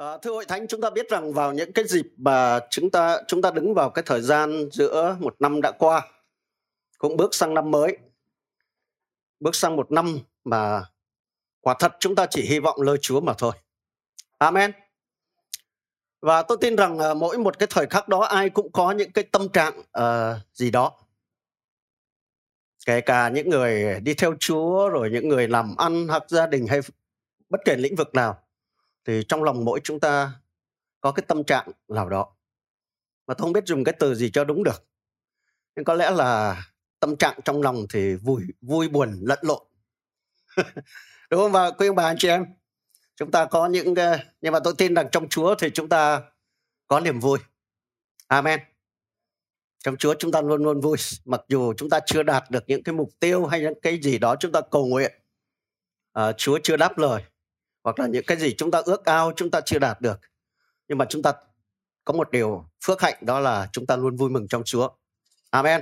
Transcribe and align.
À, 0.00 0.18
thưa 0.22 0.30
hội 0.30 0.44
thánh, 0.44 0.66
chúng 0.68 0.80
ta 0.80 0.90
biết 0.90 1.08
rằng 1.08 1.32
vào 1.32 1.52
những 1.52 1.72
cái 1.72 1.84
dịp 1.88 2.06
mà 2.16 2.60
chúng 2.70 2.90
ta 2.90 3.18
chúng 3.26 3.42
ta 3.42 3.50
đứng 3.50 3.74
vào 3.74 3.90
cái 3.90 4.02
thời 4.06 4.20
gian 4.20 4.68
giữa 4.72 5.16
một 5.20 5.36
năm 5.38 5.60
đã 5.60 5.72
qua, 5.78 6.08
cũng 6.98 7.16
bước 7.16 7.34
sang 7.34 7.54
năm 7.54 7.70
mới, 7.70 7.98
bước 9.40 9.54
sang 9.54 9.76
một 9.76 9.92
năm 9.92 10.18
mà 10.44 10.84
quả 11.60 11.74
thật 11.78 11.92
chúng 12.00 12.14
ta 12.14 12.26
chỉ 12.30 12.42
hy 12.42 12.58
vọng 12.58 12.80
lời 12.82 12.96
Chúa 13.00 13.20
mà 13.20 13.34
thôi. 13.38 13.52
Amen. 14.38 14.72
Và 16.20 16.42
tôi 16.42 16.58
tin 16.60 16.76
rằng 16.76 16.98
uh, 16.98 17.16
mỗi 17.16 17.38
một 17.38 17.58
cái 17.58 17.66
thời 17.70 17.86
khắc 17.86 18.08
đó 18.08 18.20
ai 18.20 18.50
cũng 18.50 18.72
có 18.72 18.92
những 18.92 19.12
cái 19.12 19.24
tâm 19.32 19.48
trạng 19.48 19.78
uh, 19.78 20.36
gì 20.52 20.70
đó. 20.70 20.92
Kể 22.86 23.00
cả 23.00 23.28
những 23.28 23.50
người 23.50 24.00
đi 24.00 24.14
theo 24.14 24.34
Chúa 24.40 24.88
rồi 24.88 25.10
những 25.10 25.28
người 25.28 25.48
làm 25.48 25.74
ăn 25.78 26.08
hoặc 26.08 26.22
gia 26.28 26.46
đình 26.46 26.66
hay 26.66 26.80
bất 27.48 27.60
kể 27.64 27.76
lĩnh 27.76 27.96
vực 27.96 28.14
nào 28.14 28.42
thì 29.04 29.22
trong 29.28 29.42
lòng 29.42 29.64
mỗi 29.64 29.80
chúng 29.84 30.00
ta 30.00 30.32
có 31.00 31.12
cái 31.12 31.24
tâm 31.28 31.44
trạng 31.44 31.68
nào 31.88 32.08
đó. 32.08 32.36
Mà 33.26 33.34
tôi 33.34 33.44
không 33.44 33.52
biết 33.52 33.66
dùng 33.66 33.84
cái 33.84 33.94
từ 33.98 34.14
gì 34.14 34.30
cho 34.30 34.44
đúng 34.44 34.64
được. 34.64 34.86
Nhưng 35.76 35.84
có 35.84 35.94
lẽ 35.94 36.10
là 36.10 36.62
tâm 37.00 37.16
trạng 37.16 37.40
trong 37.44 37.62
lòng 37.62 37.86
thì 37.92 38.14
vui 38.14 38.42
vui 38.60 38.88
buồn 38.88 39.20
lẫn 39.22 39.38
lộn. 39.42 39.62
Đúng 41.30 41.40
không 41.40 41.52
và 41.52 41.70
quý 41.70 41.86
ông 41.86 41.96
bà 41.96 42.04
anh 42.04 42.16
chị 42.18 42.28
em? 42.28 42.46
Chúng 43.16 43.30
ta 43.30 43.44
có 43.44 43.66
những 43.66 43.94
nhưng 44.40 44.52
mà 44.52 44.60
tôi 44.64 44.74
tin 44.78 44.94
rằng 44.94 45.08
trong 45.12 45.28
Chúa 45.28 45.54
thì 45.54 45.70
chúng 45.74 45.88
ta 45.88 46.22
có 46.86 47.00
niềm 47.00 47.20
vui. 47.20 47.38
Amen. 48.26 48.60
Trong 49.78 49.96
Chúa 49.96 50.14
chúng 50.18 50.32
ta 50.32 50.40
luôn 50.40 50.62
luôn 50.62 50.80
vui. 50.80 50.96
Mặc 51.24 51.40
dù 51.48 51.74
chúng 51.76 51.90
ta 51.90 52.00
chưa 52.06 52.22
đạt 52.22 52.50
được 52.50 52.64
những 52.66 52.82
cái 52.82 52.92
mục 52.92 53.10
tiêu 53.20 53.46
hay 53.46 53.60
những 53.60 53.80
cái 53.82 54.00
gì 54.02 54.18
đó 54.18 54.36
chúng 54.40 54.52
ta 54.52 54.60
cầu 54.70 54.86
nguyện 54.86 55.12
à, 56.12 56.32
Chúa 56.32 56.58
chưa 56.62 56.76
đáp 56.76 56.98
lời 56.98 57.22
hoặc 57.84 57.98
là 57.98 58.06
những 58.06 58.24
cái 58.26 58.36
gì 58.36 58.54
chúng 58.58 58.70
ta 58.70 58.82
ước 58.84 59.04
ao 59.04 59.32
chúng 59.36 59.50
ta 59.50 59.60
chưa 59.60 59.78
đạt 59.78 60.00
được 60.00 60.20
nhưng 60.88 60.98
mà 60.98 61.04
chúng 61.08 61.22
ta 61.22 61.32
có 62.04 62.12
một 62.12 62.30
điều 62.30 62.64
phước 62.84 63.00
hạnh 63.00 63.16
đó 63.20 63.40
là 63.40 63.68
chúng 63.72 63.86
ta 63.86 63.96
luôn 63.96 64.16
vui 64.16 64.30
mừng 64.30 64.48
trong 64.48 64.62
Chúa. 64.64 64.88
Amen. 65.50 65.80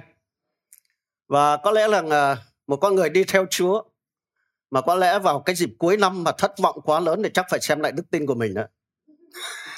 Và 1.29 1.57
có 1.57 1.71
lẽ 1.71 1.89
là 1.89 2.03
à, 2.11 2.37
một 2.67 2.77
con 2.77 2.95
người 2.95 3.11
đi 3.11 3.25
theo 3.25 3.47
Chúa 3.51 3.83
mà 4.71 4.81
có 4.81 4.95
lẽ 4.95 5.19
vào 5.19 5.41
cái 5.41 5.57
dịp 5.57 5.71
cuối 5.79 5.97
năm 5.97 6.25
mà 6.25 6.33
thất 6.39 6.59
vọng 6.59 6.81
quá 6.85 7.01
lớn 7.01 7.23
thì 7.23 7.31
chắc 7.35 7.47
phải 7.51 7.61
xem 7.61 7.81
lại 7.81 7.93
đức 7.93 8.03
tin 8.11 8.27
của 8.27 8.35
mình 8.35 8.55
đó. 8.55 8.63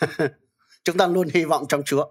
chúng 0.85 0.97
ta 0.97 1.07
luôn 1.07 1.29
hy 1.35 1.45
vọng 1.45 1.65
trong 1.69 1.83
Chúa. 1.85 2.07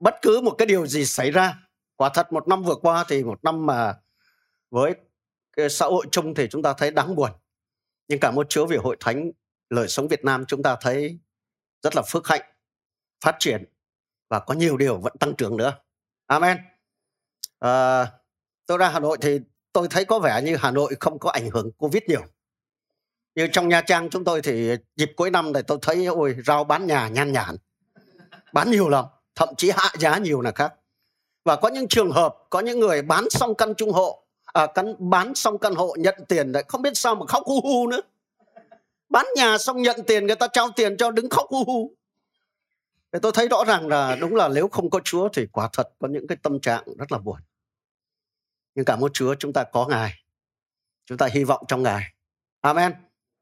Bất 0.00 0.14
cứ 0.22 0.40
một 0.40 0.54
cái 0.58 0.66
điều 0.66 0.86
gì 0.86 1.04
xảy 1.04 1.30
ra, 1.30 1.58
quả 1.96 2.10
thật 2.14 2.32
một 2.32 2.48
năm 2.48 2.62
vừa 2.62 2.74
qua 2.74 3.04
thì 3.08 3.24
một 3.24 3.44
năm 3.44 3.66
mà 3.66 3.94
với 4.70 4.94
cái 5.56 5.68
xã 5.70 5.86
hội 5.86 6.06
chung 6.10 6.34
thì 6.34 6.48
chúng 6.50 6.62
ta 6.62 6.72
thấy 6.72 6.90
đáng 6.90 7.14
buồn 7.14 7.30
nhưng 8.08 8.20
cảm 8.20 8.38
ơn 8.38 8.46
Chúa 8.48 8.66
vì 8.66 8.76
hội 8.76 8.96
thánh 9.00 9.30
lời 9.70 9.88
sống 9.88 10.08
Việt 10.08 10.24
Nam 10.24 10.44
chúng 10.46 10.62
ta 10.62 10.76
thấy 10.80 11.18
rất 11.82 11.96
là 11.96 12.02
phước 12.02 12.28
hạnh, 12.28 12.42
phát 13.24 13.36
triển 13.38 13.64
và 14.28 14.40
có 14.40 14.54
nhiều 14.54 14.76
điều 14.76 14.98
vẫn 14.98 15.12
tăng 15.20 15.34
trưởng 15.36 15.56
nữa. 15.56 15.76
Amen. 16.26 16.58
À, 17.58 18.06
tôi 18.66 18.78
ra 18.78 18.88
Hà 18.88 19.00
Nội 19.00 19.18
thì 19.20 19.40
tôi 19.72 19.88
thấy 19.90 20.04
có 20.04 20.18
vẻ 20.18 20.42
như 20.42 20.56
Hà 20.56 20.70
Nội 20.70 20.96
không 21.00 21.18
có 21.18 21.30
ảnh 21.30 21.50
hưởng 21.50 21.72
Covid 21.72 22.02
nhiều. 22.06 22.22
Như 23.34 23.48
trong 23.52 23.68
Nha 23.68 23.80
Trang 23.80 24.10
chúng 24.10 24.24
tôi 24.24 24.42
thì 24.42 24.76
dịp 24.96 25.12
cuối 25.16 25.30
năm 25.30 25.52
này 25.52 25.62
tôi 25.62 25.78
thấy 25.82 26.06
ôi 26.06 26.36
rau 26.46 26.64
bán 26.64 26.86
nhà 26.86 27.08
nhan 27.08 27.32
nhản. 27.32 27.56
Bán 28.52 28.70
nhiều 28.70 28.88
lắm, 28.88 29.04
thậm 29.34 29.48
chí 29.56 29.70
hạ 29.70 29.92
giá 29.98 30.18
nhiều 30.18 30.40
là 30.40 30.52
khác. 30.52 30.74
Và 31.44 31.56
có 31.56 31.68
những 31.68 31.88
trường 31.88 32.10
hợp, 32.10 32.36
có 32.50 32.60
những 32.60 32.80
người 32.80 33.02
bán 33.02 33.30
xong 33.30 33.54
căn 33.54 33.74
trung 33.74 33.92
hộ 33.92 34.25
Ờ, 34.56 34.62
à, 34.62 34.66
căn 34.74 34.94
bán 34.98 35.34
xong 35.34 35.58
căn 35.58 35.74
hộ 35.74 35.94
nhận 35.98 36.14
tiền 36.28 36.52
lại 36.52 36.64
không 36.68 36.82
biết 36.82 36.96
sao 36.96 37.14
mà 37.14 37.26
khóc 37.26 37.42
hu 37.46 37.60
hu 37.60 37.86
nữa. 37.86 38.00
Bán 39.08 39.26
nhà 39.36 39.58
xong 39.58 39.82
nhận 39.82 40.00
tiền 40.06 40.26
người 40.26 40.36
ta 40.36 40.48
trao 40.48 40.70
tiền 40.76 40.96
cho 40.96 41.10
đứng 41.10 41.30
khóc 41.30 41.46
hu 41.48 41.64
hu. 41.64 41.92
Thì 43.12 43.18
tôi 43.22 43.32
thấy 43.34 43.48
rõ 43.48 43.64
ràng 43.66 43.88
là 43.88 44.16
đúng 44.20 44.34
là 44.34 44.48
nếu 44.48 44.68
không 44.68 44.90
có 44.90 45.00
Chúa 45.04 45.28
thì 45.28 45.46
quả 45.52 45.68
thật 45.72 45.88
có 45.98 46.08
những 46.08 46.26
cái 46.26 46.38
tâm 46.42 46.60
trạng 46.60 46.84
rất 46.98 47.12
là 47.12 47.18
buồn. 47.18 47.40
Nhưng 48.74 48.84
cảm 48.84 49.04
ơn 49.04 49.12
Chúa 49.12 49.34
chúng 49.34 49.52
ta 49.52 49.64
có 49.64 49.86
Ngài. 49.86 50.12
Chúng 51.06 51.18
ta 51.18 51.26
hy 51.26 51.44
vọng 51.44 51.64
trong 51.68 51.82
Ngài. 51.82 52.02
Amen. 52.60 52.92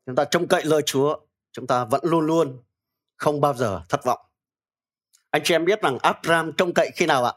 Chúng 0.07 0.15
ta 0.15 0.25
trông 0.25 0.49
cậy 0.49 0.65
lời 0.65 0.83
Chúa 0.87 1.19
chúng 1.53 1.67
ta 1.67 1.85
vẫn 1.85 2.01
luôn 2.05 2.27
luôn 2.27 2.63
không 3.17 3.41
bao 3.41 3.55
giờ 3.55 3.81
thất 3.89 4.05
vọng. 4.05 4.21
Anh 5.31 5.43
chị 5.45 5.55
em 5.55 5.65
biết 5.65 5.83
rằng 5.83 5.99
Abraham 6.03 6.53
trông 6.53 6.75
cậy 6.75 6.91
khi 6.95 7.07
nào 7.07 7.25
ạ? 7.25 7.33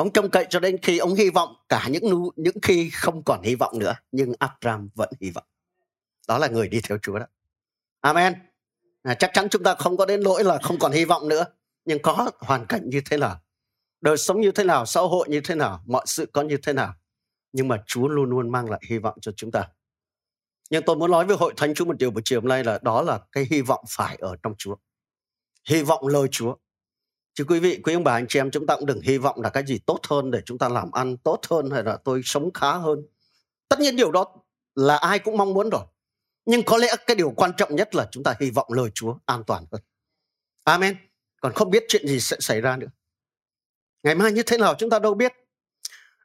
Ông 0.00 0.12
trông 0.12 0.30
cậy 0.30 0.46
cho 0.50 0.60
đến 0.60 0.78
khi 0.82 0.98
ông 0.98 1.14
hy 1.14 1.30
vọng 1.30 1.54
cả 1.68 1.88
những 1.90 2.28
những 2.36 2.56
khi 2.62 2.90
không 2.90 3.22
còn 3.24 3.42
hy 3.42 3.54
vọng 3.54 3.78
nữa 3.78 3.94
nhưng 4.12 4.32
Abraham 4.38 4.88
vẫn 4.94 5.08
hy 5.20 5.30
vọng. 5.30 5.44
Đó 6.28 6.38
là 6.38 6.48
người 6.48 6.68
đi 6.68 6.80
theo 6.80 6.98
Chúa 6.98 7.18
đó. 7.18 7.26
Amen. 8.00 8.34
À, 9.02 9.14
chắc 9.14 9.30
chắn 9.34 9.48
chúng 9.48 9.62
ta 9.62 9.74
không 9.74 9.96
có 9.96 10.06
đến 10.06 10.20
lỗi 10.20 10.44
là 10.44 10.58
không 10.62 10.78
còn 10.78 10.92
hy 10.92 11.04
vọng 11.04 11.28
nữa 11.28 11.44
nhưng 11.84 12.02
có 12.02 12.30
hoàn 12.38 12.66
cảnh 12.66 12.82
như 12.90 13.00
thế 13.10 13.16
nào 13.16 13.40
đời 14.00 14.16
sống 14.16 14.40
như 14.40 14.50
thế 14.50 14.64
nào 14.64 14.86
xã 14.86 15.00
hội 15.00 15.28
như 15.28 15.40
thế 15.40 15.54
nào 15.54 15.82
mọi 15.86 16.02
sự 16.06 16.26
có 16.32 16.42
như 16.42 16.56
thế 16.56 16.72
nào 16.72 16.94
nhưng 17.52 17.68
mà 17.68 17.82
Chúa 17.86 18.08
luôn 18.08 18.30
luôn 18.30 18.52
mang 18.52 18.70
lại 18.70 18.80
hy 18.88 18.98
vọng 18.98 19.18
cho 19.20 19.32
chúng 19.32 19.50
ta. 19.50 19.68
Nhưng 20.70 20.82
tôi 20.86 20.96
muốn 20.96 21.10
nói 21.10 21.26
với 21.26 21.36
hội 21.36 21.54
thánh 21.56 21.74
Chúa 21.74 21.84
một 21.84 21.98
điều 21.98 22.10
buổi 22.10 22.22
chiều 22.24 22.40
hôm 22.40 22.48
nay 22.48 22.64
là 22.64 22.78
đó 22.82 23.02
là 23.02 23.20
cái 23.32 23.46
hy 23.50 23.62
vọng 23.62 23.84
phải 23.88 24.16
ở 24.20 24.36
trong 24.42 24.54
Chúa. 24.58 24.76
Hy 25.68 25.82
vọng 25.82 26.06
lời 26.06 26.28
Chúa 26.30 26.54
chứ 27.34 27.44
quý 27.44 27.60
vị 27.60 27.80
quý 27.84 27.94
ông 27.94 28.04
bà 28.04 28.12
anh 28.12 28.26
chị 28.28 28.40
em 28.40 28.50
chúng 28.50 28.66
ta 28.66 28.76
cũng 28.76 28.86
đừng 28.86 29.00
hy 29.00 29.18
vọng 29.18 29.40
là 29.40 29.50
cái 29.50 29.66
gì 29.66 29.78
tốt 29.86 30.00
hơn 30.10 30.30
để 30.30 30.40
chúng 30.44 30.58
ta 30.58 30.68
làm 30.68 30.90
ăn 30.90 31.16
tốt 31.16 31.40
hơn 31.50 31.70
hay 31.70 31.84
là 31.84 31.98
tôi 32.04 32.20
sống 32.24 32.52
khá 32.54 32.72
hơn. 32.72 33.02
Tất 33.68 33.80
nhiên 33.80 33.96
điều 33.96 34.12
đó 34.12 34.36
là 34.74 34.96
ai 34.96 35.18
cũng 35.18 35.36
mong 35.36 35.54
muốn 35.54 35.70
rồi. 35.70 35.82
Nhưng 36.44 36.62
có 36.62 36.76
lẽ 36.76 36.94
cái 37.06 37.16
điều 37.16 37.30
quan 37.30 37.52
trọng 37.56 37.76
nhất 37.76 37.94
là 37.94 38.08
chúng 38.10 38.24
ta 38.24 38.34
hy 38.40 38.50
vọng 38.50 38.72
lời 38.72 38.90
Chúa 38.94 39.14
an 39.26 39.44
toàn 39.46 39.64
hơn. 39.72 39.80
Amen. 40.64 40.96
Còn 41.40 41.52
không 41.52 41.70
biết 41.70 41.84
chuyện 41.88 42.06
gì 42.06 42.20
sẽ 42.20 42.36
xảy 42.40 42.60
ra 42.60 42.76
nữa. 42.76 42.86
Ngày 44.02 44.14
mai 44.14 44.32
như 44.32 44.42
thế 44.42 44.58
nào 44.58 44.74
chúng 44.78 44.90
ta 44.90 44.98
đâu 44.98 45.14
biết. 45.14 45.32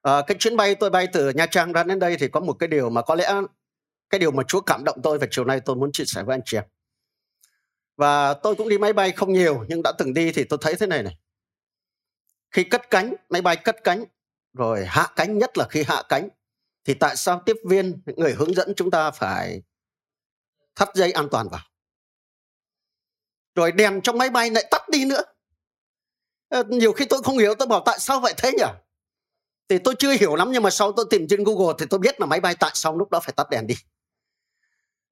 À, 0.02 0.22
cái 0.28 0.38
chuyến 0.40 0.58
bay 0.58 0.76
tôi 0.76 0.90
bay 0.90 1.08
từ 1.14 1.30
Nha 1.30 1.46
Trang 1.46 1.74
ra 1.74 1.84
đến 1.84 2.00
đây 2.00 2.18
thì 2.20 2.28
có 2.28 2.40
một 2.40 2.54
cái 2.54 2.68
điều 2.70 2.90
mà 2.90 3.02
có 3.02 3.16
lẽ 3.16 3.34
cái 4.10 4.20
điều 4.20 4.32
mà 4.32 4.44
Chúa 4.48 4.62
cảm 4.62 4.84
động 4.84 5.00
tôi 5.04 5.20
và 5.20 5.28
chiều 5.32 5.46
nay 5.46 5.60
tôi 5.60 5.76
muốn 5.76 5.92
chia 5.92 6.06
sẻ 6.06 6.24
với 6.24 6.36
anh 6.36 6.42
chị 6.46 6.58
em 6.58 6.64
và 7.98 8.34
tôi 8.34 8.56
cũng 8.56 8.70
đi 8.70 8.78
máy 8.78 8.94
bay 8.94 9.12
không 9.12 9.34
nhiều, 9.34 9.66
nhưng 9.68 9.82
đã 9.84 9.92
từng 9.98 10.14
đi 10.14 10.32
thì 10.32 10.44
tôi 10.44 10.60
thấy 10.62 10.76
thế 10.76 10.88
này 10.88 11.04
này. 11.04 11.18
Khi 12.52 12.64
cất 12.64 12.90
cánh, 12.90 13.14
máy 13.30 13.42
bay 13.42 13.56
cất 13.56 13.76
cánh, 13.84 14.06
rồi 14.54 14.86
hạ 14.86 15.08
cánh, 15.16 15.38
nhất 15.38 15.58
là 15.58 15.68
khi 15.70 15.84
hạ 15.84 16.04
cánh, 16.10 16.30
thì 16.86 16.94
tại 16.94 17.16
sao 17.16 17.42
tiếp 17.46 17.56
viên 17.70 18.02
người 18.06 18.34
hướng 18.34 18.54
dẫn 18.54 18.74
chúng 18.76 18.92
ta 18.92 19.12
phải 19.12 19.62
thắt 20.76 20.90
dây 20.96 21.12
an 21.12 21.28
toàn 21.32 21.48
vào? 21.50 21.62
Rồi 23.56 23.72
đèn 23.72 24.02
trong 24.02 24.18
máy 24.18 24.30
bay 24.30 24.50
lại 24.50 24.68
tắt 24.72 24.90
đi 24.90 25.06
nữa. 25.06 25.22
Ờ, 26.50 26.64
nhiều 26.70 26.94
khi 26.94 27.06
tôi 27.06 27.22
không 27.24 27.38
hiểu, 27.38 27.56
tôi 27.56 27.68
bảo 27.68 27.84
tại 27.86 28.00
sao 28.00 28.20
vậy 28.20 28.34
thế 28.38 28.52
nhỉ? 28.52 28.64
Thì 29.70 29.78
tôi 29.84 29.96
chưa 30.00 30.12
hiểu 30.12 30.36
lắm, 30.36 30.52
nhưng 30.52 30.64
mà 30.64 30.70
sau 30.70 30.92
tôi 30.92 31.06
tìm 31.10 31.28
trên 31.30 31.44
google 31.44 31.76
thì 31.80 31.86
tôi 31.90 32.00
biết 32.00 32.20
là 32.20 32.26
máy 32.26 32.40
bay 32.40 32.56
tại 32.60 32.72
sao 32.74 32.98
lúc 32.98 33.10
đó 33.10 33.20
phải 33.20 33.34
tắt 33.38 33.50
đèn 33.50 33.68
đi 33.68 33.76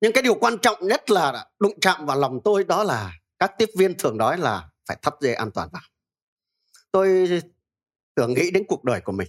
nhưng 0.04 0.14
cái 0.14 0.24
điều 0.24 0.36
quan 0.36 0.58
trọng 0.58 0.88
nhất 0.88 1.10
là 1.10 1.48
đụng 1.60 1.80
chạm 1.80 2.06
vào 2.06 2.20
lòng 2.20 2.40
tôi, 2.44 2.64
đó 2.64 2.84
là 2.84 3.12
các 3.40 3.52
tiếp 3.58 3.70
viên 3.78 3.98
thường 3.98 4.18
nói 4.18 4.38
là 4.38 4.70
phải 4.88 4.98
thắt 5.02 5.14
dây 5.22 5.34
an 5.34 5.52
toàn 5.52 5.70
vào. 5.72 5.82
Tôi 6.92 7.30
tưởng 8.16 8.34
nghĩ 8.34 8.52
đến 8.52 8.64
cuộc 8.68 8.84
đời 8.84 9.02
của 9.02 9.12
mình. 9.12 9.28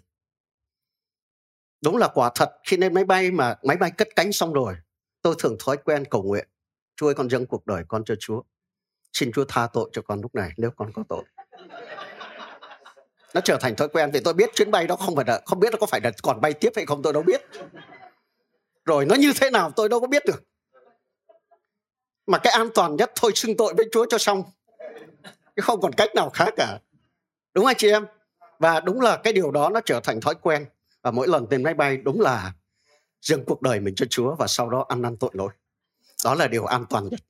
Đúng 1.80 1.96
là 1.96 2.08
quả 2.14 2.30
thật, 2.34 2.52
khi 2.64 2.76
lên 2.76 2.94
máy 2.94 3.04
bay 3.04 3.30
mà 3.30 3.56
máy 3.62 3.76
bay 3.76 3.90
cất 3.90 4.08
cánh 4.16 4.32
xong 4.32 4.52
rồi, 4.52 4.74
tôi 5.22 5.34
thường 5.38 5.56
thói 5.58 5.76
quen 5.76 6.04
cầu 6.10 6.22
nguyện, 6.22 6.48
chúa 6.96 7.08
ơi, 7.08 7.14
con 7.14 7.30
dâng 7.30 7.46
cuộc 7.46 7.66
đời 7.66 7.84
con 7.88 8.04
cho 8.04 8.14
chúa. 8.20 8.42
Xin 9.12 9.32
chúa 9.32 9.44
tha 9.48 9.68
tội 9.72 9.90
cho 9.92 10.02
con 10.02 10.20
lúc 10.20 10.34
này, 10.34 10.50
nếu 10.56 10.70
con 10.76 10.92
có 10.92 11.04
tội. 11.08 11.24
Nó 13.34 13.40
trở 13.44 13.58
thành 13.60 13.76
thói 13.76 13.88
quen 13.88 14.10
vì 14.12 14.20
tôi 14.24 14.34
biết 14.34 14.50
chuyến 14.54 14.70
bay 14.70 14.86
đó 14.86 14.96
không 14.96 15.16
phải 15.16 15.24
là 15.28 15.42
không 15.46 15.60
biết 15.60 15.68
nó 15.72 15.78
có 15.80 15.86
phải 15.86 16.00
là 16.04 16.10
còn 16.22 16.40
bay 16.40 16.52
tiếp 16.52 16.72
hay 16.76 16.86
không 16.86 17.02
tôi 17.02 17.12
đâu 17.12 17.22
biết. 17.22 17.40
Rồi 18.84 19.06
nó 19.06 19.14
như 19.14 19.32
thế 19.40 19.50
nào 19.50 19.70
tôi 19.76 19.88
đâu 19.88 20.00
có 20.00 20.06
biết 20.06 20.22
được 20.26 20.42
mà 22.26 22.38
cái 22.38 22.52
an 22.52 22.68
toàn 22.74 22.96
nhất 22.96 23.12
thôi 23.14 23.32
xưng 23.34 23.56
tội 23.56 23.74
với 23.76 23.88
Chúa 23.92 24.06
cho 24.08 24.18
xong. 24.18 24.42
Chứ 25.56 25.62
không 25.62 25.80
còn 25.80 25.92
cách 25.92 26.08
nào 26.14 26.30
khác 26.30 26.54
cả. 26.56 26.78
Đúng 27.54 27.64
không 27.64 27.74
chị 27.78 27.90
em? 27.90 28.06
Và 28.58 28.80
đúng 28.80 29.00
là 29.00 29.16
cái 29.16 29.32
điều 29.32 29.50
đó 29.50 29.68
nó 29.68 29.80
trở 29.84 30.00
thành 30.00 30.20
thói 30.20 30.34
quen. 30.34 30.66
Và 31.02 31.10
mỗi 31.10 31.28
lần 31.28 31.46
lên 31.50 31.62
máy 31.62 31.74
bay 31.74 31.96
đúng 31.96 32.20
là 32.20 32.52
dâng 33.20 33.44
cuộc 33.44 33.62
đời 33.62 33.80
mình 33.80 33.94
cho 33.94 34.06
Chúa 34.10 34.34
và 34.34 34.46
sau 34.46 34.70
đó 34.70 34.84
ăn 34.88 35.02
năn 35.02 35.16
tội 35.16 35.30
lỗi. 35.32 35.52
Đó 36.24 36.34
là 36.34 36.48
điều 36.48 36.64
an 36.64 36.84
toàn 36.90 37.08
nhất. 37.08 37.20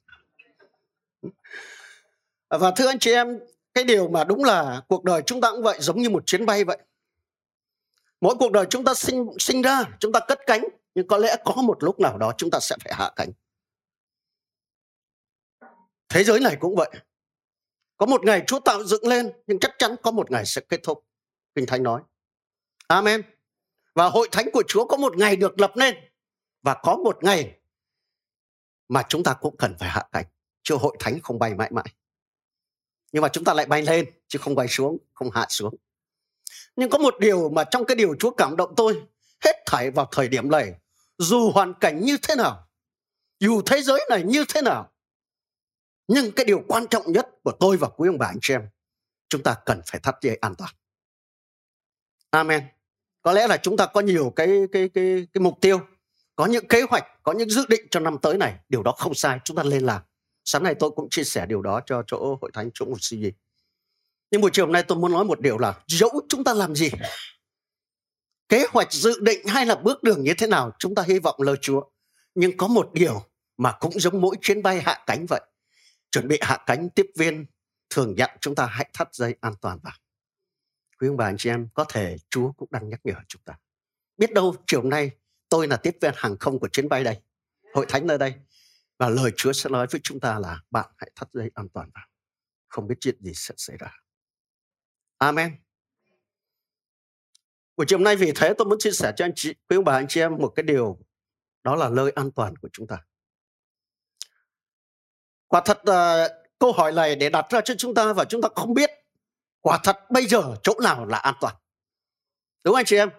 Và 2.49 2.71
thưa 2.77 2.87
anh 2.87 2.99
chị 2.99 3.13
em, 3.13 3.39
cái 3.75 3.85
điều 3.85 4.09
mà 4.09 4.25
đúng 4.25 4.45
là 4.45 4.83
cuộc 4.89 5.05
đời 5.05 5.23
chúng 5.27 5.41
ta 5.41 5.51
cũng 5.51 5.63
vậy, 5.63 5.79
giống 5.81 6.01
như 6.01 6.11
một 6.11 6.27
chuyến 6.27 6.47
bay 6.47 6.65
vậy. 6.65 6.79
Mỗi 8.21 8.35
cuộc 8.39 8.53
đời 8.53 8.67
chúng 8.71 8.85
ta 8.85 8.95
sinh 8.95 9.27
sinh 9.39 9.63
ra, 9.63 9.85
chúng 9.99 10.13
ta 10.13 10.21
cất 10.21 10.39
cánh, 10.47 10.65
nhưng 10.95 11.09
có 11.09 11.19
lẽ 11.19 11.37
có 11.45 11.55
một 11.55 11.83
lúc 11.83 12.01
nào 12.01 12.19
đó 12.19 12.33
chúng 12.37 12.51
ta 12.51 12.61
sẽ 12.61 12.77
phải 12.85 12.95
hạ 12.95 13.11
cánh. 13.17 13.31
Thế 16.15 16.25
giới 16.25 16.41
này 16.41 16.57
cũng 16.61 16.77
vậy. 16.77 16.91
Có 17.97 18.07
một 18.07 18.25
ngày 18.25 18.43
Chúa 18.47 18.61
tạo 18.61 18.85
dựng 18.85 19.07
lên, 19.07 19.33
nhưng 19.47 19.59
chắc 19.59 19.71
chắn 19.79 19.97
có 20.03 20.11
một 20.11 20.31
ngày 20.31 20.47
sẽ 20.47 20.61
kết 20.69 20.81
thúc. 20.83 21.07
Kinh 21.55 21.67
Thánh 21.67 21.83
nói. 21.83 22.03
Amen. 22.89 23.23
Và 23.95 24.09
hội 24.09 24.29
thánh 24.33 24.51
của 24.53 24.63
Chúa 24.69 24.87
có 24.87 24.97
một 24.97 25.17
ngày 25.17 25.37
được 25.37 25.61
lập 25.61 25.73
nên. 25.77 25.95
Và 26.63 26.75
có 26.83 26.97
một 26.97 27.25
ngày 27.25 27.59
mà 28.89 29.03
chúng 29.09 29.23
ta 29.23 29.35
cũng 29.35 29.57
cần 29.57 29.75
phải 29.79 29.89
hạ 29.89 30.09
cánh. 30.13 30.25
chứ 30.63 30.77
hội 30.81 30.97
thánh 30.99 31.21
không 31.21 31.39
bay 31.39 31.55
mãi 31.55 31.71
mãi 31.73 31.95
nhưng 33.13 33.23
mà 33.23 33.29
chúng 33.29 33.45
ta 33.45 33.55
lại 33.55 33.67
bay 33.67 33.83
lên 33.83 34.11
chứ 34.29 34.39
không 34.39 34.55
bay 34.55 34.69
xuống 34.69 34.99
không 35.13 35.31
hạ 35.31 35.47
xuống 35.49 35.75
nhưng 36.77 36.91
có 36.91 36.99
một 36.99 37.15
điều 37.21 37.49
mà 37.49 37.65
trong 37.65 37.85
cái 37.85 37.95
điều 37.97 38.17
chúa 38.19 38.31
cảm 38.31 38.57
động 38.57 38.75
tôi 38.77 39.03
hết 39.45 39.63
thảy 39.67 39.91
vào 39.91 40.09
thời 40.13 40.29
điểm 40.29 40.51
này 40.51 40.75
dù 41.19 41.51
hoàn 41.51 41.75
cảnh 41.75 42.01
như 42.01 42.17
thế 42.23 42.37
nào 42.37 42.69
dù 43.41 43.63
thế 43.67 43.83
giới 43.83 44.07
này 44.11 44.23
như 44.23 44.45
thế 44.49 44.63
nào 44.63 44.94
nhưng 46.09 46.33
cái 46.33 46.45
điều 46.45 46.63
quan 46.69 46.87
trọng 46.91 47.13
nhất 47.13 47.29
của 47.43 47.53
tôi 47.61 47.77
và 47.77 47.89
quý 47.89 48.09
ông 48.09 48.19
bà 48.19 48.27
anh 48.27 48.39
chị 48.41 48.55
em, 48.55 48.69
chúng 49.29 49.43
ta 49.43 49.57
cần 49.67 49.81
phải 49.87 50.01
thắt 50.01 50.15
dây 50.23 50.37
an 50.37 50.55
toàn. 50.59 50.71
Amen. 52.31 52.63
Có 53.23 53.33
lẽ 53.33 53.47
là 53.47 53.57
chúng 53.57 53.77
ta 53.77 53.87
có 53.87 54.01
nhiều 54.01 54.33
cái 54.37 54.49
cái 54.73 54.89
cái 54.95 55.27
cái 55.33 55.41
mục 55.43 55.59
tiêu, 55.61 55.81
có 56.37 56.47
những 56.47 56.69
kế 56.69 56.83
hoạch, 56.83 57.05
có 57.23 57.33
những 57.33 57.51
dự 57.51 57.67
định 57.69 57.87
cho 57.91 58.01
năm 58.01 58.19
tới 58.23 58.39
này. 58.39 58.55
Điều 58.69 58.83
đó 58.83 58.93
không 58.99 59.15
sai, 59.15 59.39
chúng 59.45 59.57
ta 59.57 59.63
lên 59.63 59.87
làm. 59.87 60.03
Sáng 60.45 60.63
nay 60.63 60.75
tôi 60.75 60.91
cũng 60.91 61.11
chia 61.11 61.25
sẻ 61.25 61.47
điều 61.47 61.63
đó 61.63 61.81
cho 61.87 62.03
chỗ 62.07 62.39
hội 62.41 62.51
thánh 62.55 62.71
chỗ 62.75 62.85
một 62.85 63.03
gì 63.03 63.33
nhưng 64.35 64.41
buổi 64.41 64.51
chiều 64.55 64.67
hôm 64.67 64.73
nay 64.73 64.83
tôi 64.83 64.99
muốn 64.99 65.13
nói 65.13 65.25
một 65.25 65.41
điều 65.41 65.59
là 65.59 65.75
dẫu 65.87 66.21
chúng 66.29 66.45
ta 66.45 66.55
làm 66.55 66.75
gì, 66.75 66.91
kế 68.49 68.67
hoạch, 68.71 68.93
dự 68.93 69.21
định 69.21 69.47
hay 69.47 69.67
là 69.67 69.75
bước 69.75 70.03
đường 70.03 70.25
như 70.25 70.35
thế 70.39 70.47
nào, 70.47 70.73
chúng 70.79 70.95
ta 70.95 71.03
hy 71.03 71.19
vọng 71.19 71.35
lời 71.39 71.57
chúa. 71.61 71.83
Nhưng 72.35 72.57
có 72.57 72.67
một 72.69 72.91
điều 72.93 73.23
mà 73.57 73.73
cũng 73.81 73.93
giống 74.01 74.21
mỗi 74.21 74.37
chuyến 74.41 74.63
bay 74.63 74.81
hạ 74.81 75.05
cánh 75.07 75.27
vậy 75.29 75.41
chuẩn 76.15 76.29
bị 76.29 76.39
hạ 76.41 76.59
cánh 76.67 76.91
tiếp 76.91 77.07
viên, 77.17 77.47
thường 77.91 78.19
dặn 78.19 78.37
chúng 78.41 78.55
ta 78.55 78.67
hãy 78.67 78.91
thắt 78.93 79.15
dây 79.15 79.37
an 79.41 79.53
toàn 79.61 79.79
vào. 79.83 79.93
Quý 80.99 81.09
ông 81.09 81.17
bà 81.17 81.25
anh 81.25 81.37
chị 81.39 81.51
em, 81.51 81.69
có 81.75 81.85
thể 81.89 82.17
chúa 82.31 82.53
cũng 82.53 82.69
đang 82.73 82.89
nhắc 82.89 83.01
nhở 83.05 83.15
chúng 83.29 83.43
ta. 83.43 83.59
Biết 84.17 84.33
đâu 84.33 84.55
chiều 84.67 84.83
nay 84.83 85.11
tôi 85.49 85.69
là 85.69 85.77
tiếp 85.77 85.97
viên 86.01 86.15
hàng 86.17 86.37
không 86.39 86.59
của 86.59 86.69
chuyến 86.69 86.89
bay 86.89 87.05
đây, 87.05 87.23
hội 87.75 87.87
thánh 87.89 88.07
nơi 88.07 88.19
đây, 88.19 88.35
và 88.99 89.09
lời 89.09 89.33
chúa 89.37 89.53
sẽ 89.53 89.71
nói 89.71 89.87
với 89.91 90.01
chúng 90.05 90.21
ta 90.21 90.39
là 90.39 90.63
bạn 90.71 90.91
hãy 90.97 91.11
thắt 91.15 91.29
dây 91.33 91.51
an 91.55 91.69
toàn 91.69 91.91
vào. 91.95 92.07
Không 92.69 92.89
biết 92.89 92.97
chuyện 93.01 93.17
gì 93.21 93.33
sẽ 93.35 93.55
xảy 93.57 93.77
ra. 93.77 93.93
Amen. 95.19 95.57
Buổi 97.77 97.87
chiều 97.89 97.99
nay 97.99 98.17
vì 98.17 98.33
thế 98.37 98.55
tôi 98.59 98.67
muốn 98.69 98.79
chia 98.79 98.93
sẻ 98.93 99.13
cho 99.17 99.25
anh 99.25 99.33
chị, 99.37 99.55
quý 99.69 99.77
ông 99.77 99.85
bà 99.85 99.93
anh 99.93 100.07
chị 100.09 100.21
em, 100.21 100.37
một 100.37 100.53
cái 100.57 100.63
điều, 100.63 100.99
đó 101.65 101.77
là 101.77 101.89
lời 101.89 102.11
an 102.11 102.31
toàn 102.33 102.57
của 102.57 102.69
chúng 102.73 102.87
ta 102.87 103.05
quả 105.55 105.63
thật 105.65 105.83
uh, 105.91 106.33
câu 106.59 106.73
hỏi 106.73 106.93
này 106.93 107.17
để 107.17 107.31
đặt 107.31 107.47
ra 107.51 107.61
cho 107.61 107.75
chúng 107.79 107.95
ta 107.95 108.13
và 108.13 108.25
chúng 108.25 108.43
ta 108.43 108.49
không 108.55 108.75
biết 108.75 108.91
quả 109.61 109.81
thật 109.85 110.11
bây 110.11 110.27
giờ 110.27 110.43
chỗ 110.63 110.75
nào 110.83 111.07
là 111.07 111.19
an 111.19 111.35
toàn? 111.41 111.55
Đúng 112.65 112.75
anh 112.75 112.85
chị 112.85 112.97
em? 112.97 113.11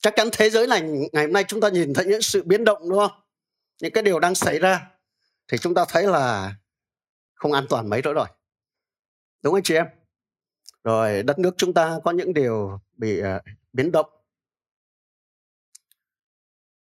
Chắc 0.00 0.14
chắn 0.16 0.28
thế 0.32 0.50
giới 0.50 0.66
này 0.66 0.82
ngày 1.12 1.24
hôm 1.24 1.32
nay 1.32 1.44
chúng 1.48 1.60
ta 1.60 1.68
nhìn 1.68 1.94
thấy 1.94 2.06
những 2.06 2.22
sự 2.22 2.42
biến 2.42 2.64
động 2.64 2.88
đúng 2.88 2.98
không? 2.98 3.20
Những 3.82 3.92
cái 3.92 4.02
điều 4.02 4.20
đang 4.20 4.34
xảy 4.34 4.58
ra 4.58 4.90
thì 5.48 5.58
chúng 5.58 5.74
ta 5.74 5.84
thấy 5.88 6.02
là 6.06 6.54
không 7.34 7.52
an 7.52 7.66
toàn 7.68 7.88
mấy 7.88 8.02
nữa 8.02 8.12
rồi. 8.12 8.26
Đúng 9.42 9.54
anh 9.54 9.62
chị 9.62 9.74
em? 9.74 9.86
Rồi 10.84 11.22
đất 11.22 11.38
nước 11.38 11.54
chúng 11.56 11.74
ta 11.74 11.98
có 12.04 12.10
những 12.10 12.34
điều 12.34 12.80
bị 12.96 13.20
uh, 13.20 13.26
biến 13.72 13.92
động. 13.92 14.06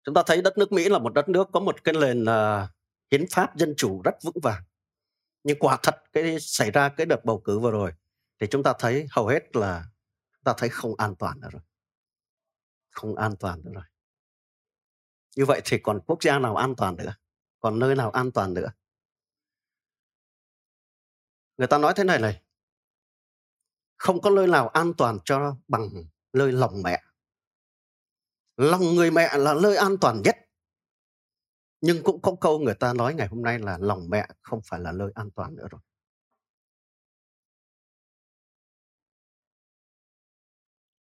Chúng 0.04 0.14
ta 0.14 0.22
thấy 0.26 0.42
đất 0.42 0.58
nước 0.58 0.72
mỹ 0.72 0.88
là 0.88 0.98
một 0.98 1.14
đất 1.14 1.28
nước 1.28 1.48
có 1.52 1.60
một 1.60 1.84
cái 1.84 1.94
nền 2.00 2.22
uh, 2.22 2.75
hiến 3.10 3.26
pháp 3.30 3.56
dân 3.56 3.74
chủ 3.76 4.02
rất 4.04 4.14
vững 4.22 4.40
vàng. 4.42 4.62
Nhưng 5.42 5.58
quả 5.58 5.78
thật 5.82 6.02
cái 6.12 6.40
xảy 6.40 6.70
ra 6.70 6.88
cái 6.88 7.06
đợt 7.06 7.24
bầu 7.24 7.40
cử 7.44 7.58
vừa 7.58 7.70
rồi 7.70 7.92
thì 8.40 8.46
chúng 8.50 8.62
ta 8.62 8.72
thấy 8.78 9.06
hầu 9.10 9.26
hết 9.26 9.56
là, 9.56 9.84
chúng 10.32 10.44
ta 10.44 10.54
thấy 10.58 10.68
không 10.68 10.94
an 10.98 11.14
toàn 11.16 11.40
nữa 11.40 11.48
rồi. 11.52 11.62
Không 12.90 13.16
an 13.16 13.36
toàn 13.40 13.60
nữa 13.64 13.70
rồi. 13.74 13.84
Như 15.36 15.44
vậy 15.44 15.60
thì 15.64 15.78
còn 15.82 16.00
quốc 16.06 16.22
gia 16.22 16.38
nào 16.38 16.56
an 16.56 16.74
toàn 16.76 16.96
nữa? 16.96 17.16
Còn 17.60 17.78
nơi 17.78 17.94
nào 17.94 18.10
an 18.10 18.32
toàn 18.32 18.54
nữa? 18.54 18.72
Người 21.56 21.66
ta 21.66 21.78
nói 21.78 21.92
thế 21.96 22.04
này 22.04 22.18
này. 22.18 22.42
Không 23.96 24.20
có 24.20 24.30
nơi 24.30 24.46
nào 24.46 24.68
an 24.68 24.92
toàn 24.98 25.18
cho 25.24 25.56
bằng 25.68 25.88
nơi 26.32 26.52
lòng 26.52 26.82
mẹ. 26.82 27.02
Lòng 28.56 28.82
người 28.94 29.10
mẹ 29.10 29.38
là 29.38 29.54
nơi 29.62 29.76
an 29.76 29.96
toàn 30.00 30.22
nhất 30.22 30.36
nhưng 31.80 32.02
cũng 32.02 32.22
có 32.22 32.36
câu 32.40 32.58
người 32.58 32.74
ta 32.74 32.92
nói 32.92 33.14
ngày 33.14 33.26
hôm 33.26 33.42
nay 33.42 33.58
là 33.58 33.78
lòng 33.80 34.10
mẹ 34.10 34.28
không 34.42 34.60
phải 34.64 34.80
là 34.80 34.92
nơi 34.92 35.10
an 35.14 35.30
toàn 35.30 35.56
nữa 35.56 35.66
rồi. 35.70 35.80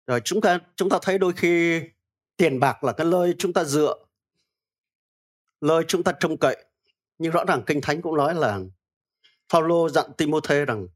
Rồi 0.07 0.21
chúng 0.25 0.41
ta 0.41 0.59
chúng 0.77 0.89
ta 0.89 0.99
thấy 1.03 1.19
đôi 1.19 1.33
khi 1.37 1.81
tiền 2.37 2.61
bạc 2.61 2.85
là 2.85 2.93
cái 2.93 3.07
nơi 3.07 3.35
chúng 3.39 3.53
ta 3.53 3.65
dựa, 3.65 3.95
nơi 5.61 5.85
chúng 5.89 6.05
ta 6.05 6.13
trông 6.21 6.37
cậy. 6.39 6.65
Nhưng 7.19 7.33
rõ 7.33 7.45
ràng 7.49 7.62
kinh 7.67 7.81
thánh 7.81 8.03
cũng 8.03 8.17
nói 8.17 8.35
là 8.35 8.61
Phaolô 9.49 9.89
dặn 9.89 10.12
Timôthê 10.19 10.65
rằng, 10.65 10.89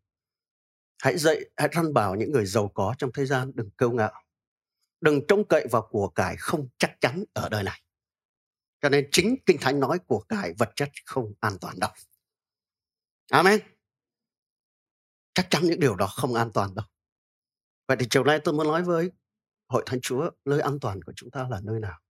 hãy 1.03 1.19
dạy 1.19 1.41
hãy 1.57 1.69
răn 1.75 1.95
bảo 1.95 2.15
những 2.15 2.33
người 2.33 2.47
giàu 2.47 2.69
có 2.69 2.95
trong 2.99 3.11
thế 3.15 3.27
gian, 3.27 3.53
đừng 3.55 3.71
kiêu 3.71 3.91
ngạo, 3.91 4.23
đừng 5.01 5.27
trông 5.29 5.45
cậy 5.45 5.67
vào 5.71 5.89
của 5.91 6.09
cải 6.09 6.37
không 6.37 6.69
chắc 6.79 7.01
chắn 7.01 7.25
ở 7.33 7.49
đời 7.49 7.63
này 7.63 7.83
cho 8.81 8.89
nên 8.89 9.09
chính 9.13 9.37
kinh 9.47 9.59
thánh 9.61 9.81
nói 9.81 9.99
của 9.99 10.21
cải 10.29 10.55
vật 10.59 10.71
chất 10.77 10.91
không 11.05 11.33
an 11.41 11.57
toàn 11.61 11.79
đâu. 11.81 11.91
Amen. 13.31 13.61
Chắc 15.35 15.47
chắn 15.51 15.63
những 15.65 15.81
điều 15.81 15.97
đó 15.97 16.07
không 16.07 16.35
an 16.35 16.51
toàn 16.55 16.75
đâu. 16.75 16.87
Vậy 17.89 17.97
thì 18.01 18.07
chiều 18.11 18.25
nay 18.25 18.41
tôi 18.45 18.55
muốn 18.55 18.67
nói 18.67 18.83
với 18.83 19.11
hội 19.69 19.83
thánh 19.87 20.01
chúa, 20.01 20.31
nơi 20.45 20.61
an 20.61 20.81
toàn 20.81 21.03
của 21.03 21.13
chúng 21.17 21.31
ta 21.31 21.49
là 21.51 21.61
nơi 21.61 21.81
nào? 21.81 22.01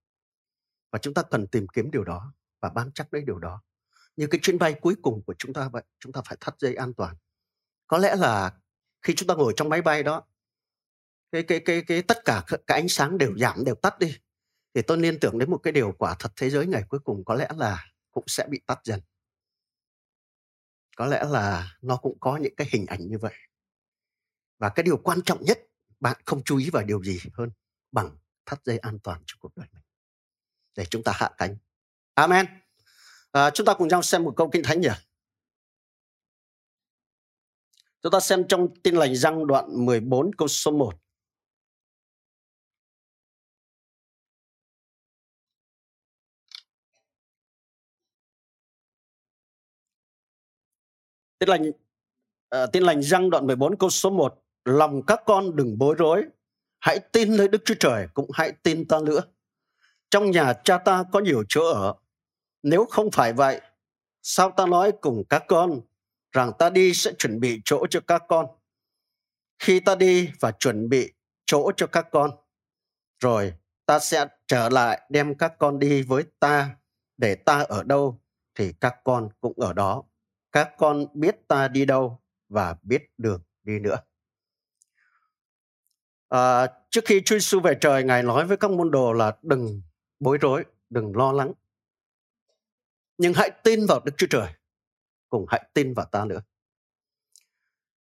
Và 0.90 0.99
chúng 0.99 1.14
ta 1.14 1.22
cần 1.22 1.46
tìm 1.46 1.67
kiếm 1.72 1.90
điều 1.90 2.05
đó 2.05 2.32
và 2.61 2.69
bám 2.69 2.93
chắc 2.94 3.14
lấy 3.14 3.22
điều 3.26 3.38
đó. 3.38 3.62
Như 4.17 4.26
cái 4.26 4.40
chuyến 4.43 4.58
bay 4.58 4.75
cuối 4.81 4.94
cùng 5.02 5.22
của 5.26 5.34
chúng 5.38 5.52
ta 5.52 5.69
vậy, 5.69 5.82
chúng 5.99 6.12
ta 6.12 6.20
phải 6.25 6.37
thắt 6.40 6.55
dây 6.58 6.75
an 6.75 6.94
toàn. 6.94 7.17
Có 7.87 7.99
lẽ 7.99 8.17
là 8.17 8.58
khi 9.02 9.14
chúng 9.17 9.26
ta 9.26 9.34
ngồi 9.34 9.52
trong 9.56 9.69
máy 9.69 9.82
bay 9.82 10.02
đó, 10.02 10.22
cái 11.32 11.43
cái 11.43 11.61
cái 11.64 11.82
cái 11.87 12.02
tất 12.02 12.19
cả 12.25 12.44
cái 12.49 12.81
ánh 12.81 12.88
sáng 12.88 13.19
đều 13.19 13.38
giảm, 13.38 13.64
đều 13.64 13.75
tắt 13.75 13.99
đi 13.99 14.19
thì 14.75 14.82
tôi 14.82 14.99
liên 14.99 15.20
tưởng 15.20 15.38
đến 15.38 15.50
một 15.50 15.58
cái 15.58 15.72
điều 15.72 15.93
quả 15.99 16.17
thật 16.19 16.32
thế 16.37 16.50
giới 16.50 16.67
ngày 16.67 16.82
cuối 16.88 17.00
cùng 17.05 17.25
có 17.25 17.34
lẽ 17.34 17.49
là 17.56 17.87
cũng 18.11 18.25
sẽ 18.26 18.46
bị 18.50 18.61
tắt 18.67 18.81
dần. 18.84 19.00
Có 20.96 21.06
lẽ 21.06 21.25
là 21.31 21.76
nó 21.82 21.96
cũng 21.96 22.20
có 22.20 22.37
những 22.37 22.55
cái 22.56 22.67
hình 22.70 22.87
ảnh 22.87 23.08
như 23.08 23.19
vậy. 23.19 23.34
Và 24.58 24.69
cái 24.69 24.82
điều 24.82 24.96
quan 24.96 25.22
trọng 25.25 25.44
nhất 25.44 25.58
bạn 26.00 26.17
không 26.26 26.43
chú 26.44 26.56
ý 26.56 26.70
vào 26.70 26.84
điều 26.84 27.05
gì 27.05 27.20
hơn 27.32 27.50
bằng 27.93 28.17
thắt 28.46 28.64
dây 28.64 28.78
an 28.78 28.99
toàn 28.99 29.22
cho 29.26 29.37
cuộc 29.40 29.56
đời 29.56 29.67
mình. 29.72 29.82
Để 30.76 30.84
chúng 30.84 31.02
ta 31.02 31.12
hạ 31.14 31.31
cánh. 31.38 31.56
Amen. 32.14 32.46
À, 33.32 33.50
chúng 33.50 33.67
ta 33.67 33.75
cùng 33.75 33.88
nhau 33.88 34.02
xem 34.02 34.25
một 34.25 34.34
câu 34.37 34.50
kinh 34.52 34.62
thánh 34.62 34.81
nhỉ? 34.81 34.88
Chúng 38.03 38.12
ta 38.12 38.20
xem 38.20 38.44
trong 38.48 38.69
tin 38.82 38.94
lành 38.94 39.17
răng 39.17 39.46
đoạn 39.46 39.86
14 39.86 40.34
câu 40.34 40.48
số 40.48 40.70
1 40.70 40.94
Tin 51.41 51.49
lành 51.49 51.69
uh, 51.69 51.75
ờ, 52.49 52.67
tin 52.67 52.82
lành 52.82 53.03
răng 53.03 53.31
đoạn 53.31 53.47
14 53.47 53.77
câu 53.77 53.91
số 53.91 54.11
1 54.11 54.43
lòng 54.65 55.03
các 55.06 55.23
con 55.27 55.56
đừng 55.56 55.79
bối 55.79 55.94
rối 55.99 56.25
hãy 56.81 56.99
tin 57.13 57.37
nơi 57.37 57.49
Đức 57.49 57.63
Chúa 57.65 57.75
Trời 57.81 58.06
cũng 58.15 58.31
hãy 58.32 58.53
tin 58.63 58.89
ta 58.89 58.99
nữa. 59.01 59.20
Trong 60.11 60.31
nhà 60.31 60.53
cha 60.65 60.79
ta 60.79 61.05
có 61.13 61.20
nhiều 61.20 61.44
chỗ 61.49 61.73
ở 61.73 61.94
nếu 62.63 62.85
không 62.91 63.11
phải 63.11 63.32
vậy 63.32 63.61
sao 64.23 64.51
ta 64.51 64.67
nói 64.67 64.93
cùng 65.01 65.25
các 65.29 65.44
con 65.49 65.81
rằng 66.32 66.53
ta 66.59 66.70
đi 66.70 66.94
sẽ 66.94 67.13
chuẩn 67.19 67.41
bị 67.41 67.61
chỗ 67.65 67.87
cho 67.91 68.01
các 68.06 68.23
con? 68.29 68.47
Khi 69.59 69.81
ta 69.81 69.94
đi 69.94 70.31
và 70.41 70.51
chuẩn 70.51 70.89
bị 70.89 71.13
chỗ 71.47 71.73
cho 71.77 71.87
các 71.87 72.06
con 72.11 72.31
rồi 73.20 73.55
ta 73.87 73.99
sẽ 73.99 74.27
trở 74.47 74.69
lại 74.69 75.01
đem 75.09 75.35
các 75.35 75.53
con 75.59 75.79
đi 75.79 76.03
với 76.03 76.25
ta 76.41 76.77
để 77.17 77.35
ta 77.35 77.65
ở 77.69 77.82
đâu 77.82 78.20
thì 78.55 78.73
các 78.81 78.97
con 79.05 79.29
cũng 79.41 79.61
ở 79.61 79.73
đó 79.73 80.03
các 80.53 80.75
con 80.79 81.07
biết 81.15 81.49
ta 81.49 81.69
đi 81.69 81.85
đâu 81.85 82.21
và 82.49 82.77
biết 82.83 83.03
đường 83.19 83.43
đi 83.63 83.79
nữa. 83.79 83.97
À, 86.29 86.67
trước 86.91 87.05
khi 87.05 87.23
Chúa 87.25 87.35
Giêsu 87.35 87.61
về 87.61 87.79
trời, 87.81 88.05
Ngài 88.05 88.23
nói 88.23 88.47
với 88.47 88.57
các 88.57 88.71
môn 88.71 88.91
đồ 88.91 89.13
là 89.13 89.37
đừng 89.43 89.83
bối 90.21 90.39
rối, 90.39 90.65
đừng 90.91 91.17
lo 91.17 91.33
lắng. 91.33 91.53
Nhưng 93.19 93.35
hãy 93.35 93.51
tin 93.65 93.87
vào 93.87 94.01
Đức 94.05 94.13
Chúa 94.17 94.27
Trời, 94.31 94.49
cùng 95.29 95.47
hãy 95.49 95.71
tin 95.75 95.95
vào 95.95 96.07
ta 96.07 96.25
nữa. 96.25 96.43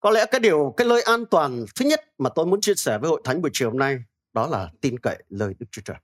Có 0.00 0.10
lẽ 0.10 0.26
cái 0.30 0.40
điều, 0.40 0.74
cái 0.76 0.86
lời 0.86 1.02
an 1.02 1.24
toàn 1.26 1.64
thứ 1.74 1.84
nhất 1.84 2.00
mà 2.18 2.30
tôi 2.34 2.46
muốn 2.46 2.60
chia 2.60 2.74
sẻ 2.74 2.98
với 2.98 3.10
hội 3.10 3.20
thánh 3.24 3.42
buổi 3.42 3.50
chiều 3.54 3.70
hôm 3.70 3.78
nay 3.78 4.04
đó 4.32 4.46
là 4.46 4.70
tin 4.80 4.98
cậy 4.98 5.22
lời 5.28 5.54
Đức 5.58 5.66
Chúa 5.70 5.82
Trời. 5.84 5.96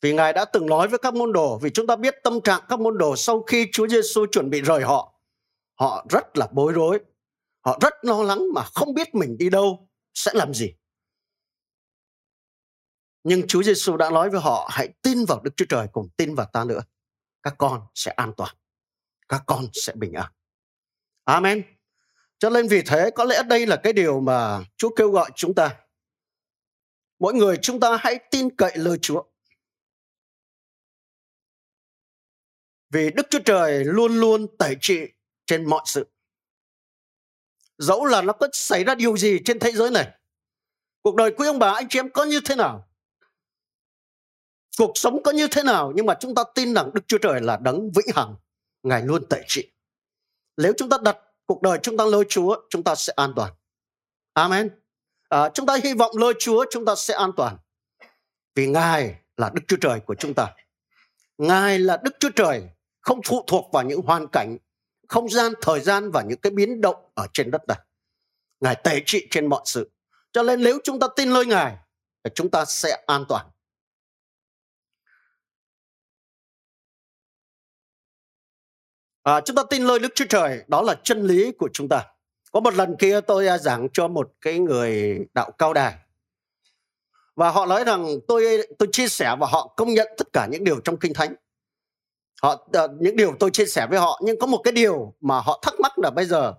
Vì 0.00 0.12
Ngài 0.12 0.32
đã 0.32 0.44
từng 0.44 0.66
nói 0.66 0.88
với 0.88 0.98
các 0.98 1.14
môn 1.14 1.32
đồ, 1.32 1.58
vì 1.58 1.70
chúng 1.70 1.86
ta 1.86 1.96
biết 1.96 2.14
tâm 2.24 2.40
trạng 2.40 2.62
các 2.68 2.80
môn 2.80 2.98
đồ 2.98 3.16
sau 3.16 3.42
khi 3.42 3.66
Chúa 3.72 3.88
Giêsu 3.88 4.26
chuẩn 4.32 4.50
bị 4.50 4.60
rời 4.60 4.82
họ, 4.82 5.20
họ 5.74 6.06
rất 6.10 6.38
là 6.38 6.48
bối 6.52 6.72
rối, 6.72 7.00
họ 7.60 7.78
rất 7.80 7.94
lo 8.02 8.22
lắng 8.22 8.42
mà 8.54 8.64
không 8.74 8.94
biết 8.94 9.14
mình 9.14 9.38
đi 9.38 9.50
đâu, 9.50 9.88
sẽ 10.14 10.30
làm 10.34 10.54
gì. 10.54 10.74
Nhưng 13.24 13.46
Chúa 13.46 13.62
Giêsu 13.62 13.96
đã 13.96 14.10
nói 14.10 14.30
với 14.30 14.40
họ 14.40 14.68
hãy 14.72 14.88
tin 15.02 15.24
vào 15.24 15.40
Đức 15.40 15.50
Chúa 15.56 15.64
Trời 15.68 15.86
cùng 15.92 16.08
tin 16.16 16.34
vào 16.34 16.46
ta 16.52 16.64
nữa. 16.64 16.80
Các 17.42 17.54
con 17.58 17.80
sẽ 17.94 18.10
an 18.10 18.32
toàn. 18.36 18.54
các 19.28 19.42
con 19.46 19.66
sẽ 19.72 19.92
bình 19.96 20.12
an. 20.12 20.32
Amen. 21.24 21.62
Cho 22.38 22.50
nên 22.50 22.68
vì 22.68 22.82
thế 22.82 23.10
có 23.14 23.24
lẽ 23.24 23.42
đây 23.48 23.66
là 23.66 23.76
cái 23.76 23.92
điều 23.92 24.20
mà 24.20 24.64
Chúa 24.76 24.88
kêu 24.96 25.10
gọi 25.10 25.30
chúng 25.34 25.54
ta. 25.54 25.76
Mỗi 27.18 27.34
người 27.34 27.56
chúng 27.62 27.80
ta 27.80 27.96
hãy 28.00 28.18
tin 28.30 28.56
cậy 28.56 28.72
lời 28.74 28.98
Chúa. 29.02 29.22
Vì 32.90 33.10
Đức 33.10 33.26
Chúa 33.30 33.38
Trời 33.44 33.84
luôn 33.84 34.20
luôn 34.20 34.46
tẩy 34.58 34.76
trị 34.80 35.00
trên 35.46 35.64
mọi 35.64 35.82
sự. 35.84 36.06
Dẫu 37.78 38.04
là 38.04 38.22
nó 38.22 38.32
có 38.32 38.48
xảy 38.52 38.84
ra 38.84 38.94
điều 38.94 39.16
gì 39.16 39.38
trên 39.44 39.58
thế 39.58 39.72
giới 39.72 39.90
này. 39.90 40.08
Cuộc 41.02 41.14
đời 41.14 41.30
quý 41.36 41.46
ông 41.46 41.58
bà 41.58 41.72
anh 41.72 41.88
chị 41.88 41.98
em 41.98 42.10
có 42.10 42.24
như 42.24 42.40
thế 42.44 42.54
nào? 42.54 42.88
Cuộc 44.78 44.92
sống 44.94 45.22
có 45.22 45.30
như 45.30 45.48
thế 45.48 45.62
nào? 45.62 45.92
Nhưng 45.94 46.06
mà 46.06 46.14
chúng 46.20 46.34
ta 46.34 46.42
tin 46.54 46.74
rằng 46.74 46.90
Đức 46.94 47.00
Chúa 47.06 47.18
Trời 47.18 47.40
là 47.40 47.56
đấng 47.56 47.90
vĩnh 47.90 48.14
hằng. 48.14 48.36
Ngài 48.82 49.02
luôn 49.02 49.26
tẩy 49.30 49.44
trị. 49.46 49.70
Nếu 50.56 50.72
chúng 50.76 50.88
ta 50.88 50.98
đặt 51.02 51.18
cuộc 51.46 51.62
đời 51.62 51.78
chúng 51.82 51.96
ta 51.96 52.04
lôi 52.04 52.24
Chúa, 52.28 52.56
chúng 52.70 52.84
ta 52.84 52.94
sẽ 52.94 53.12
an 53.16 53.32
toàn. 53.36 53.52
Amen. 54.32 54.70
À, 55.28 55.50
chúng 55.54 55.66
ta 55.66 55.76
hy 55.84 55.94
vọng 55.94 56.16
lôi 56.16 56.34
Chúa 56.38 56.64
chúng 56.70 56.84
ta 56.84 56.94
sẽ 56.94 57.14
an 57.14 57.30
toàn. 57.36 57.56
Vì 58.54 58.66
Ngài 58.66 59.14
là 59.36 59.50
Đức 59.54 59.62
Chúa 59.68 59.76
Trời 59.80 60.00
của 60.00 60.14
chúng 60.14 60.34
ta. 60.34 60.54
Ngài 61.38 61.78
là 61.78 62.00
Đức 62.04 62.16
Chúa 62.20 62.30
Trời 62.36 62.62
không 63.00 63.20
phụ 63.24 63.44
thuộc 63.46 63.72
vào 63.72 63.82
những 63.82 64.02
hoàn 64.02 64.28
cảnh, 64.28 64.56
không 65.08 65.28
gian, 65.28 65.52
thời 65.62 65.80
gian 65.80 66.10
và 66.10 66.22
những 66.22 66.38
cái 66.38 66.50
biến 66.50 66.80
động 66.80 67.10
ở 67.14 67.26
trên 67.32 67.50
đất 67.50 67.62
này. 67.68 67.78
Ngài 68.60 68.74
tẩy 68.84 69.02
trị 69.06 69.26
trên 69.30 69.46
mọi 69.46 69.62
sự. 69.64 69.90
Cho 70.32 70.42
nên 70.42 70.62
nếu 70.62 70.78
chúng 70.84 71.00
ta 71.00 71.06
tin 71.16 71.30
lời 71.30 71.46
Ngài, 71.46 71.76
thì 72.24 72.30
chúng 72.34 72.50
ta 72.50 72.64
sẽ 72.64 73.02
an 73.06 73.24
toàn. 73.28 73.46
À, 79.22 79.40
chúng 79.40 79.56
ta 79.56 79.62
tin 79.70 79.82
lời 79.84 79.98
Đức 79.98 80.08
Chúa 80.14 80.24
Trời, 80.28 80.64
đó 80.68 80.82
là 80.82 80.94
chân 81.04 81.22
lý 81.22 81.52
của 81.52 81.68
chúng 81.72 81.88
ta. 81.88 82.06
Có 82.52 82.60
một 82.60 82.74
lần 82.74 82.96
kia 82.98 83.20
tôi 83.20 83.46
à, 83.46 83.58
giảng 83.58 83.88
cho 83.92 84.08
một 84.08 84.32
cái 84.40 84.58
người 84.58 85.18
đạo 85.34 85.50
cao 85.58 85.72
đài. 85.72 85.94
Và 87.36 87.50
họ 87.50 87.66
nói 87.66 87.84
rằng 87.84 88.06
tôi 88.28 88.68
tôi 88.78 88.88
chia 88.92 89.08
sẻ 89.08 89.36
và 89.40 89.46
họ 89.46 89.74
công 89.76 89.94
nhận 89.94 90.08
tất 90.18 90.28
cả 90.32 90.46
những 90.50 90.64
điều 90.64 90.80
trong 90.80 90.96
Kinh 90.96 91.14
Thánh. 91.14 91.34
Họ 92.42 92.66
uh, 92.84 92.90
những 93.00 93.16
điều 93.16 93.34
tôi 93.40 93.50
chia 93.50 93.66
sẻ 93.66 93.86
với 93.90 93.98
họ 93.98 94.20
nhưng 94.24 94.38
có 94.38 94.46
một 94.46 94.60
cái 94.64 94.72
điều 94.72 95.14
mà 95.20 95.40
họ 95.40 95.58
thắc 95.62 95.80
mắc 95.80 95.98
là 95.98 96.10
bây 96.10 96.24
giờ 96.24 96.54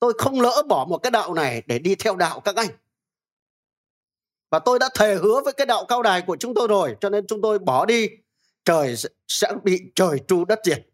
tôi 0.00 0.12
không 0.18 0.40
lỡ 0.40 0.62
bỏ 0.68 0.86
một 0.88 0.98
cái 0.98 1.10
đạo 1.10 1.34
này 1.34 1.62
để 1.66 1.78
đi 1.78 1.94
theo 1.94 2.16
đạo 2.16 2.40
các 2.40 2.56
anh. 2.56 2.68
Và 4.50 4.58
tôi 4.58 4.78
đã 4.78 4.88
thề 4.94 5.14
hứa 5.14 5.40
với 5.44 5.52
cái 5.52 5.66
đạo 5.66 5.84
cao 5.88 6.02
đài 6.02 6.22
của 6.22 6.36
chúng 6.36 6.54
tôi 6.54 6.68
rồi 6.68 6.96
cho 7.00 7.10
nên 7.10 7.26
chúng 7.26 7.42
tôi 7.42 7.58
bỏ 7.58 7.84
đi 7.84 8.08
trời 8.64 8.94
sẽ 9.28 9.52
bị 9.64 9.80
trời 9.94 10.18
tru 10.28 10.44
đất 10.44 10.60
diệt. 10.64 10.86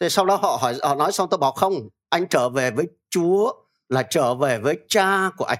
Thế 0.00 0.08
sau 0.08 0.26
đó 0.26 0.36
họ 0.36 0.58
hỏi 0.60 0.78
họ 0.82 0.94
nói 0.94 1.12
xong 1.12 1.28
tôi 1.30 1.38
bảo 1.38 1.52
không, 1.52 1.88
anh 2.08 2.28
trở 2.28 2.48
về 2.48 2.70
với 2.70 2.86
Chúa 3.10 3.52
là 3.88 4.02
trở 4.10 4.34
về 4.34 4.58
với 4.58 4.78
cha 4.88 5.30
của 5.36 5.44
anh. 5.44 5.58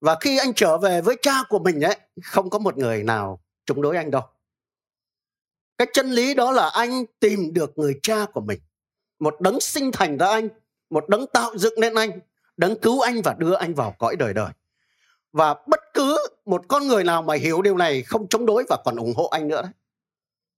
Và 0.00 0.16
khi 0.20 0.38
anh 0.38 0.54
trở 0.54 0.78
về 0.78 1.00
với 1.00 1.16
cha 1.22 1.32
của 1.48 1.58
mình 1.58 1.80
ấy, 1.80 1.96
không 2.24 2.50
có 2.50 2.58
một 2.58 2.78
người 2.78 3.02
nào 3.02 3.40
chống 3.66 3.82
đối 3.82 3.96
anh 3.96 4.10
đâu. 4.10 4.22
Cái 5.78 5.88
chân 5.92 6.10
lý 6.10 6.34
đó 6.34 6.52
là 6.52 6.68
anh 6.68 7.04
tìm 7.20 7.52
được 7.52 7.78
người 7.78 8.00
cha 8.02 8.26
của 8.32 8.40
mình. 8.40 8.60
Một 9.18 9.40
đấng 9.40 9.60
sinh 9.60 9.90
thành 9.92 10.18
ra 10.18 10.26
anh, 10.26 10.48
một 10.90 11.08
đấng 11.08 11.26
tạo 11.26 11.58
dựng 11.58 11.74
nên 11.80 11.94
anh, 11.94 12.20
đấng 12.56 12.80
cứu 12.80 13.00
anh 13.00 13.22
và 13.22 13.34
đưa 13.38 13.54
anh 13.54 13.74
vào 13.74 13.94
cõi 13.98 14.16
đời 14.16 14.34
đời. 14.34 14.52
Và 15.32 15.54
bất 15.66 15.80
cứ 15.94 16.26
một 16.44 16.64
con 16.68 16.88
người 16.88 17.04
nào 17.04 17.22
mà 17.22 17.34
hiểu 17.34 17.62
điều 17.62 17.76
này 17.76 18.02
không 18.02 18.28
chống 18.28 18.46
đối 18.46 18.64
và 18.68 18.82
còn 18.84 18.96
ủng 18.96 19.12
hộ 19.16 19.26
anh 19.26 19.48
nữa 19.48 19.62
đấy. 19.62 19.72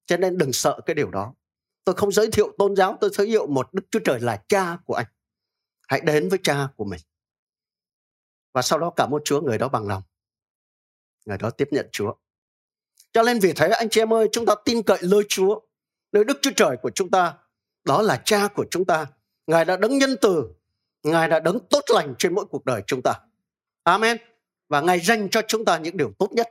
Cho 0.07 0.17
nên 0.17 0.39
đừng 0.39 0.53
sợ 0.53 0.81
cái 0.87 0.95
điều 0.95 1.11
đó. 1.11 1.35
Tôi 1.85 1.95
không 1.95 2.13
giới 2.13 2.31
thiệu 2.31 2.55
tôn 2.59 2.77
giáo, 2.77 2.97
tôi 3.01 3.11
giới 3.13 3.27
thiệu 3.27 3.47
một 3.47 3.75
Đức 3.75 3.83
Chúa 3.91 4.01
Trời 4.05 4.21
là 4.21 4.43
cha 4.49 4.77
của 4.85 4.95
anh. 4.95 5.07
Hãy 5.89 6.01
đến 6.01 6.29
với 6.29 6.39
cha 6.43 6.69
của 6.77 6.85
mình. 6.85 7.01
Và 8.53 8.63
sau 8.63 8.79
đó 8.79 8.91
cảm 8.97 9.15
ơn 9.15 9.21
Chúa 9.25 9.41
người 9.41 9.59
đó 9.59 9.69
bằng 9.69 9.89
lòng. 9.89 10.03
Người 11.25 11.39
đó 11.39 11.51
tiếp 11.51 11.69
nhận 11.71 11.89
Chúa. 11.93 12.15
Cho 13.13 13.23
nên 13.23 13.39
vì 13.39 13.53
thế 13.53 13.69
anh 13.69 13.89
chị 13.89 14.01
em 14.01 14.13
ơi, 14.13 14.29
chúng 14.33 14.47
ta 14.47 14.55
tin 14.65 14.83
cậy 14.83 14.99
lời 15.01 15.23
Chúa. 15.29 15.61
Nơi 16.13 16.25
Đức 16.25 16.39
Chúa 16.43 16.51
Trời 16.57 16.77
của 16.83 16.91
chúng 16.91 17.11
ta, 17.11 17.35
đó 17.85 18.03
là 18.03 18.23
cha 18.25 18.49
của 18.49 18.65
chúng 18.71 18.85
ta. 18.85 19.07
Ngài 19.47 19.65
đã 19.65 19.77
đấng 19.77 19.99
nhân 19.99 20.17
từ, 20.21 20.49
Ngài 21.03 21.29
đã 21.29 21.41
đấng 21.41 21.59
tốt 21.71 21.85
lành 21.89 22.15
trên 22.19 22.35
mỗi 22.35 22.45
cuộc 22.51 22.65
đời 22.65 22.83
chúng 22.87 23.01
ta. 23.03 23.13
Amen. 23.85 24.17
Và 24.69 24.81
Ngài 24.81 25.01
dành 25.01 25.29
cho 25.31 25.43
chúng 25.49 25.65
ta 25.65 25.79
những 25.79 25.97
điều 25.97 26.13
tốt 26.19 26.33
nhất. 26.33 26.49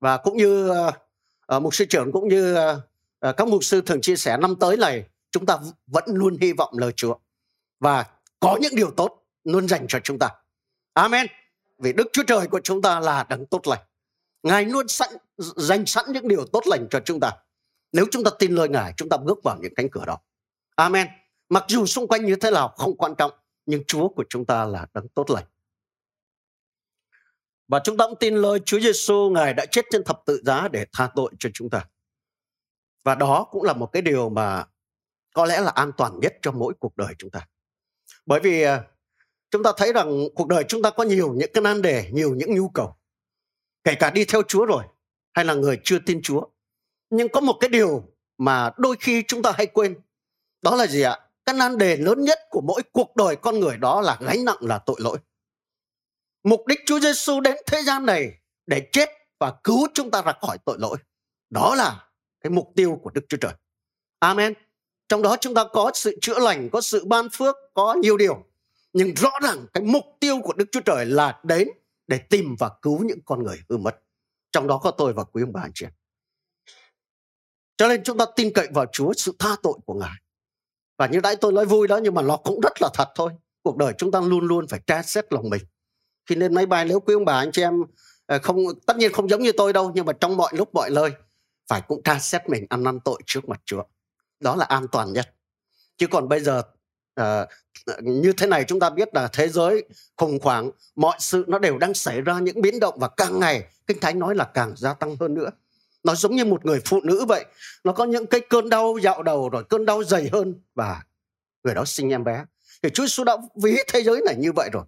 Và 0.00 0.16
cũng 0.16 0.36
như 0.36 0.70
uh, 0.70 1.62
mục 1.62 1.74
sư 1.74 1.84
trưởng 1.84 2.12
cũng 2.12 2.28
như 2.28 2.56
uh, 2.56 3.36
các 3.36 3.48
mục 3.48 3.64
sư 3.64 3.80
thường 3.80 4.00
chia 4.00 4.16
sẻ 4.16 4.36
năm 4.36 4.56
tới 4.60 4.76
này 4.76 5.04
chúng 5.30 5.46
ta 5.46 5.58
vẫn 5.86 6.04
luôn 6.06 6.36
hy 6.40 6.52
vọng 6.52 6.78
lời 6.78 6.92
Chúa 6.96 7.14
và 7.80 8.06
có 8.40 8.58
những 8.60 8.74
điều 8.74 8.90
tốt 8.90 9.24
luôn 9.44 9.68
dành 9.68 9.86
cho 9.88 9.98
chúng 10.04 10.18
ta. 10.18 10.28
Amen. 10.92 11.26
Vì 11.78 11.92
Đức 11.92 12.08
Chúa 12.12 12.22
Trời 12.26 12.46
của 12.46 12.60
chúng 12.60 12.82
ta 12.82 13.00
là 13.00 13.26
đấng 13.28 13.46
tốt 13.46 13.66
lành. 13.66 13.80
Ngài 14.42 14.64
luôn 14.64 14.88
sẵn 14.88 15.08
dành 15.38 15.86
sẵn 15.86 16.04
những 16.08 16.28
điều 16.28 16.46
tốt 16.52 16.62
lành 16.66 16.86
cho 16.90 17.00
chúng 17.04 17.20
ta. 17.20 17.32
Nếu 17.92 18.06
chúng 18.10 18.24
ta 18.24 18.30
tin 18.38 18.54
lời 18.54 18.68
Ngài, 18.68 18.94
chúng 18.96 19.08
ta 19.08 19.16
bước 19.16 19.38
vào 19.44 19.58
những 19.60 19.74
cánh 19.74 19.90
cửa 19.90 20.04
đó. 20.06 20.18
Amen. 20.76 21.08
Mặc 21.48 21.64
dù 21.68 21.86
xung 21.86 22.08
quanh 22.08 22.24
như 22.24 22.36
thế 22.36 22.50
nào 22.50 22.68
không 22.68 22.96
quan 22.96 23.14
trọng, 23.18 23.32
nhưng 23.66 23.84
Chúa 23.86 24.08
của 24.08 24.24
chúng 24.28 24.46
ta 24.46 24.64
là 24.64 24.86
đấng 24.94 25.08
tốt 25.08 25.30
lành. 25.30 25.44
Và 27.68 27.80
chúng 27.84 27.96
ta 27.96 28.06
cũng 28.06 28.18
tin 28.20 28.34
lời 28.34 28.60
Chúa 28.64 28.80
Giêsu 28.80 29.30
Ngài 29.30 29.54
đã 29.54 29.66
chết 29.66 29.84
trên 29.90 30.04
thập 30.04 30.22
tự 30.26 30.42
giá 30.44 30.68
để 30.68 30.86
tha 30.92 31.10
tội 31.14 31.32
cho 31.38 31.48
chúng 31.54 31.70
ta. 31.70 31.86
Và 33.04 33.14
đó 33.14 33.46
cũng 33.50 33.62
là 33.62 33.72
một 33.72 33.86
cái 33.86 34.02
điều 34.02 34.28
mà 34.28 34.64
có 35.34 35.46
lẽ 35.46 35.60
là 35.60 35.70
an 35.70 35.92
toàn 35.96 36.20
nhất 36.20 36.34
cho 36.42 36.52
mỗi 36.52 36.74
cuộc 36.78 36.96
đời 36.96 37.14
chúng 37.18 37.30
ta. 37.30 37.48
Bởi 38.26 38.40
vì 38.40 38.62
à, 38.62 38.84
chúng 39.50 39.62
ta 39.62 39.72
thấy 39.76 39.92
rằng 39.92 40.28
cuộc 40.34 40.48
đời 40.48 40.64
chúng 40.68 40.82
ta 40.82 40.90
có 40.90 41.04
nhiều 41.04 41.34
những 41.34 41.50
cái 41.54 41.62
nan 41.62 41.82
đề, 41.82 42.10
nhiều 42.12 42.34
những 42.34 42.54
nhu 42.54 42.68
cầu. 42.68 42.96
Kể 43.84 43.94
cả 43.94 44.10
đi 44.10 44.24
theo 44.24 44.42
Chúa 44.48 44.64
rồi 44.64 44.84
hay 45.32 45.44
là 45.44 45.54
người 45.54 45.80
chưa 45.84 45.98
tin 46.06 46.22
Chúa. 46.22 46.42
Nhưng 47.10 47.28
có 47.28 47.40
một 47.40 47.56
cái 47.60 47.68
điều 47.68 48.04
mà 48.38 48.70
đôi 48.78 48.96
khi 49.00 49.22
chúng 49.28 49.42
ta 49.42 49.52
hay 49.56 49.66
quên. 49.66 49.96
Đó 50.62 50.76
là 50.76 50.86
gì 50.86 51.02
ạ? 51.02 51.18
Cái 51.46 51.54
nan 51.54 51.78
đề 51.78 51.96
lớn 51.96 52.24
nhất 52.24 52.38
của 52.50 52.60
mỗi 52.60 52.82
cuộc 52.92 53.16
đời 53.16 53.36
con 53.36 53.60
người 53.60 53.76
đó 53.76 54.00
là 54.00 54.18
gánh 54.20 54.44
nặng 54.44 54.56
là 54.60 54.78
tội 54.78 54.96
lỗi. 54.98 55.18
Mục 56.42 56.66
đích 56.66 56.80
Chúa 56.86 57.00
Giêsu 57.00 57.40
đến 57.40 57.56
thế 57.66 57.82
gian 57.82 58.06
này 58.06 58.32
để 58.66 58.88
chết 58.92 59.08
và 59.40 59.52
cứu 59.64 59.88
chúng 59.94 60.10
ta 60.10 60.22
ra 60.22 60.32
khỏi 60.40 60.58
tội 60.64 60.76
lỗi. 60.78 60.98
Đó 61.50 61.74
là 61.74 62.08
cái 62.40 62.50
mục 62.50 62.72
tiêu 62.76 63.00
của 63.02 63.10
Đức 63.10 63.24
Chúa 63.28 63.36
Trời. 63.36 63.52
Amen. 64.18 64.54
Trong 65.08 65.22
đó 65.22 65.36
chúng 65.40 65.54
ta 65.54 65.64
có 65.72 65.90
sự 65.94 66.18
chữa 66.20 66.38
lành, 66.38 66.68
có 66.72 66.80
sự 66.80 67.04
ban 67.04 67.28
phước, 67.32 67.56
có 67.74 67.94
nhiều 67.94 68.16
điều. 68.16 68.44
Nhưng 68.92 69.14
rõ 69.14 69.30
ràng 69.42 69.66
cái 69.72 69.82
mục 69.82 70.04
tiêu 70.20 70.40
của 70.44 70.52
Đức 70.52 70.64
Chúa 70.72 70.80
Trời 70.80 71.06
là 71.06 71.40
đến 71.42 71.68
để 72.12 72.18
tìm 72.18 72.56
và 72.58 72.70
cứu 72.82 73.04
những 73.04 73.18
con 73.24 73.42
người 73.44 73.60
hư 73.68 73.76
mất. 73.76 73.96
Trong 74.52 74.66
đó 74.66 74.78
có 74.78 74.90
tôi 74.90 75.12
và 75.12 75.24
quý 75.24 75.42
ông 75.42 75.52
bà 75.52 75.60
anh 75.60 75.70
chị. 75.74 75.86
Cho 77.76 77.88
nên 77.88 78.04
chúng 78.04 78.18
ta 78.18 78.24
tin 78.36 78.52
cậy 78.54 78.68
vào 78.74 78.86
Chúa, 78.92 79.12
sự 79.12 79.36
tha 79.38 79.56
tội 79.62 79.74
của 79.86 79.94
Ngài. 79.94 80.20
Và 80.98 81.06
như 81.06 81.20
nãy 81.20 81.36
tôi 81.36 81.52
nói 81.52 81.66
vui 81.66 81.88
đó, 81.88 81.96
nhưng 81.96 82.14
mà 82.14 82.22
nó 82.22 82.36
cũng 82.36 82.60
rất 82.60 82.72
là 82.80 82.88
thật 82.94 83.08
thôi. 83.14 83.32
Cuộc 83.62 83.76
đời 83.76 83.92
chúng 83.98 84.10
ta 84.10 84.20
luôn 84.20 84.46
luôn 84.46 84.66
phải 84.68 84.80
tra 84.86 85.02
xét 85.02 85.32
lòng 85.32 85.50
mình. 85.50 85.62
Khi 86.26 86.34
lên 86.34 86.54
máy 86.54 86.66
bay, 86.66 86.84
nếu 86.84 87.00
quý 87.00 87.14
ông 87.14 87.24
bà 87.24 87.38
anh 87.38 87.52
chị 87.52 87.62
em 87.62 87.82
ờ, 88.26 88.38
không, 88.38 88.58
tất 88.86 88.96
nhiên 88.96 89.12
không 89.12 89.28
giống 89.28 89.42
như 89.42 89.52
tôi 89.56 89.72
đâu, 89.72 89.92
nhưng 89.94 90.06
mà 90.06 90.12
trong 90.12 90.36
mọi 90.36 90.52
lúc, 90.56 90.74
mọi 90.74 90.90
nơi, 90.90 91.10
phải 91.68 91.82
cũng 91.88 92.02
tra 92.02 92.18
xét 92.18 92.48
mình 92.48 92.66
ăn 92.70 92.82
năn 92.82 93.00
tội 93.00 93.20
trước 93.26 93.48
mặt 93.48 93.62
Chúa. 93.64 93.82
Đó 94.40 94.56
là 94.56 94.64
an 94.64 94.86
toàn 94.92 95.12
nhất. 95.12 95.34
Chứ 95.96 96.06
còn 96.06 96.28
bây 96.28 96.40
giờ 96.40 96.62
à, 97.14 97.46
như 98.02 98.32
thế 98.32 98.46
này 98.46 98.64
chúng 98.68 98.80
ta 98.80 98.90
biết 98.90 99.14
là 99.14 99.28
thế 99.32 99.48
giới 99.48 99.84
khủng 100.16 100.38
hoảng, 100.42 100.70
mọi 100.96 101.16
sự 101.18 101.44
nó 101.46 101.58
đều 101.58 101.78
đang 101.78 101.94
xảy 101.94 102.20
ra 102.20 102.38
những 102.38 102.60
biến 102.60 102.80
động 102.80 102.94
và 102.98 103.08
càng 103.08 103.40
ngày 103.40 103.64
Kinh 103.86 104.00
Thánh 104.00 104.18
nói 104.18 104.34
là 104.34 104.44
càng 104.54 104.74
gia 104.76 104.94
tăng 104.94 105.16
hơn 105.20 105.34
nữa. 105.34 105.50
Nó 106.04 106.14
giống 106.14 106.36
như 106.36 106.44
một 106.44 106.66
người 106.66 106.80
phụ 106.84 107.00
nữ 107.04 107.24
vậy. 107.24 107.44
Nó 107.84 107.92
có 107.92 108.04
những 108.04 108.26
cái 108.26 108.40
cơn 108.40 108.68
đau 108.68 108.98
dạo 109.02 109.22
đầu 109.22 109.48
rồi 109.48 109.64
cơn 109.64 109.86
đau 109.86 110.04
dày 110.04 110.28
hơn 110.32 110.54
và 110.74 111.02
người 111.64 111.74
đó 111.74 111.84
sinh 111.84 112.10
em 112.10 112.24
bé. 112.24 112.44
Thì 112.82 112.90
Chúa 112.90 113.02
Giêsu 113.02 113.24
đã 113.24 113.36
ví 113.62 113.76
thế 113.88 114.02
giới 114.02 114.20
này 114.26 114.34
như 114.38 114.52
vậy 114.52 114.70
rồi. 114.72 114.84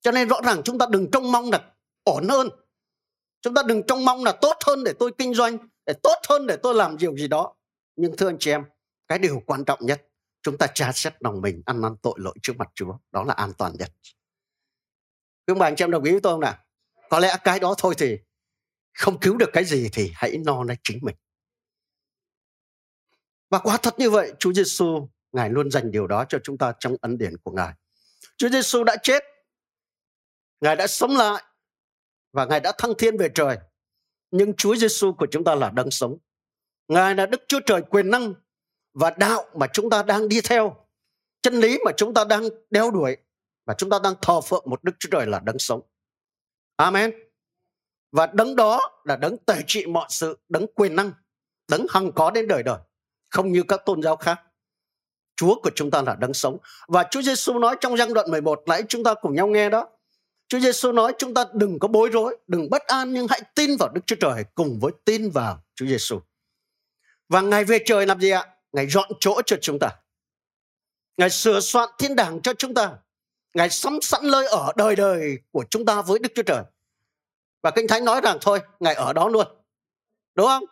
Cho 0.00 0.10
nên 0.10 0.28
rõ 0.28 0.40
ràng 0.44 0.62
chúng 0.62 0.78
ta 0.78 0.86
đừng 0.90 1.10
trông 1.10 1.32
mong 1.32 1.50
là 1.50 1.60
ổn 2.04 2.28
hơn. 2.28 2.48
Chúng 3.42 3.54
ta 3.54 3.62
đừng 3.62 3.82
trông 3.82 4.04
mong 4.04 4.24
là 4.24 4.32
tốt 4.32 4.56
hơn 4.66 4.84
để 4.84 4.92
tôi 4.98 5.10
kinh 5.18 5.34
doanh 5.34 5.58
để 5.86 5.94
tốt 6.02 6.16
hơn 6.28 6.46
để 6.46 6.56
tôi 6.56 6.74
làm 6.74 6.96
điều 6.96 7.16
gì 7.16 7.28
đó 7.28 7.54
nhưng 7.96 8.16
thưa 8.16 8.28
anh 8.28 8.36
chị 8.38 8.50
em 8.50 8.64
cái 9.08 9.18
điều 9.18 9.42
quan 9.46 9.64
trọng 9.64 9.86
nhất 9.86 10.02
chúng 10.44 10.58
ta 10.58 10.66
tra 10.74 10.92
xét 10.92 11.14
lòng 11.20 11.40
mình 11.40 11.62
ăn 11.66 11.80
năn 11.80 11.96
tội 12.02 12.14
lỗi 12.16 12.34
trước 12.42 12.56
mặt 12.56 12.68
Chúa. 12.74 12.98
Đó 13.10 13.24
là 13.24 13.34
an 13.34 13.52
toàn 13.58 13.72
nhất. 13.78 13.92
Các 15.46 15.56
bạn 15.56 15.72
anh 15.72 15.76
chị 15.76 15.84
em 15.84 15.90
đồng 15.90 16.04
ý 16.04 16.12
với 16.12 16.20
tôi 16.20 16.32
không 16.32 16.40
nào? 16.40 16.58
Có 17.10 17.18
lẽ 17.18 17.36
cái 17.44 17.60
đó 17.60 17.74
thôi 17.78 17.94
thì 17.98 18.18
không 18.92 19.20
cứu 19.20 19.36
được 19.36 19.50
cái 19.52 19.64
gì 19.64 19.88
thì 19.92 20.12
hãy 20.14 20.38
lo 20.46 20.62
lấy 20.64 20.76
chính 20.82 20.98
mình. 21.02 21.16
Và 23.50 23.58
quá 23.58 23.78
thật 23.82 23.94
như 23.98 24.10
vậy, 24.10 24.32
Chúa 24.38 24.52
Giêsu 24.52 25.08
Ngài 25.32 25.50
luôn 25.50 25.70
dành 25.70 25.90
điều 25.90 26.06
đó 26.06 26.24
cho 26.28 26.38
chúng 26.44 26.58
ta 26.58 26.72
trong 26.78 26.96
ấn 27.00 27.18
điển 27.18 27.36
của 27.36 27.50
Ngài. 27.50 27.72
Chúa 28.36 28.48
Giêsu 28.48 28.84
đã 28.84 28.96
chết. 29.02 29.22
Ngài 30.60 30.76
đã 30.76 30.86
sống 30.86 31.16
lại. 31.16 31.42
Và 32.32 32.44
Ngài 32.44 32.60
đã 32.60 32.72
thăng 32.78 32.92
thiên 32.98 33.16
về 33.16 33.28
trời. 33.34 33.58
Nhưng 34.30 34.54
Chúa 34.54 34.76
Giêsu 34.76 35.12
của 35.12 35.26
chúng 35.30 35.44
ta 35.44 35.54
là 35.54 35.70
đấng 35.70 35.90
sống. 35.90 36.18
Ngài 36.88 37.14
là 37.14 37.26
Đức 37.26 37.40
Chúa 37.48 37.60
Trời 37.66 37.82
quyền 37.90 38.10
năng 38.10 38.34
và 38.94 39.10
đạo 39.18 39.44
mà 39.54 39.66
chúng 39.72 39.90
ta 39.90 40.02
đang 40.02 40.28
đi 40.28 40.40
theo, 40.40 40.76
chân 41.42 41.54
lý 41.54 41.78
mà 41.84 41.92
chúng 41.96 42.14
ta 42.14 42.24
đang 42.24 42.48
đeo 42.70 42.90
đuổi 42.90 43.16
và 43.66 43.74
chúng 43.74 43.90
ta 43.90 43.98
đang 44.02 44.14
thờ 44.22 44.40
phượng 44.40 44.64
một 44.66 44.84
Đức 44.84 44.92
Chúa 44.98 45.08
Trời 45.12 45.26
là 45.26 45.40
đấng 45.40 45.58
sống. 45.58 45.80
Amen. 46.76 47.14
Và 48.12 48.26
đấng 48.26 48.56
đó 48.56 49.00
là 49.04 49.16
đấng 49.16 49.36
tể 49.38 49.54
trị 49.66 49.86
mọi 49.86 50.06
sự, 50.08 50.38
đấng 50.48 50.66
quyền 50.74 50.96
năng, 50.96 51.12
đấng 51.68 51.86
hằng 51.90 52.12
có 52.12 52.30
đến 52.30 52.48
đời 52.48 52.62
đời, 52.62 52.78
không 53.30 53.52
như 53.52 53.62
các 53.68 53.80
tôn 53.86 54.02
giáo 54.02 54.16
khác. 54.16 54.40
Chúa 55.36 55.54
của 55.62 55.70
chúng 55.74 55.90
ta 55.90 56.02
là 56.02 56.14
đấng 56.14 56.34
sống. 56.34 56.58
Và 56.88 57.04
Chúa 57.10 57.22
Giêsu 57.22 57.58
nói 57.58 57.76
trong 57.80 57.96
giăng 57.96 58.14
đoạn 58.14 58.30
11 58.30 58.62
nãy 58.66 58.82
chúng 58.88 59.04
ta 59.04 59.14
cùng 59.14 59.34
nhau 59.34 59.46
nghe 59.46 59.70
đó. 59.70 59.88
Chúa 60.48 60.58
Giêsu 60.58 60.92
nói 60.92 61.14
chúng 61.18 61.34
ta 61.34 61.44
đừng 61.54 61.78
có 61.78 61.88
bối 61.88 62.08
rối, 62.12 62.36
đừng 62.46 62.70
bất 62.70 62.82
an 62.82 63.12
nhưng 63.12 63.26
hãy 63.28 63.40
tin 63.54 63.76
vào 63.76 63.88
Đức 63.88 64.00
Chúa 64.06 64.16
Trời 64.20 64.44
cùng 64.54 64.78
với 64.80 64.92
tin 65.04 65.30
vào 65.30 65.62
Chúa 65.74 65.86
Giêsu. 65.86 66.20
Và 67.28 67.40
Ngài 67.40 67.64
về 67.64 67.78
trời 67.86 68.06
làm 68.06 68.20
gì 68.20 68.30
ạ? 68.30 68.53
Ngài 68.74 68.86
dọn 68.88 69.10
chỗ 69.20 69.42
cho 69.46 69.56
chúng 69.62 69.78
ta. 69.78 69.88
Ngài 71.16 71.30
sửa 71.30 71.60
soạn 71.60 71.88
thiên 71.98 72.16
đàng 72.16 72.42
cho 72.42 72.54
chúng 72.54 72.74
ta. 72.74 72.96
Ngài 73.54 73.70
sắm 73.70 73.98
sẵn 74.02 74.30
nơi 74.30 74.46
ở 74.46 74.72
đời 74.76 74.96
đời 74.96 75.38
của 75.50 75.64
chúng 75.70 75.84
ta 75.84 76.02
với 76.02 76.18
Đức 76.18 76.28
Chúa 76.34 76.42
Trời. 76.42 76.62
Và 77.62 77.70
Kinh 77.70 77.88
Thánh 77.88 78.04
nói 78.04 78.20
rằng 78.20 78.38
thôi, 78.40 78.60
Ngài 78.80 78.94
ở 78.94 79.12
đó 79.12 79.28
luôn. 79.28 79.46
Đúng 80.34 80.46
không? 80.46 80.64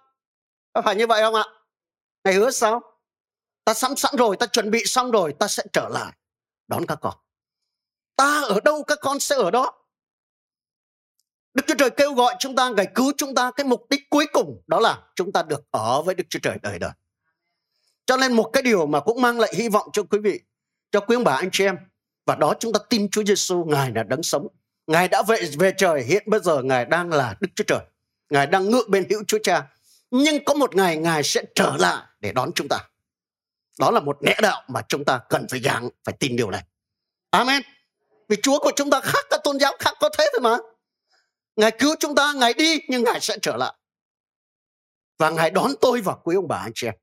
Có 0.73 0.83
phải 0.83 0.97
như 0.97 1.07
vậy 1.07 1.23
không 1.23 1.35
ạ? 1.35 1.45
Ngài 2.25 2.35
hứa 2.35 2.51
sao? 2.51 2.81
Ta 3.65 3.75
sắm 3.75 3.97
sẵn 3.97 4.15
rồi, 4.19 4.37
ta 4.37 4.47
chuẩn 4.47 4.71
bị 4.71 4.83
xong 4.85 5.11
rồi, 5.11 5.35
ta 5.39 5.49
sẽ 5.49 5.63
trở 5.73 5.89
lại 5.89 6.13
đón 6.69 6.87
các 6.87 6.99
con. 7.01 7.15
Ta 8.17 8.43
ở 8.43 8.61
đâu 8.65 8.85
các 8.87 8.99
con 9.03 9.21
sẽ 9.21 9.37
ở 9.37 9.51
đó. 9.51 9.73
Đức 11.55 11.63
Chúa 11.67 11.75
Trời 11.79 11.91
kêu 11.91 12.15
gọi 12.15 12.35
chúng 12.39 12.57
ta, 12.57 12.71
Ngài 12.71 12.87
cứu 12.95 13.13
chúng 13.17 13.35
ta. 13.35 13.51
Cái 13.57 13.67
mục 13.67 13.87
đích 13.91 14.11
cuối 14.11 14.27
cùng 14.33 14.63
đó 14.67 14.81
là 14.81 15.11
chúng 15.15 15.33
ta 15.33 15.43
được 15.43 15.63
ở 15.71 16.03
với 16.03 16.15
Đức 16.15 16.25
Chúa 16.31 16.41
Trời 16.43 16.59
đời 16.63 16.79
đời. 16.79 16.91
Cho 18.07 18.17
nên 18.17 18.33
một 18.33 18.51
cái 18.53 18.63
điều 18.63 18.87
mà 18.87 19.01
cũng 19.01 19.23
mang 19.23 19.41
lại 19.41 19.53
hy 19.57 19.69
vọng 19.69 19.89
cho 19.93 20.03
quý 20.03 20.19
vị, 20.19 20.41
cho 20.91 21.01
quý 21.01 21.17
ông 21.17 21.25
bà 21.25 21.37
anh 21.37 21.51
chị 21.53 21.65
em. 21.65 21.77
Và 22.27 22.35
đó 22.35 22.55
chúng 22.61 22.73
ta 22.73 22.81
tin 22.91 23.11
Chúa 23.11 23.25
Giêsu 23.25 23.65
Ngài 23.65 23.93
là 23.95 24.03
đấng 24.03 24.23
sống. 24.23 24.47
Ngài 24.87 25.09
đã 25.09 25.23
về 25.23 25.51
về 25.59 25.73
trời, 25.77 26.03
hiện 26.03 26.23
bây 26.27 26.41
giờ 26.41 26.63
Ngài 26.63 26.85
đang 26.85 27.13
là 27.13 27.37
Đức 27.41 27.49
Chúa 27.55 27.65
Trời. 27.67 27.81
Ngài 28.31 28.47
đang 28.47 28.71
ngự 28.71 28.85
bên 28.89 29.07
hữu 29.11 29.25
Chúa 29.27 29.39
Cha. 29.43 29.67
Nhưng 30.11 30.45
có 30.45 30.55
một 30.55 30.77
ngày 30.77 30.97
Ngài 30.97 31.23
sẽ 31.23 31.43
trở 31.55 31.77
lại 31.79 32.03
để 32.21 32.33
đón 32.33 32.53
chúng 32.55 32.69
ta. 32.69 32.79
Đó 33.79 33.91
là 33.91 34.01
một 34.01 34.19
lẽ 34.21 34.35
đạo 34.43 34.63
mà 34.69 34.83
chúng 34.89 35.05
ta 35.05 35.21
cần 35.29 35.47
phải 35.51 35.61
giảng, 35.61 35.89
phải 36.05 36.15
tin 36.21 36.37
điều 36.37 36.51
này. 36.51 36.63
Amen. 37.31 37.63
Vì 38.29 38.37
Chúa 38.43 38.59
của 38.59 38.73
chúng 38.77 38.91
ta 38.91 39.01
khác 39.01 39.25
các 39.31 39.41
tôn 39.45 39.59
giáo 39.59 39.73
khác 39.79 39.95
có 40.01 40.11
thế 40.19 40.31
thôi 40.33 40.41
mà. 40.41 40.57
Ngài 41.57 41.71
cứu 41.71 41.95
chúng 42.01 42.15
ta, 42.15 42.33
Ngài 42.33 42.55
đi 42.55 42.81
nhưng 42.89 43.05
Ngài 43.05 43.21
sẽ 43.21 43.39
trở 43.43 43.57
lại. 43.57 43.75
Và 45.19 45.31
Ngài 45.31 45.51
đón 45.51 45.73
tôi 45.81 46.01
và 46.01 46.15
quý 46.15 46.37
ông 46.37 46.49
bà 46.49 46.57
anh 46.57 46.73
chị 46.75 46.87
em. 46.87 46.95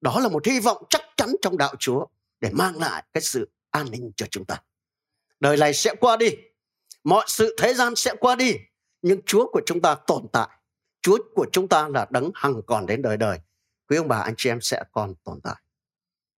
Đó 0.00 0.20
là 0.20 0.28
một 0.28 0.46
hy 0.46 0.60
vọng 0.60 0.84
chắc 0.90 1.02
chắn 1.16 1.28
trong 1.42 1.58
đạo 1.58 1.74
Chúa 1.78 2.06
để 2.40 2.50
mang 2.52 2.78
lại 2.78 3.04
cái 3.12 3.20
sự 3.20 3.50
an 3.70 3.90
ninh 3.90 4.12
cho 4.16 4.26
chúng 4.30 4.44
ta. 4.44 4.62
Đời 5.40 5.56
này 5.56 5.74
sẽ 5.74 5.94
qua 6.00 6.16
đi, 6.16 6.30
mọi 7.04 7.24
sự 7.28 7.56
thế 7.58 7.74
gian 7.74 7.96
sẽ 7.96 8.14
qua 8.20 8.34
đi, 8.34 8.56
nhưng 9.02 9.20
Chúa 9.26 9.50
của 9.52 9.60
chúng 9.66 9.80
ta 9.80 9.94
tồn 10.06 10.26
tại. 10.32 10.48
Chúa 11.02 11.18
của 11.34 11.46
chúng 11.52 11.68
ta 11.68 11.88
là 11.88 12.06
đấng 12.10 12.30
hằng 12.34 12.62
còn 12.66 12.86
đến 12.86 13.02
đời 13.02 13.16
đời. 13.16 13.38
Quý 13.88 13.96
ông 13.96 14.08
bà 14.08 14.18
anh 14.18 14.34
chị 14.36 14.50
em 14.50 14.60
sẽ 14.60 14.84
còn 14.92 15.14
tồn 15.24 15.40
tại. 15.40 15.56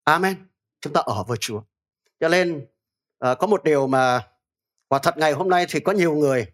Amen. 0.05 0.47
Chúng 0.81 0.93
ta 0.93 1.01
ở 1.01 1.25
với 1.25 1.39
Chúa. 1.41 1.63
Cho 2.21 2.29
nên 2.29 2.67
à, 3.19 3.35
có 3.35 3.47
một 3.47 3.65
điều 3.65 3.87
mà 3.87 4.29
quả 4.89 4.99
thật 4.99 5.19
ngày 5.19 5.33
hôm 5.33 5.49
nay 5.49 5.67
thì 5.69 5.81
có 5.81 5.93
nhiều 5.93 6.15
người 6.15 6.47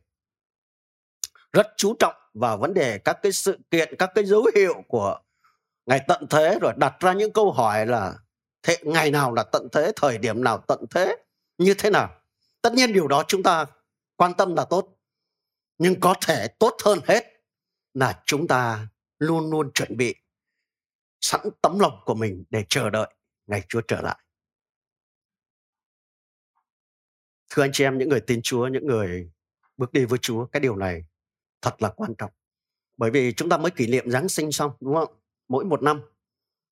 rất 1.53 1.67
chú 1.77 1.95
trọng 1.99 2.15
vào 2.35 2.59
vấn 2.59 2.75
đề 2.75 2.99
các 2.99 3.19
cái 3.23 3.33
sự 3.33 3.59
kiện, 3.71 3.97
các 3.99 4.11
cái 4.15 4.25
dấu 4.25 4.47
hiệu 4.57 4.83
của 4.89 5.19
ngày 5.89 6.01
tận 6.09 6.27
thế 6.31 6.59
rồi 6.63 6.73
đặt 6.77 6.97
ra 7.01 7.13
những 7.13 7.33
câu 7.33 7.53
hỏi 7.53 7.87
là 7.87 8.19
thế 8.63 8.77
ngày 8.83 9.11
nào 9.11 9.35
là 9.35 9.43
tận 9.43 9.69
thế, 9.73 9.93
thời 9.97 10.19
điểm 10.19 10.45
nào 10.45 10.65
tận 10.69 10.85
thế, 10.91 11.17
như 11.59 11.75
thế 11.79 11.91
nào. 11.91 12.21
Tất 12.63 12.73
nhiên 12.73 12.93
điều 12.93 13.09
đó 13.09 13.25
chúng 13.29 13.43
ta 13.43 13.67
quan 14.17 14.35
tâm 14.35 14.55
là 14.55 14.65
tốt. 14.65 14.99
Nhưng 15.79 16.01
có 16.01 16.15
thể 16.27 16.49
tốt 16.49 16.77
hơn 16.85 16.99
hết 17.07 17.25
là 17.95 18.23
chúng 18.27 18.49
ta 18.49 18.89
luôn 19.19 19.51
luôn 19.51 19.73
chuẩn 19.73 19.97
bị 19.97 20.15
sẵn 21.21 21.41
tấm 21.63 21.79
lòng 21.79 22.01
của 22.05 22.15
mình 22.15 22.45
để 22.51 22.65
chờ 22.69 22.91
đợi 22.91 23.15
ngày 23.47 23.63
Chúa 23.69 23.81
trở 23.89 24.01
lại. 24.01 24.19
Thưa 27.51 27.63
anh 27.63 27.71
chị 27.73 27.85
em, 27.85 27.99
những 27.99 28.09
người 28.09 28.21
tin 28.21 28.41
Chúa, 28.43 28.67
những 28.67 28.87
người 28.87 29.31
bước 29.77 29.93
đi 29.93 30.05
với 30.05 30.19
Chúa, 30.19 30.47
cái 30.47 30.61
điều 30.61 30.77
này 30.77 31.05
thật 31.63 31.83
là 31.83 31.89
quan 31.97 32.15
trọng. 32.19 32.31
Bởi 32.97 33.11
vì 33.11 33.33
chúng 33.33 33.49
ta 33.49 33.57
mới 33.57 33.71
kỷ 33.71 33.87
niệm 33.87 34.11
Giáng 34.11 34.29
sinh 34.29 34.53
xong, 34.53 34.73
đúng 34.81 34.95
không? 34.95 35.15
Mỗi 35.49 35.65
một 35.65 35.83
năm. 35.83 36.01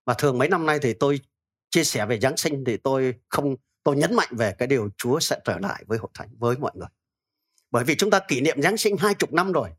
Và 0.05 0.15
thường 0.15 0.39
mấy 0.39 0.49
năm 0.49 0.67
nay 0.67 0.79
thì 0.83 0.95
tôi 0.95 1.21
chia 1.71 1.85
sẻ 1.85 2.07
về 2.07 2.21
Giáng 2.21 2.37
sinh 2.37 2.65
thì 2.67 2.77
tôi 2.77 3.15
không 3.29 3.57
tôi 3.83 3.97
nhấn 3.97 4.15
mạnh 4.15 4.29
về 4.31 4.55
cái 4.59 4.69
điều 4.69 4.91
Chúa 4.97 5.21
sẽ 5.21 5.41
trở 5.45 5.59
lại 5.59 5.85
với 5.87 5.99
hội 5.99 6.11
thánh 6.15 6.29
với 6.39 6.57
mọi 6.57 6.73
người. 6.75 6.89
Bởi 7.71 7.85
vì 7.85 7.97
chúng 7.97 8.11
ta 8.11 8.21
kỷ 8.29 8.41
niệm 8.41 8.62
Giáng 8.62 8.77
sinh 8.77 8.97
hai 8.97 9.15
chục 9.15 9.33
năm 9.33 9.53
rồi. 9.53 9.71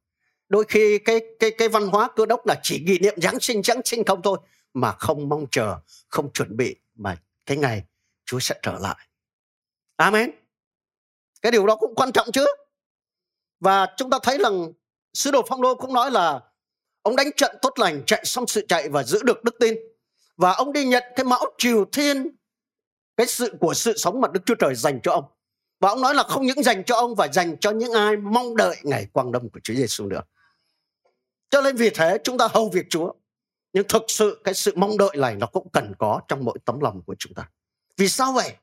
Đôi 0.49 0.63
khi 0.67 0.99
cái 0.99 1.19
cái 1.39 1.51
cái 1.57 1.69
văn 1.69 1.87
hóa 1.87 2.09
cơ 2.15 2.25
đốc 2.25 2.45
là 2.45 2.59
chỉ 2.63 2.83
kỷ 2.87 2.99
niệm 2.99 3.21
Giáng 3.21 3.39
sinh 3.39 3.63
Giáng 3.63 3.81
sinh 3.85 4.03
không 4.05 4.21
thôi 4.21 4.39
mà 4.73 4.91
không 4.91 5.29
mong 5.29 5.45
chờ, 5.51 5.79
không 6.07 6.33
chuẩn 6.33 6.57
bị 6.57 6.75
mà 6.95 7.17
cái 7.45 7.57
ngày 7.57 7.83
Chúa 8.25 8.39
sẽ 8.39 8.59
trở 8.61 8.77
lại. 8.79 9.07
Amen. 9.95 10.31
Cái 11.41 11.51
điều 11.51 11.65
đó 11.67 11.75
cũng 11.75 11.95
quan 11.95 12.11
trọng 12.11 12.31
chứ. 12.31 12.45
Và 13.59 13.87
chúng 13.97 14.09
ta 14.09 14.19
thấy 14.23 14.37
rằng 14.37 14.71
sứ 15.13 15.31
đồ 15.31 15.41
Phong 15.47 15.61
đô 15.61 15.75
cũng 15.75 15.93
nói 15.93 16.11
là 16.11 16.41
ông 17.07 17.15
đánh 17.15 17.31
trận 17.37 17.55
tốt 17.61 17.79
lành, 17.79 18.03
chạy 18.05 18.25
xong 18.25 18.47
sự 18.47 18.65
chạy 18.67 18.89
và 18.89 19.03
giữ 19.03 19.23
được 19.23 19.43
đức 19.43 19.55
tin. 19.59 19.75
Và 20.37 20.51
ông 20.51 20.73
đi 20.73 20.85
nhận 20.85 21.03
cái 21.15 21.23
mão 21.25 21.45
triều 21.57 21.85
thiên 21.91 22.35
cái 23.17 23.27
sự 23.27 23.53
của 23.59 23.73
sự 23.73 23.97
sống 23.97 24.21
mà 24.21 24.27
Đức 24.33 24.39
Chúa 24.45 24.55
Trời 24.55 24.75
dành 24.75 24.99
cho 25.03 25.11
ông. 25.11 25.23
Và 25.79 25.89
ông 25.89 26.01
nói 26.01 26.15
là 26.15 26.23
không 26.23 26.45
những 26.45 26.63
dành 26.63 26.83
cho 26.83 26.95
ông 26.95 27.15
và 27.15 27.27
dành 27.27 27.57
cho 27.59 27.71
những 27.71 27.91
ai 27.91 28.17
mong 28.17 28.55
đợi 28.55 28.75
ngày 28.83 29.07
quang 29.13 29.31
đông 29.31 29.49
của 29.49 29.59
Chúa 29.63 29.73
Giêsu 29.73 30.05
nữa. 30.05 30.21
Cho 31.49 31.61
nên 31.61 31.75
vì 31.75 31.89
thế 31.89 32.17
chúng 32.23 32.37
ta 32.37 32.47
hầu 32.51 32.69
việc 32.69 32.85
Chúa. 32.89 33.13
Nhưng 33.73 33.87
thực 33.87 34.03
sự 34.07 34.41
cái 34.43 34.53
sự 34.53 34.73
mong 34.75 34.97
đợi 34.97 35.17
này 35.17 35.35
nó 35.35 35.47
cũng 35.47 35.69
cần 35.73 35.93
có 35.99 36.21
trong 36.27 36.45
mỗi 36.45 36.57
tấm 36.65 36.79
lòng 36.79 37.01
của 37.05 37.15
chúng 37.19 37.33
ta. 37.33 37.49
Vì 37.97 38.09
sao 38.09 38.33
vậy? 38.33 38.53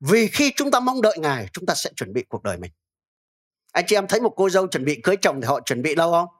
Vì 0.00 0.28
khi 0.28 0.52
chúng 0.56 0.70
ta 0.70 0.80
mong 0.80 1.02
đợi 1.02 1.16
Ngài, 1.18 1.48
chúng 1.52 1.66
ta 1.66 1.74
sẽ 1.74 1.90
chuẩn 1.96 2.12
bị 2.12 2.24
cuộc 2.28 2.42
đời 2.42 2.56
mình. 2.56 2.70
Anh 3.72 3.84
chị 3.88 3.96
em 3.96 4.06
thấy 4.08 4.20
một 4.20 4.32
cô 4.36 4.50
dâu 4.50 4.66
chuẩn 4.66 4.84
bị 4.84 5.00
cưới 5.02 5.16
chồng 5.22 5.40
thì 5.40 5.46
họ 5.46 5.60
chuẩn 5.60 5.82
bị 5.82 5.94
lâu 5.94 6.12
không? 6.12 6.37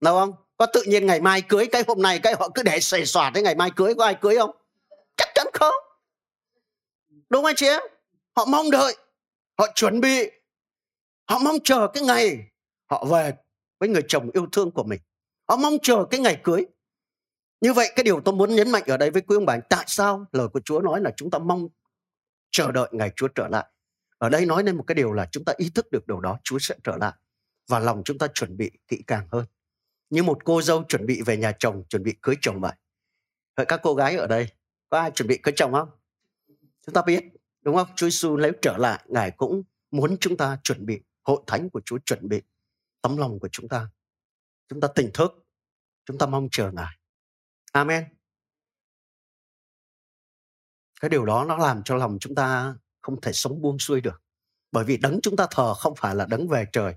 Đúng 0.00 0.14
không? 0.14 0.32
Có 0.56 0.66
tự 0.66 0.82
nhiên 0.86 1.06
ngày 1.06 1.20
mai 1.20 1.42
cưới, 1.42 1.66
cái 1.72 1.84
hôm 1.86 2.02
nay 2.02 2.18
cái 2.22 2.34
họ 2.38 2.48
cứ 2.54 2.62
để 2.62 2.80
xề 2.80 3.04
xòa 3.04 3.30
tới 3.34 3.42
ngày 3.42 3.54
mai 3.54 3.70
cưới, 3.76 3.94
có 3.94 4.04
ai 4.04 4.16
cưới 4.20 4.36
không? 4.36 4.50
Chắc 5.16 5.28
chắn 5.34 5.46
không. 5.52 5.74
Đúng 7.08 7.42
không 7.42 7.44
anh 7.44 7.56
chị 7.56 7.66
em? 7.66 7.82
Họ 8.36 8.44
mong 8.44 8.70
đợi, 8.70 8.96
họ 9.58 9.66
chuẩn 9.74 10.00
bị, 10.00 10.30
họ 11.28 11.38
mong 11.38 11.56
chờ 11.64 11.88
cái 11.94 12.02
ngày 12.02 12.38
họ 12.90 13.04
về 13.04 13.34
với 13.80 13.88
người 13.88 14.02
chồng 14.08 14.30
yêu 14.32 14.46
thương 14.52 14.70
của 14.70 14.84
mình. 14.84 15.00
Họ 15.48 15.56
mong 15.56 15.74
chờ 15.82 16.04
cái 16.10 16.20
ngày 16.20 16.40
cưới. 16.42 16.66
Như 17.60 17.72
vậy 17.72 17.92
cái 17.96 18.04
điều 18.04 18.20
tôi 18.20 18.34
muốn 18.34 18.54
nhấn 18.54 18.70
mạnh 18.70 18.82
ở 18.86 18.96
đây 18.96 19.10
với 19.10 19.22
quý 19.22 19.36
ông 19.36 19.46
bà 19.46 19.58
tại 19.70 19.84
sao 19.86 20.26
lời 20.32 20.48
của 20.48 20.60
Chúa 20.64 20.80
nói 20.80 21.00
là 21.00 21.12
chúng 21.16 21.30
ta 21.30 21.38
mong 21.38 21.68
chờ 22.50 22.72
đợi 22.72 22.88
ngày 22.92 23.10
Chúa 23.16 23.28
trở 23.28 23.48
lại. 23.48 23.66
Ở 24.18 24.28
đây 24.28 24.46
nói 24.46 24.64
lên 24.64 24.76
một 24.76 24.84
cái 24.86 24.94
điều 24.94 25.12
là 25.12 25.28
chúng 25.32 25.44
ta 25.44 25.52
ý 25.56 25.70
thức 25.74 25.90
được 25.90 26.06
điều 26.06 26.20
đó 26.20 26.38
Chúa 26.44 26.58
sẽ 26.58 26.74
trở 26.84 26.96
lại 26.96 27.12
và 27.68 27.78
lòng 27.78 28.02
chúng 28.04 28.18
ta 28.18 28.26
chuẩn 28.34 28.56
bị 28.56 28.70
kỹ 28.88 29.02
càng 29.06 29.28
hơn. 29.32 29.44
Như 30.10 30.22
một 30.22 30.44
cô 30.44 30.62
dâu 30.62 30.84
chuẩn 30.84 31.06
bị 31.06 31.22
về 31.26 31.36
nhà 31.36 31.52
chồng, 31.58 31.84
chuẩn 31.88 32.02
bị 32.02 32.14
cưới 32.22 32.36
chồng 32.40 32.60
vậy. 32.60 32.72
Vậy 33.56 33.66
các 33.66 33.80
cô 33.82 33.94
gái 33.94 34.16
ở 34.16 34.26
đây 34.26 34.48
có 34.88 34.98
ai 34.98 35.10
chuẩn 35.10 35.28
bị 35.28 35.38
cưới 35.42 35.52
chồng 35.56 35.72
không? 35.72 35.90
Chúng 36.86 36.94
ta 36.94 37.02
biết, 37.06 37.24
đúng 37.60 37.76
không? 37.76 37.88
Chúa 37.96 38.06
Giêsu 38.06 38.36
nếu 38.36 38.52
trở 38.62 38.76
lại, 38.76 39.04
Ngài 39.08 39.30
cũng 39.30 39.62
muốn 39.90 40.16
chúng 40.20 40.36
ta 40.36 40.58
chuẩn 40.64 40.86
bị, 40.86 41.00
hội 41.22 41.42
thánh 41.46 41.70
của 41.70 41.80
Chúa 41.84 41.98
chuẩn 41.98 42.28
bị 42.28 42.42
tấm 43.02 43.16
lòng 43.16 43.38
của 43.40 43.48
chúng 43.52 43.68
ta. 43.68 43.90
Chúng 44.68 44.80
ta 44.80 44.88
tỉnh 44.94 45.10
thức, 45.14 45.46
chúng 46.04 46.18
ta 46.18 46.26
mong 46.26 46.48
chờ 46.50 46.70
Ngài. 46.72 46.98
Amen. 47.72 48.04
Cái 51.00 51.08
điều 51.08 51.24
đó 51.24 51.44
nó 51.44 51.56
làm 51.56 51.82
cho 51.84 51.96
lòng 51.96 52.18
chúng 52.20 52.34
ta 52.34 52.76
không 53.00 53.20
thể 53.20 53.32
sống 53.32 53.62
buông 53.62 53.78
xuôi 53.78 54.00
được. 54.00 54.22
Bởi 54.72 54.84
vì 54.84 54.96
đấng 54.96 55.20
chúng 55.22 55.36
ta 55.36 55.46
thờ 55.50 55.74
không 55.74 55.94
phải 55.96 56.14
là 56.14 56.26
đấng 56.26 56.48
về 56.48 56.66
trời. 56.72 56.94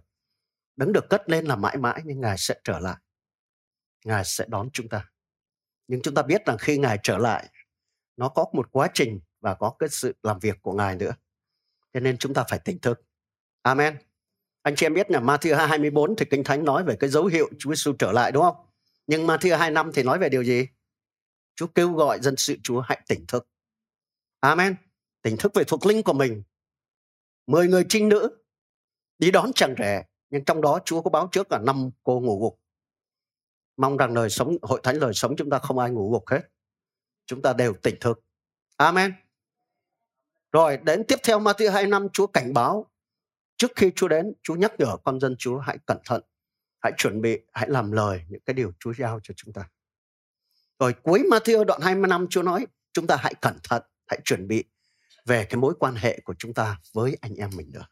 Đấng 0.81 0.93
được 0.93 1.09
cất 1.09 1.29
lên 1.29 1.45
là 1.45 1.55
mãi 1.55 1.77
mãi 1.77 2.01
nhưng 2.05 2.21
Ngài 2.21 2.37
sẽ 2.37 2.55
trở 2.63 2.79
lại. 2.79 2.95
Ngài 4.05 4.25
sẽ 4.25 4.45
đón 4.47 4.69
chúng 4.73 4.89
ta. 4.89 5.11
Nhưng 5.87 6.01
chúng 6.01 6.13
ta 6.13 6.21
biết 6.21 6.45
rằng 6.45 6.57
khi 6.57 6.77
Ngài 6.77 6.99
trở 7.03 7.17
lại, 7.17 7.49
nó 8.17 8.29
có 8.29 8.45
một 8.53 8.71
quá 8.71 8.87
trình 8.93 9.19
và 9.39 9.55
có 9.55 9.75
cái 9.79 9.89
sự 9.89 10.15
làm 10.23 10.39
việc 10.39 10.61
của 10.61 10.73
Ngài 10.73 10.95
nữa. 10.95 11.11
Cho 11.93 11.99
nên 11.99 12.17
chúng 12.17 12.33
ta 12.33 12.43
phải 12.49 12.59
tỉnh 12.59 12.79
thức. 12.79 13.01
Amen. 13.61 13.97
Anh 14.61 14.75
chị 14.75 14.85
em 14.85 14.93
biết 14.93 15.11
là 15.11 15.19
Matthew 15.19 15.67
24 15.67 16.15
thì 16.15 16.25
Kinh 16.29 16.43
Thánh 16.43 16.65
nói 16.65 16.83
về 16.83 16.95
cái 16.99 17.09
dấu 17.09 17.25
hiệu 17.25 17.49
Chúa 17.59 17.69
Giêsu 17.69 17.93
trở 17.99 18.11
lại 18.11 18.31
đúng 18.31 18.43
không? 18.43 18.65
Nhưng 19.07 19.27
Matthew 19.27 19.57
25 19.57 19.91
thì 19.93 20.03
nói 20.03 20.19
về 20.19 20.29
điều 20.29 20.43
gì? 20.43 20.67
Chúa 21.55 21.67
kêu 21.67 21.93
gọi 21.93 22.19
dân 22.21 22.37
sự 22.37 22.55
Chúa 22.63 22.81
hãy 22.81 23.01
tỉnh 23.07 23.25
thức. 23.27 23.47
Amen. 24.39 24.75
Tỉnh 25.21 25.37
thức 25.37 25.51
về 25.55 25.63
thuộc 25.63 25.85
linh 25.85 26.03
của 26.03 26.13
mình. 26.13 26.43
Mười 27.47 27.67
người 27.67 27.85
trinh 27.89 28.09
nữ 28.09 28.43
đi 29.19 29.31
đón 29.31 29.51
chàng 29.55 29.75
rể. 29.77 30.03
Nhưng 30.31 30.45
trong 30.45 30.61
đó 30.61 30.79
Chúa 30.85 31.01
có 31.01 31.09
báo 31.09 31.29
trước 31.31 31.51
là 31.51 31.59
năm 31.59 31.89
cô 32.03 32.19
ngủ 32.19 32.39
gục. 32.39 32.59
Mong 33.77 33.97
rằng 33.97 34.13
lời 34.13 34.29
sống 34.29 34.57
hội 34.61 34.79
thánh 34.83 34.97
lời 34.97 35.13
sống 35.13 35.35
chúng 35.37 35.49
ta 35.49 35.59
không 35.59 35.79
ai 35.79 35.91
ngủ 35.91 36.11
gục 36.11 36.27
hết. 36.27 36.41
Chúng 37.25 37.41
ta 37.41 37.53
đều 37.53 37.73
tỉnh 37.73 37.95
thức. 38.01 38.23
Amen. 38.77 39.13
Rồi 40.51 40.77
đến 40.77 41.03
tiếp 41.07 41.19
theo 41.23 41.39
Matthew 41.39 41.71
2 41.71 41.87
năm 41.87 42.07
Chúa 42.13 42.27
cảnh 42.27 42.53
báo 42.53 42.91
trước 43.57 43.71
khi 43.75 43.91
Chúa 43.95 44.07
đến, 44.07 44.33
Chúa 44.43 44.55
nhắc 44.55 44.73
nhở 44.77 44.97
con 45.03 45.19
dân 45.19 45.35
Chúa 45.39 45.59
hãy 45.59 45.77
cẩn 45.85 45.97
thận, 46.05 46.21
hãy 46.79 46.91
chuẩn 46.97 47.21
bị, 47.21 47.39
hãy 47.53 47.69
làm 47.69 47.91
lời 47.91 48.21
những 48.29 48.41
cái 48.45 48.53
điều 48.53 48.71
Chúa 48.79 48.93
giao 48.93 49.19
cho 49.23 49.33
chúng 49.37 49.53
ta. 49.53 49.69
Rồi 50.79 50.93
cuối 51.03 51.23
Matthew 51.31 51.63
đoạn 51.63 51.81
25 51.81 52.27
Chúa 52.29 52.43
nói 52.43 52.67
chúng 52.93 53.07
ta 53.07 53.15
hãy 53.15 53.33
cẩn 53.41 53.57
thận, 53.63 53.83
hãy 54.07 54.19
chuẩn 54.23 54.47
bị 54.47 54.63
về 55.25 55.45
cái 55.45 55.57
mối 55.57 55.73
quan 55.79 55.95
hệ 55.95 56.19
của 56.23 56.33
chúng 56.37 56.53
ta 56.53 56.77
với 56.93 57.17
anh 57.21 57.35
em 57.35 57.49
mình 57.55 57.71
nữa. 57.73 57.85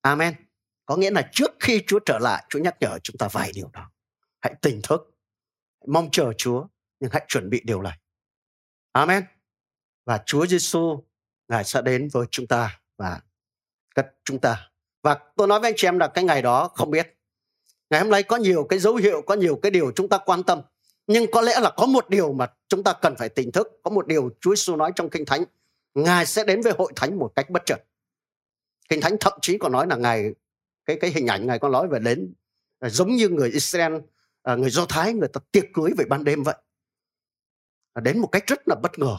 Amen. 0.00 0.34
Có 0.86 0.96
nghĩa 0.96 1.10
là 1.10 1.28
trước 1.32 1.50
khi 1.60 1.82
Chúa 1.86 1.98
trở 2.06 2.18
lại, 2.18 2.44
Chúa 2.48 2.58
nhắc 2.58 2.76
nhở 2.80 2.98
chúng 3.02 3.16
ta 3.16 3.28
vài 3.32 3.52
điều 3.54 3.70
đó. 3.72 3.90
Hãy 4.40 4.54
tỉnh 4.62 4.80
thức, 4.82 5.10
mong 5.86 6.08
chờ 6.12 6.32
Chúa, 6.38 6.66
nhưng 7.00 7.10
hãy 7.12 7.24
chuẩn 7.28 7.50
bị 7.50 7.60
điều 7.64 7.82
này. 7.82 7.98
Amen. 8.92 9.24
Và 10.04 10.22
Chúa 10.26 10.46
Giêsu 10.46 11.04
Ngài 11.48 11.64
sẽ 11.64 11.82
đến 11.82 12.08
với 12.12 12.26
chúng 12.30 12.46
ta 12.46 12.80
và 12.96 13.20
cất 13.94 14.06
chúng 14.24 14.38
ta. 14.38 14.70
Và 15.02 15.18
tôi 15.36 15.48
nói 15.48 15.60
với 15.60 15.70
anh 15.70 15.74
chị 15.76 15.88
em 15.88 15.98
là 15.98 16.08
cái 16.08 16.24
ngày 16.24 16.42
đó 16.42 16.68
không 16.74 16.90
biết. 16.90 17.18
Ngày 17.90 18.00
hôm 18.00 18.10
nay 18.10 18.22
có 18.22 18.36
nhiều 18.36 18.66
cái 18.68 18.78
dấu 18.78 18.96
hiệu, 18.96 19.22
có 19.22 19.34
nhiều 19.34 19.58
cái 19.62 19.70
điều 19.70 19.92
chúng 19.92 20.08
ta 20.08 20.18
quan 20.18 20.42
tâm. 20.42 20.60
Nhưng 21.06 21.30
có 21.32 21.40
lẽ 21.40 21.60
là 21.60 21.70
có 21.76 21.86
một 21.86 22.10
điều 22.10 22.32
mà 22.32 22.46
chúng 22.68 22.84
ta 22.84 22.92
cần 22.92 23.14
phải 23.18 23.28
tỉnh 23.28 23.52
thức. 23.52 23.68
Có 23.82 23.90
một 23.90 24.06
điều 24.06 24.30
Chúa 24.40 24.54
Giêsu 24.54 24.76
nói 24.76 24.92
trong 24.96 25.10
Kinh 25.10 25.24
Thánh. 25.24 25.44
Ngài 25.94 26.26
sẽ 26.26 26.44
đến 26.44 26.60
với 26.60 26.72
hội 26.78 26.92
thánh 26.96 27.18
một 27.18 27.32
cách 27.36 27.50
bất 27.50 27.62
chợt. 27.66 27.78
Kinh 28.88 29.00
Thánh 29.00 29.16
thậm 29.20 29.32
chí 29.42 29.58
còn 29.58 29.72
nói 29.72 29.86
là 29.86 29.96
Ngài, 29.96 30.30
cái 30.86 30.96
cái 31.00 31.10
hình 31.10 31.26
ảnh 31.26 31.46
Ngài 31.46 31.58
có 31.58 31.68
nói 31.68 31.88
về 31.88 31.98
đến 31.98 32.34
à, 32.78 32.88
giống 32.88 33.12
như 33.12 33.28
người 33.28 33.50
Israel, 33.50 33.92
à, 34.42 34.54
người 34.54 34.70
Do 34.70 34.86
Thái, 34.86 35.12
người 35.12 35.28
ta 35.28 35.40
tiệc 35.52 35.64
cưới 35.74 35.90
về 35.98 36.04
ban 36.08 36.24
đêm 36.24 36.42
vậy. 36.42 36.54
À, 37.92 38.00
đến 38.00 38.18
một 38.18 38.26
cách 38.26 38.46
rất 38.46 38.60
là 38.66 38.76
bất 38.82 38.98
ngờ. 38.98 39.16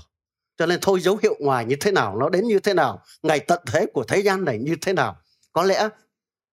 Cho 0.57 0.65
nên 0.65 0.79
thôi 0.81 0.99
dấu 0.99 1.19
hiệu 1.23 1.35
ngoài 1.39 1.65
như 1.65 1.75
thế 1.79 1.91
nào 1.91 2.17
nó 2.17 2.29
đến 2.29 2.47
như 2.47 2.59
thế 2.59 2.73
nào 2.73 3.03
ngày 3.23 3.39
tận 3.39 3.61
thế 3.65 3.85
của 3.93 4.03
thế 4.03 4.19
gian 4.19 4.45
này 4.45 4.59
như 4.59 4.75
thế 4.81 4.93
nào 4.93 5.21
có 5.53 5.63
lẽ 5.63 5.89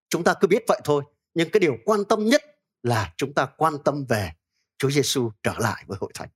chúng 0.09 0.25
ta 0.25 0.35
cứ 0.41 0.49
biết 0.49 0.65
vậy 0.69 0.81
thôi. 0.85 1.03
Nhưng 1.35 1.51
cái 1.51 1.61
điều 1.61 1.77
quan 1.85 2.05
tâm 2.05 2.25
nhất 2.25 2.43
là 2.83 3.15
chúng 3.17 3.35
ta 3.35 3.47
quan 3.57 3.75
tâm 3.85 4.05
về 4.09 4.33
Chúa 4.79 4.91
Giêsu 4.91 5.31
trở 5.43 5.55
lại 5.59 5.85
với 5.87 5.99
hội 6.01 6.11
thánh. 6.15 6.29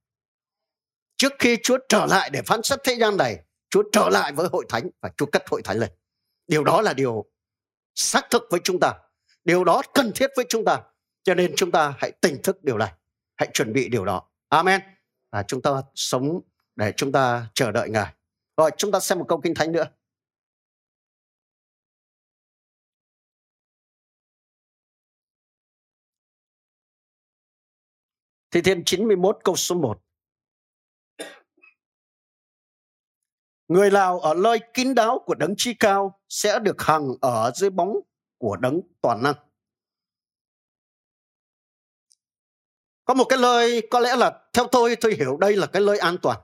Trước 1.17 1.33
khi 1.39 1.57
Chúa 1.63 1.77
trở 1.89 2.05
lại 2.05 2.29
để 2.29 2.41
phán 2.41 2.63
xét 2.63 2.79
thế 2.83 2.93
gian 2.93 3.17
này 3.17 3.39
Chúa 3.69 3.83
trở 3.91 4.09
lại 4.09 4.31
với 4.31 4.47
hội 4.51 4.65
thánh 4.69 4.89
và 5.01 5.09
Chúa 5.17 5.25
cất 5.25 5.43
hội 5.49 5.61
thánh 5.63 5.77
lên. 5.77 5.89
Điều 6.47 6.63
đó 6.63 6.81
là 6.81 6.93
điều 6.93 7.25
xác 7.95 8.27
thực 8.31 8.43
với 8.49 8.59
chúng 8.63 8.79
ta 8.79 8.93
điều 9.43 9.63
đó 9.63 9.81
cần 9.93 10.11
thiết 10.15 10.29
với 10.35 10.45
chúng 10.49 10.65
ta 10.65 10.81
cho 11.23 11.33
nên 11.33 11.53
chúng 11.55 11.71
ta 11.71 11.93
hãy 11.97 12.11
tỉnh 12.11 12.41
thức 12.43 12.63
điều 12.63 12.77
này 12.77 12.93
hãy 13.35 13.49
chuẩn 13.53 13.73
bị 13.73 13.89
điều 13.89 14.05
đó 14.05 14.29
amen 14.49 14.81
và 15.31 15.43
chúng 15.43 15.61
ta 15.61 15.71
sống 15.95 16.41
để 16.75 16.93
chúng 16.97 17.11
ta 17.11 17.47
chờ 17.53 17.71
đợi 17.71 17.89
Ngài. 17.89 18.13
Rồi, 18.57 18.71
chúng 18.77 18.91
ta 18.91 18.99
xem 18.99 19.19
một 19.19 19.25
câu 19.27 19.41
kinh 19.41 19.53
thánh 19.55 19.71
nữa. 19.71 19.85
Thi 28.51 28.61
Thiên 28.61 28.83
91 28.85 29.39
câu 29.43 29.55
số 29.55 29.75
1. 29.75 30.04
Người 33.67 33.91
nào 33.91 34.19
ở 34.19 34.33
nơi 34.33 34.59
kín 34.73 34.95
đáo 34.95 35.23
của 35.25 35.35
đấng 35.35 35.53
chi 35.57 35.73
cao 35.73 36.19
sẽ 36.29 36.59
được 36.59 36.81
hằng 36.81 37.07
ở 37.21 37.51
dưới 37.55 37.69
bóng 37.69 37.99
của 38.37 38.55
đấng 38.55 38.81
toàn 39.01 39.23
năng. 39.23 39.35
Có 43.05 43.13
một 43.13 43.25
cái 43.29 43.39
lời 43.39 43.87
có 43.91 43.99
lẽ 43.99 44.15
là 44.15 44.41
theo 44.53 44.67
tôi 44.71 44.95
tôi 44.95 45.15
hiểu 45.15 45.37
đây 45.37 45.55
là 45.55 45.67
cái 45.67 45.81
lời 45.81 45.97
an 45.97 46.17
toàn. 46.21 46.39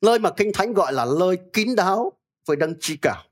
Lời 0.00 0.18
mà 0.18 0.30
Kinh 0.36 0.52
Thánh 0.54 0.72
gọi 0.72 0.92
là 0.92 1.04
lời 1.04 1.38
kín 1.52 1.76
đáo 1.76 2.12
với 2.46 2.56
đấng 2.56 2.74
chi 2.80 2.98
cao. 3.02 3.24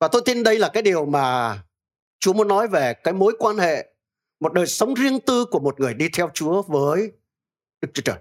Và 0.00 0.08
tôi 0.08 0.22
tin 0.24 0.42
đây 0.42 0.58
là 0.58 0.70
cái 0.72 0.82
điều 0.82 1.06
mà 1.06 1.58
Chúa 2.20 2.32
muốn 2.32 2.48
nói 2.48 2.68
về 2.68 2.94
cái 2.94 3.14
mối 3.14 3.36
quan 3.38 3.58
hệ, 3.58 3.94
một 4.40 4.52
đời 4.52 4.66
sống 4.66 4.94
riêng 4.94 5.20
tư 5.20 5.44
của 5.50 5.60
một 5.60 5.80
người 5.80 5.94
đi 5.94 6.08
theo 6.12 6.30
Chúa 6.34 6.62
với 6.62 7.12
Đức 7.80 7.88
Chúa 7.94 8.02
Trời. 8.04 8.16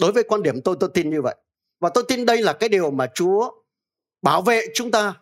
Đối 0.00 0.12
với 0.12 0.24
quan 0.28 0.42
điểm 0.42 0.60
tôi, 0.62 0.76
tôi 0.80 0.90
tin 0.94 1.10
như 1.10 1.22
vậy. 1.22 1.36
Và 1.80 1.90
tôi 1.94 2.04
tin 2.08 2.26
đây 2.26 2.42
là 2.42 2.52
cái 2.52 2.68
điều 2.68 2.90
mà 2.90 3.06
Chúa 3.14 3.50
bảo 4.22 4.42
vệ 4.42 4.66
chúng 4.74 4.90
ta. 4.90 5.14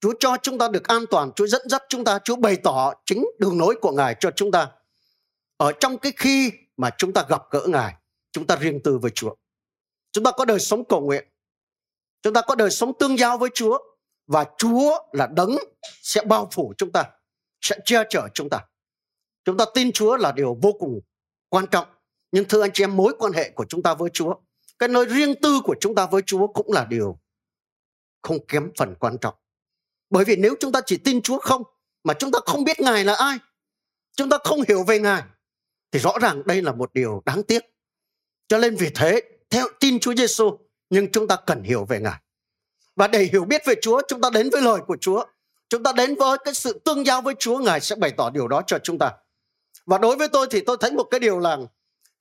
Chúa 0.00 0.14
cho 0.20 0.36
chúng 0.42 0.58
ta 0.58 0.68
được 0.68 0.88
an 0.88 1.04
toàn, 1.10 1.30
Chúa 1.36 1.46
dẫn 1.46 1.68
dắt 1.68 1.82
chúng 1.88 2.04
ta, 2.04 2.18
Chúa 2.24 2.36
bày 2.36 2.56
tỏ 2.56 2.92
chính 3.06 3.26
đường 3.38 3.58
lối 3.60 3.78
của 3.80 3.92
Ngài 3.92 4.16
cho 4.20 4.30
chúng 4.30 4.50
ta. 4.50 4.70
Ở 5.56 5.72
trong 5.80 5.98
cái 5.98 6.12
khi 6.16 6.52
mà 6.76 6.90
chúng 6.98 7.12
ta 7.12 7.24
gặp 7.28 7.42
gỡ 7.50 7.66
Ngài, 7.68 7.94
chúng 8.32 8.46
ta 8.46 8.56
riêng 8.56 8.80
tư 8.84 8.98
với 8.98 9.10
Chúa. 9.10 9.34
Chúng 10.12 10.24
ta 10.24 10.30
có 10.30 10.44
đời 10.44 10.60
sống 10.60 10.84
cầu 10.84 11.00
nguyện. 11.00 11.28
Chúng 12.22 12.34
ta 12.34 12.40
có 12.40 12.54
đời 12.54 12.70
sống 12.70 12.98
tương 12.98 13.18
giao 13.18 13.38
với 13.38 13.50
Chúa 13.54 13.78
và 14.26 14.44
Chúa 14.58 14.98
là 15.12 15.26
đấng 15.26 15.56
sẽ 16.02 16.22
bao 16.24 16.48
phủ 16.52 16.74
chúng 16.78 16.92
ta, 16.92 17.04
sẽ 17.60 17.78
che 17.84 18.02
chở 18.10 18.28
chúng 18.34 18.48
ta. 18.50 18.60
Chúng 19.44 19.56
ta 19.56 19.64
tin 19.74 19.92
Chúa 19.92 20.16
là 20.16 20.32
điều 20.32 20.58
vô 20.62 20.72
cùng 20.78 21.00
quan 21.48 21.66
trọng. 21.66 21.86
Nhưng 22.34 22.44
thưa 22.44 22.62
anh 22.62 22.70
chị 22.74 22.84
em, 22.84 22.96
mối 22.96 23.14
quan 23.18 23.32
hệ 23.32 23.50
của 23.50 23.64
chúng 23.68 23.82
ta 23.82 23.94
với 23.94 24.10
Chúa, 24.12 24.34
cái 24.78 24.88
nơi 24.88 25.06
riêng 25.06 25.34
tư 25.42 25.60
của 25.64 25.74
chúng 25.80 25.94
ta 25.94 26.06
với 26.06 26.22
Chúa 26.22 26.46
cũng 26.46 26.72
là 26.72 26.84
điều 26.84 27.18
không 28.22 28.46
kém 28.46 28.70
phần 28.78 28.94
quan 29.00 29.18
trọng. 29.18 29.34
Bởi 30.10 30.24
vì 30.24 30.36
nếu 30.36 30.54
chúng 30.60 30.72
ta 30.72 30.80
chỉ 30.86 30.96
tin 30.96 31.22
Chúa 31.22 31.38
không, 31.38 31.62
mà 32.04 32.14
chúng 32.14 32.32
ta 32.32 32.38
không 32.46 32.64
biết 32.64 32.80
Ngài 32.80 33.04
là 33.04 33.14
ai, 33.14 33.38
chúng 34.16 34.28
ta 34.28 34.38
không 34.44 34.60
hiểu 34.68 34.82
về 34.82 34.98
Ngài, 34.98 35.22
thì 35.92 35.98
rõ 35.98 36.12
ràng 36.22 36.42
đây 36.46 36.62
là 36.62 36.72
một 36.72 36.94
điều 36.94 37.22
đáng 37.26 37.42
tiếc. 37.42 37.62
Cho 38.48 38.58
nên 38.58 38.76
vì 38.76 38.90
thế, 38.94 39.20
theo 39.50 39.66
tin 39.80 40.00
Chúa 40.00 40.14
Giêsu, 40.14 40.58
nhưng 40.90 41.12
chúng 41.12 41.28
ta 41.28 41.36
cần 41.46 41.62
hiểu 41.62 41.84
về 41.84 42.00
Ngài. 42.00 42.20
Và 42.96 43.08
để 43.08 43.22
hiểu 43.32 43.44
biết 43.44 43.62
về 43.66 43.74
Chúa, 43.82 44.02
chúng 44.08 44.20
ta 44.20 44.30
đến 44.30 44.50
với 44.50 44.62
lời 44.62 44.80
của 44.86 44.96
Chúa. 45.00 45.24
Chúng 45.68 45.82
ta 45.82 45.92
đến 45.92 46.14
với 46.14 46.38
cái 46.44 46.54
sự 46.54 46.78
tương 46.84 47.06
giao 47.06 47.22
với 47.22 47.34
Chúa, 47.38 47.58
Ngài 47.58 47.80
sẽ 47.80 47.96
bày 47.96 48.10
tỏ 48.16 48.30
điều 48.30 48.48
đó 48.48 48.62
cho 48.66 48.78
chúng 48.78 48.98
ta. 48.98 49.12
Và 49.86 49.98
đối 49.98 50.16
với 50.16 50.28
tôi 50.28 50.46
thì 50.50 50.60
tôi 50.60 50.76
thấy 50.80 50.92
một 50.92 51.04
cái 51.10 51.20
điều 51.20 51.38
là 51.38 51.58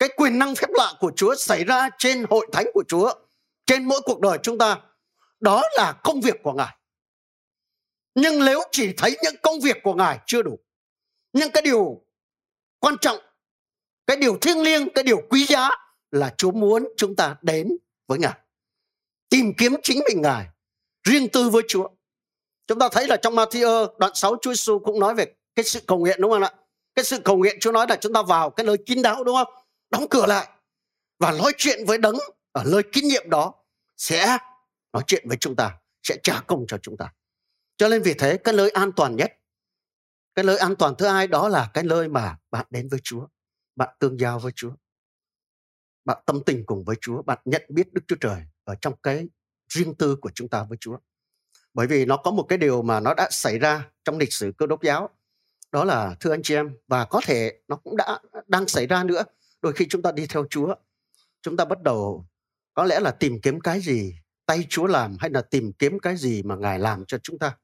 cái 0.03 0.09
quyền 0.17 0.39
năng 0.39 0.55
phép 0.55 0.67
lạ 0.69 0.93
của 0.99 1.11
Chúa 1.15 1.35
xảy 1.35 1.63
ra 1.63 1.89
trên 1.97 2.25
hội 2.29 2.47
thánh 2.53 2.65
của 2.73 2.83
Chúa, 2.87 3.13
trên 3.65 3.85
mỗi 3.85 4.01
cuộc 4.05 4.19
đời 4.19 4.37
chúng 4.43 4.57
ta. 4.57 4.79
Đó 5.39 5.63
là 5.77 5.93
công 6.03 6.21
việc 6.21 6.35
của 6.43 6.53
Ngài. 6.53 6.77
Nhưng 8.15 8.45
nếu 8.45 8.59
chỉ 8.71 8.93
thấy 8.97 9.17
những 9.23 9.35
công 9.43 9.59
việc 9.59 9.77
của 9.83 9.93
Ngài 9.93 10.19
chưa 10.25 10.41
đủ. 10.41 10.59
Nhưng 11.33 11.51
cái 11.51 11.61
điều 11.63 12.01
quan 12.79 12.95
trọng 13.01 13.17
cái 14.07 14.17
điều 14.17 14.37
thiêng 14.41 14.61
liêng 14.61 14.89
cái 14.89 15.03
điều 15.03 15.21
quý 15.29 15.45
giá 15.45 15.69
là 16.11 16.33
chúa 16.37 16.51
muốn 16.51 16.87
chúng 16.97 17.15
ta 17.15 17.35
đến 17.41 17.77
với 18.07 18.19
ngài 18.19 18.39
tìm 19.29 19.53
kiếm 19.57 19.75
chính 19.83 19.99
mình 20.07 20.21
ngài 20.21 20.47
riêng 21.03 21.27
tư 21.29 21.49
với 21.49 21.63
chúa 21.67 21.87
chúng 22.67 22.79
ta 22.79 22.89
thấy 22.91 23.07
là 23.07 23.17
trong 23.17 23.35
Matthew 23.35 23.87
đoạn 23.97 24.11
6 24.15 24.35
Chúa 24.41 24.53
Giêsu 24.53 24.79
cũng 24.79 24.99
nói 24.99 25.15
về 25.15 25.25
cái 25.55 25.63
sự 25.63 25.79
cầu 25.87 25.97
nguyện 25.97 26.21
đúng 26.21 26.31
không 26.31 26.43
ạ 26.43 26.51
cái 26.95 27.05
sự 27.05 27.19
cầu 27.19 27.37
nguyện 27.37 27.57
Chúa 27.59 27.71
nói 27.71 27.85
là 27.89 27.95
chúng 27.95 28.13
ta 28.13 28.21
vào 28.21 28.49
cái 28.49 28.65
nơi 28.65 28.77
kín 28.77 29.01
đáo 29.01 29.23
đúng 29.23 29.35
không 29.35 29.62
đóng 29.93 30.08
cửa 30.10 30.25
lại 30.25 30.47
và 31.19 31.32
nói 31.32 31.51
chuyện 31.58 31.86
với 31.86 31.97
đấng 31.97 32.15
ở 32.51 32.63
nơi 32.71 32.84
kinh 32.91 33.08
nghiệm 33.08 33.29
đó 33.29 33.53
sẽ 33.97 34.38
nói 34.93 35.03
chuyện 35.08 35.27
với 35.27 35.38
chúng 35.38 35.56
ta 35.56 35.77
sẽ 36.03 36.17
trả 36.23 36.39
công 36.47 36.65
cho 36.67 36.77
chúng 36.77 36.97
ta 36.97 37.13
cho 37.77 37.89
nên 37.89 38.01
vì 38.01 38.13
thế 38.13 38.38
cái 38.38 38.53
nơi 38.53 38.69
an 38.69 38.91
toàn 38.95 39.15
nhất 39.15 39.34
cái 40.36 40.45
nơi 40.45 40.58
an 40.58 40.75
toàn 40.75 40.95
thứ 40.97 41.08
hai 41.08 41.27
đó 41.27 41.47
là 41.49 41.69
cái 41.73 41.84
nơi 41.84 42.08
mà 42.08 42.38
bạn 42.51 42.65
đến 42.69 42.88
với 42.89 42.99
Chúa 43.03 43.27
bạn 43.75 43.89
tương 43.99 44.19
giao 44.19 44.39
với 44.39 44.51
Chúa. 44.56 44.71
Bạn 46.06 46.17
tâm 46.25 46.43
tình 46.45 46.65
cùng 46.65 46.84
với 46.84 46.95
Chúa, 47.01 47.21
bạn 47.21 47.38
nhận 47.45 47.62
biết 47.69 47.93
Đức 47.93 48.01
Chúa 48.08 48.15
Trời 48.21 48.41
ở 48.63 48.75
trong 48.82 48.93
cái 49.03 49.27
riêng 49.69 49.95
tư 49.95 50.15
của 50.15 50.32
chúng 50.36 50.49
ta 50.49 50.63
với 50.69 50.77
Chúa. 50.82 50.97
Bởi 51.73 51.88
vì 51.88 52.06
nó 52.06 52.17
có 52.17 52.32
một 52.32 52.45
cái 52.49 52.58
điều 52.58 52.82
mà 52.82 52.99
nó 52.99 53.13
đã 53.13 53.27
xảy 53.32 53.60
ra 53.60 53.89
trong 54.03 54.17
lịch 54.17 54.34
sử 54.34 54.51
cơ 54.58 54.67
đốc 54.67 54.84
giáo. 54.84 55.10
Đó 55.71 55.84
là 55.84 56.15
thưa 56.19 56.32
anh 56.32 56.43
chị 56.43 56.56
em 56.56 56.77
và 56.88 57.06
có 57.06 57.21
thể 57.25 57.62
nó 57.67 57.75
cũng 57.75 57.97
đã 57.97 58.19
đang 58.47 58.67
xảy 58.67 58.88
ra 58.88 59.03
nữa. 59.03 59.23
Đôi 59.63 59.73
khi 59.73 59.88
chúng 59.89 60.02
ta 60.02 60.12
đi 60.12 60.28
theo 60.28 60.45
Chúa, 60.49 60.76
chúng 61.41 61.58
ta 61.58 61.65
bắt 61.65 61.82
đầu 61.82 62.26
có 62.73 62.84
lẽ 62.84 62.99
là 62.99 63.12
tìm 63.12 63.41
kiếm 63.41 63.62
cái 63.62 63.82
gì 63.82 64.15
tay 64.45 64.65
Chúa 64.69 64.88
làm 64.88 65.17
hay 65.19 65.30
là 65.30 65.41
tìm 65.41 65.73
kiếm 65.73 65.99
cái 65.99 66.17
gì 66.17 66.43
mà 66.43 66.56
Ngài 66.56 66.80
làm 66.80 67.06
cho 67.06 67.17
chúng 67.23 67.39
ta. 67.39 67.58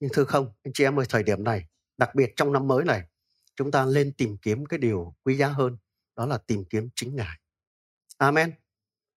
Nhưng 0.00 0.10
thưa 0.14 0.24
không, 0.24 0.52
anh 0.62 0.72
chị 0.74 0.84
em 0.84 0.98
ơi, 0.98 1.06
thời 1.08 1.22
điểm 1.22 1.44
này, 1.44 1.66
đặc 1.96 2.14
biệt 2.14 2.32
trong 2.36 2.52
năm 2.52 2.68
mới 2.68 2.84
này, 2.84 3.02
chúng 3.56 3.70
ta 3.70 3.84
lên 3.84 4.12
tìm 4.12 4.36
kiếm 4.36 4.66
cái 4.66 4.78
điều 4.78 5.14
quý 5.24 5.36
giá 5.36 5.48
hơn 5.48 5.76
đó 6.16 6.26
là 6.26 6.38
tìm 6.38 6.64
kiếm 6.64 6.88
chính 6.94 7.16
Ngài. 7.16 7.38
Amen. 8.18 8.52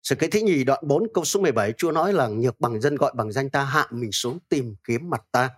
Sự 0.03 0.15
ký 0.15 0.27
thứ 0.27 0.39
nhì 0.39 0.63
đoạn 0.63 0.83
4 0.87 1.03
câu 1.13 1.25
số 1.25 1.41
17 1.41 1.73
Chúa 1.77 1.91
nói 1.91 2.13
là 2.13 2.27
nhược 2.27 2.59
bằng 2.59 2.81
dân 2.81 2.95
gọi 2.95 3.11
bằng 3.15 3.31
danh 3.31 3.49
ta 3.49 3.63
hạ 3.63 3.87
mình 3.91 4.11
xuống 4.11 4.39
tìm 4.49 4.75
kiếm 4.83 5.09
mặt 5.09 5.25
ta. 5.31 5.49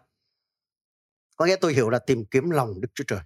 Có 1.35 1.45
nghĩa 1.45 1.55
tôi 1.61 1.73
hiểu 1.73 1.89
là 1.89 1.99
tìm 1.99 2.25
kiếm 2.25 2.49
lòng 2.49 2.81
Đức 2.81 2.89
Chúa 2.95 3.03
Trời. 3.07 3.19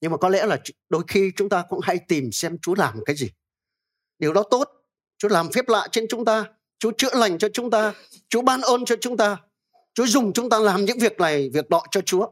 Nhưng 0.00 0.10
mà 0.10 0.16
có 0.16 0.28
lẽ 0.28 0.46
là 0.46 0.60
đôi 0.88 1.02
khi 1.08 1.32
chúng 1.36 1.48
ta 1.48 1.64
cũng 1.68 1.80
hay 1.82 1.98
tìm 2.08 2.32
xem 2.32 2.58
Chúa 2.62 2.74
làm 2.74 3.04
cái 3.04 3.16
gì. 3.16 3.30
Điều 4.18 4.32
đó 4.32 4.42
tốt. 4.50 4.70
Chúa 5.18 5.28
làm 5.28 5.52
phép 5.52 5.68
lạ 5.68 5.88
trên 5.92 6.06
chúng 6.08 6.24
ta. 6.24 6.44
Chúa 6.78 6.92
chữa 6.98 7.14
lành 7.14 7.38
cho 7.38 7.48
chúng 7.52 7.70
ta. 7.70 7.92
Chúa 8.28 8.42
ban 8.42 8.60
ơn 8.60 8.84
cho 8.84 8.96
chúng 9.00 9.16
ta. 9.16 9.36
Chúa 9.94 10.06
dùng 10.06 10.32
chúng 10.32 10.50
ta 10.50 10.58
làm 10.58 10.84
những 10.84 10.98
việc 10.98 11.20
này, 11.20 11.50
việc 11.54 11.70
đó 11.70 11.82
cho 11.90 12.00
Chúa. 12.00 12.26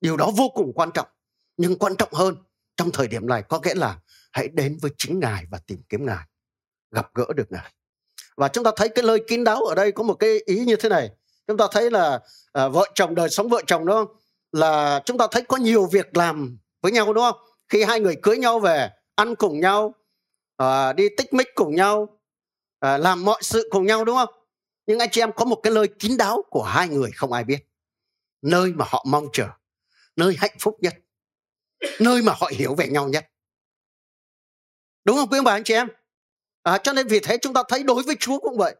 điều 0.00 0.16
đó 0.16 0.30
vô 0.36 0.48
cùng 0.54 0.72
quan 0.72 0.90
trọng 0.94 1.08
nhưng 1.56 1.78
quan 1.78 1.96
trọng 1.96 2.12
hơn 2.12 2.36
trong 2.76 2.90
thời 2.90 3.08
điểm 3.08 3.26
này 3.26 3.42
có 3.48 3.60
nghĩa 3.60 3.74
là 3.74 3.98
hãy 4.32 4.48
đến 4.48 4.78
với 4.82 4.90
chính 4.98 5.20
ngài 5.20 5.44
và 5.50 5.58
tìm 5.66 5.82
kiếm 5.88 6.06
ngài 6.06 6.24
gặp 6.90 7.10
gỡ 7.14 7.24
được 7.36 7.52
ngài 7.52 7.72
và 8.36 8.48
chúng 8.48 8.64
ta 8.64 8.70
thấy 8.76 8.88
cái 8.88 9.04
lời 9.04 9.24
kín 9.28 9.44
đáo 9.44 9.64
ở 9.64 9.74
đây 9.74 9.92
có 9.92 10.02
một 10.02 10.14
cái 10.14 10.38
ý 10.44 10.64
như 10.64 10.76
thế 10.76 10.88
này 10.88 11.10
chúng 11.46 11.56
ta 11.56 11.66
thấy 11.72 11.90
là 11.90 12.20
à, 12.52 12.68
vợ 12.68 12.90
chồng 12.94 13.14
đời 13.14 13.30
sống 13.30 13.48
vợ 13.48 13.62
chồng 13.66 13.86
đó 13.86 14.06
là 14.52 15.02
chúng 15.04 15.18
ta 15.18 15.26
thấy 15.30 15.42
có 15.42 15.56
nhiều 15.56 15.86
việc 15.86 16.16
làm 16.16 16.58
với 16.84 16.92
nhau 16.92 17.12
đúng 17.12 17.24
không? 17.24 17.36
Khi 17.68 17.82
hai 17.82 18.00
người 18.00 18.16
cưới 18.22 18.38
nhau 18.38 18.58
về 18.58 18.90
ăn 19.14 19.34
cùng 19.34 19.60
nhau 19.60 19.94
à, 20.56 20.92
đi 20.92 21.08
tích 21.16 21.32
mích 21.32 21.48
cùng 21.54 21.74
nhau 21.74 22.20
à, 22.78 22.98
làm 22.98 23.24
mọi 23.24 23.42
sự 23.42 23.68
cùng 23.70 23.86
nhau 23.86 24.04
đúng 24.04 24.16
không? 24.16 24.34
Nhưng 24.86 24.98
anh 24.98 25.08
chị 25.12 25.20
em 25.20 25.32
có 25.32 25.44
một 25.44 25.60
cái 25.62 25.72
lời 25.72 25.88
kín 25.98 26.16
đáo 26.16 26.42
của 26.50 26.62
hai 26.62 26.88
người 26.88 27.10
không 27.14 27.32
ai 27.32 27.44
biết. 27.44 27.58
Nơi 28.42 28.72
mà 28.72 28.84
họ 28.88 29.04
mong 29.08 29.26
chờ 29.32 29.48
nơi 30.16 30.36
hạnh 30.38 30.56
phúc 30.58 30.76
nhất 30.80 30.94
nơi 32.00 32.22
mà 32.22 32.32
họ 32.40 32.50
hiểu 32.54 32.74
về 32.74 32.88
nhau 32.88 33.08
nhất. 33.08 33.30
Đúng 35.04 35.16
không 35.16 35.28
quý 35.30 35.38
ông 35.38 35.44
bà 35.44 35.52
anh 35.52 35.64
chị 35.64 35.74
em? 35.74 35.88
À, 36.62 36.78
cho 36.78 36.92
nên 36.92 37.06
vì 37.06 37.20
thế 37.20 37.38
chúng 37.42 37.54
ta 37.54 37.62
thấy 37.68 37.82
đối 37.82 38.02
với 38.02 38.16
chúa 38.20 38.38
cũng 38.38 38.58
vậy. 38.58 38.76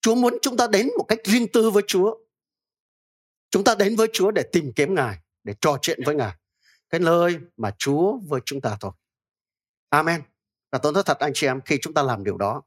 Chúa 0.00 0.14
muốn 0.14 0.38
chúng 0.42 0.56
ta 0.56 0.66
đến 0.66 0.88
một 0.98 1.04
cách 1.08 1.18
riêng 1.24 1.46
tư 1.52 1.70
với 1.70 1.82
chúa. 1.86 2.16
Chúng 3.50 3.64
ta 3.64 3.74
đến 3.74 3.96
với 3.96 4.08
chúa 4.12 4.30
để 4.30 4.42
tìm 4.52 4.72
kiếm 4.76 4.94
ngài 4.94 5.18
để 5.44 5.54
trò 5.60 5.78
chuyện 5.82 6.00
với 6.04 6.14
ngài 6.14 6.32
cái 6.92 7.00
nơi 7.00 7.38
mà 7.56 7.74
chúa 7.78 8.18
với 8.18 8.40
chúng 8.44 8.60
ta 8.60 8.76
thôi. 8.80 8.92
Amen. 9.88 10.22
Và 10.72 10.78
tôi 10.78 10.92
nói 10.92 11.02
thật 11.06 11.18
anh 11.18 11.32
chị 11.34 11.46
em, 11.46 11.60
khi 11.60 11.78
chúng 11.82 11.94
ta 11.94 12.02
làm 12.02 12.24
điều 12.24 12.36
đó, 12.36 12.62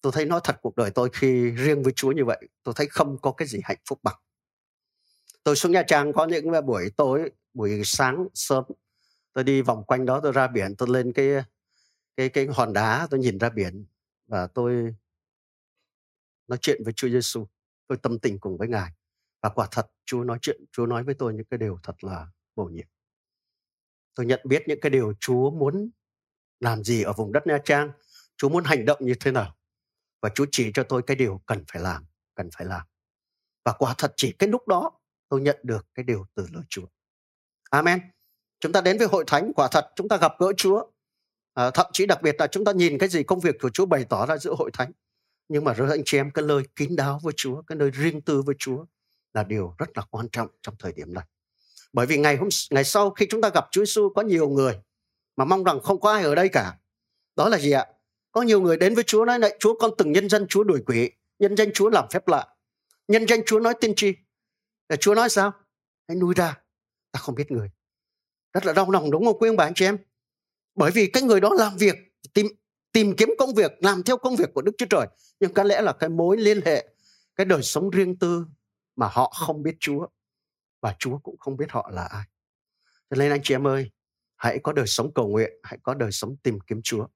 tôi 0.00 0.12
thấy 0.12 0.26
nói 0.26 0.40
thật 0.44 0.56
cuộc 0.62 0.76
đời 0.76 0.90
tôi 0.90 1.10
khi 1.12 1.50
riêng 1.50 1.82
với 1.82 1.92
chúa 1.96 2.12
như 2.12 2.24
vậy, 2.24 2.48
tôi 2.62 2.74
thấy 2.76 2.86
không 2.86 3.18
có 3.18 3.32
cái 3.32 3.48
gì 3.48 3.60
hạnh 3.64 3.78
phúc 3.88 3.98
bằng. 4.02 4.16
Tôi 5.42 5.56
xuống 5.56 5.72
nha 5.72 5.82
trang 5.86 6.12
có 6.12 6.26
những 6.26 6.66
buổi 6.66 6.90
tối, 6.96 7.30
buổi 7.54 7.82
sáng 7.84 8.28
sớm, 8.34 8.64
tôi 9.32 9.44
đi 9.44 9.62
vòng 9.62 9.84
quanh 9.84 10.06
đó, 10.06 10.20
tôi 10.22 10.32
ra 10.32 10.46
biển, 10.46 10.76
tôi 10.76 10.88
lên 10.88 11.12
cái 11.12 11.28
cái 12.16 12.28
cái 12.28 12.46
hòn 12.46 12.72
đá, 12.72 13.06
tôi 13.10 13.20
nhìn 13.20 13.38
ra 13.38 13.50
biển 13.50 13.86
và 14.26 14.46
tôi 14.46 14.94
nói 16.48 16.58
chuyện 16.60 16.82
với 16.84 16.92
Chúa 16.92 17.08
Giêsu 17.08 17.46
tôi 17.86 17.98
tâm 17.98 18.18
tình 18.18 18.38
cùng 18.38 18.58
với 18.58 18.68
ngài. 18.68 18.92
Và 19.42 19.48
quả 19.48 19.68
thật 19.70 19.90
Chúa 20.04 20.24
nói 20.24 20.38
chuyện, 20.42 20.64
Chúa 20.72 20.86
nói 20.86 21.02
với 21.04 21.14
tôi 21.14 21.34
những 21.34 21.46
cái 21.46 21.58
điều 21.58 21.78
thật 21.82 22.04
là 22.04 22.26
bổ 22.56 22.64
nhiệm 22.64 22.86
tôi 24.18 24.26
nhận 24.26 24.40
biết 24.44 24.62
những 24.66 24.80
cái 24.80 24.90
điều 24.90 25.12
Chúa 25.20 25.50
muốn 25.50 25.90
làm 26.60 26.84
gì 26.84 27.02
ở 27.02 27.12
vùng 27.12 27.32
đất 27.32 27.46
Nha 27.46 27.58
Trang 27.64 27.90
Chúa 28.36 28.48
muốn 28.48 28.64
hành 28.64 28.84
động 28.84 28.98
như 29.00 29.14
thế 29.20 29.30
nào 29.30 29.56
và 30.22 30.28
Chúa 30.34 30.46
chỉ 30.52 30.70
cho 30.74 30.82
tôi 30.82 31.02
cái 31.02 31.16
điều 31.16 31.42
cần 31.46 31.64
phải 31.72 31.82
làm 31.82 32.04
cần 32.34 32.48
phải 32.56 32.66
làm. 32.66 32.86
Và 33.64 33.72
quả 33.72 33.94
thật 33.98 34.12
chỉ 34.16 34.32
cái 34.32 34.48
lúc 34.48 34.68
đó 34.68 34.92
tôi 35.28 35.40
nhận 35.40 35.58
được 35.62 35.86
cái 35.94 36.04
điều 36.04 36.26
từ 36.34 36.46
lời 36.52 36.62
Chúa. 36.68 36.86
Amen. 37.70 38.00
Chúng 38.60 38.72
ta 38.72 38.80
đến 38.80 38.98
với 38.98 39.06
hội 39.06 39.24
thánh 39.26 39.52
quả 39.56 39.68
thật 39.72 39.92
chúng 39.96 40.08
ta 40.08 40.16
gặp 40.16 40.32
gỡ 40.38 40.52
Chúa. 40.56 40.90
À, 41.54 41.70
thậm 41.70 41.86
chí 41.92 42.06
đặc 42.06 42.22
biệt 42.22 42.36
là 42.38 42.46
chúng 42.46 42.64
ta 42.64 42.72
nhìn 42.72 42.98
cái 42.98 43.08
gì 43.08 43.22
công 43.22 43.40
việc 43.40 43.56
của 43.60 43.70
Chúa 43.70 43.86
bày 43.86 44.04
tỏ 44.04 44.26
ra 44.26 44.36
giữa 44.36 44.54
hội 44.58 44.70
thánh. 44.72 44.92
Nhưng 45.48 45.64
mà 45.64 45.74
rất 45.74 45.86
anh 45.90 46.02
chị 46.04 46.18
em 46.18 46.30
cái 46.30 46.44
lời 46.44 46.62
kín 46.76 46.96
đáo 46.96 47.20
với 47.22 47.32
Chúa 47.36 47.62
cái 47.62 47.76
nơi 47.76 47.90
riêng 47.90 48.20
tư 48.20 48.42
với 48.42 48.54
Chúa 48.58 48.84
là 49.34 49.44
điều 49.44 49.74
rất 49.78 49.96
là 49.96 50.04
quan 50.10 50.28
trọng 50.32 50.48
trong 50.62 50.74
thời 50.78 50.92
điểm 50.92 51.14
này 51.14 51.24
bởi 51.92 52.06
vì 52.06 52.18
ngày 52.18 52.36
hôm 52.36 52.48
ngày 52.70 52.84
sau 52.84 53.10
khi 53.10 53.26
chúng 53.30 53.40
ta 53.40 53.50
gặp 53.54 53.68
Chúa 53.70 53.84
Giêsu 53.84 54.08
có 54.14 54.22
nhiều 54.22 54.48
người 54.48 54.78
mà 55.36 55.44
mong 55.44 55.64
rằng 55.64 55.80
không 55.80 56.00
có 56.00 56.12
ai 56.12 56.22
ở 56.22 56.34
đây 56.34 56.48
cả. 56.48 56.78
Đó 57.36 57.48
là 57.48 57.58
gì 57.58 57.70
ạ? 57.70 57.86
Có 58.32 58.42
nhiều 58.42 58.60
người 58.60 58.76
đến 58.76 58.94
với 58.94 59.04
Chúa 59.04 59.24
nói 59.24 59.38
này, 59.38 59.56
Chúa 59.58 59.74
con 59.78 59.90
từng 59.98 60.12
nhân 60.12 60.28
dân, 60.28 60.46
Chúa 60.48 60.64
đuổi 60.64 60.82
quỷ, 60.86 61.10
nhân 61.38 61.56
danh 61.56 61.72
Chúa 61.74 61.90
làm 61.90 62.04
phép 62.10 62.28
lạ, 62.28 62.46
nhân 63.08 63.26
danh 63.28 63.40
Chúa 63.46 63.60
nói 63.60 63.74
tiên 63.80 63.92
tri. 63.96 64.14
Để 64.88 64.96
Chúa 64.96 65.14
nói 65.14 65.28
sao? 65.28 65.52
Hãy 66.08 66.16
nuôi 66.16 66.34
ra 66.36 66.58
ta 67.12 67.20
không 67.20 67.34
biết 67.34 67.50
người. 67.50 67.70
Rất 68.52 68.66
là 68.66 68.72
đau 68.72 68.90
lòng, 68.90 69.10
đúng 69.10 69.24
không 69.24 69.38
quý 69.38 69.48
ông 69.48 69.56
bà, 69.56 69.64
anh 69.64 69.74
chị 69.74 69.84
em? 69.84 69.98
Bởi 70.74 70.90
vì 70.90 71.06
cái 71.06 71.22
người 71.22 71.40
đó 71.40 71.50
làm 71.54 71.76
việc, 71.76 71.94
tìm 72.34 72.46
tìm 72.92 73.16
kiếm 73.16 73.34
công 73.38 73.54
việc, 73.54 73.72
làm 73.78 74.02
theo 74.02 74.16
công 74.16 74.36
việc 74.36 74.54
của 74.54 74.62
đức 74.62 74.72
chúa 74.78 74.86
trời. 74.90 75.06
Nhưng 75.40 75.54
có 75.54 75.62
lẽ 75.62 75.80
là 75.80 75.92
cái 75.92 76.08
mối 76.08 76.36
liên 76.36 76.60
hệ, 76.64 76.88
cái 77.36 77.44
đời 77.44 77.62
sống 77.62 77.90
riêng 77.90 78.18
tư 78.18 78.46
mà 78.96 79.08
họ 79.12 79.32
không 79.46 79.62
biết 79.62 79.76
chúa 79.80 80.06
và 80.80 80.96
chúa 80.98 81.18
cũng 81.18 81.38
không 81.38 81.56
biết 81.56 81.66
họ 81.70 81.90
là 81.92 82.04
ai. 82.04 82.24
Cho 83.10 83.16
nên 83.16 83.30
anh 83.30 83.40
chị 83.42 83.54
em 83.54 83.66
ơi, 83.66 83.90
hãy 84.36 84.58
có 84.62 84.72
đời 84.72 84.86
sống 84.86 85.14
cầu 85.14 85.28
nguyện, 85.28 85.52
hãy 85.62 85.78
có 85.82 85.94
đời 85.94 86.12
sống 86.12 86.36
tìm 86.36 86.60
kiếm 86.60 86.80
chúa. 86.82 87.06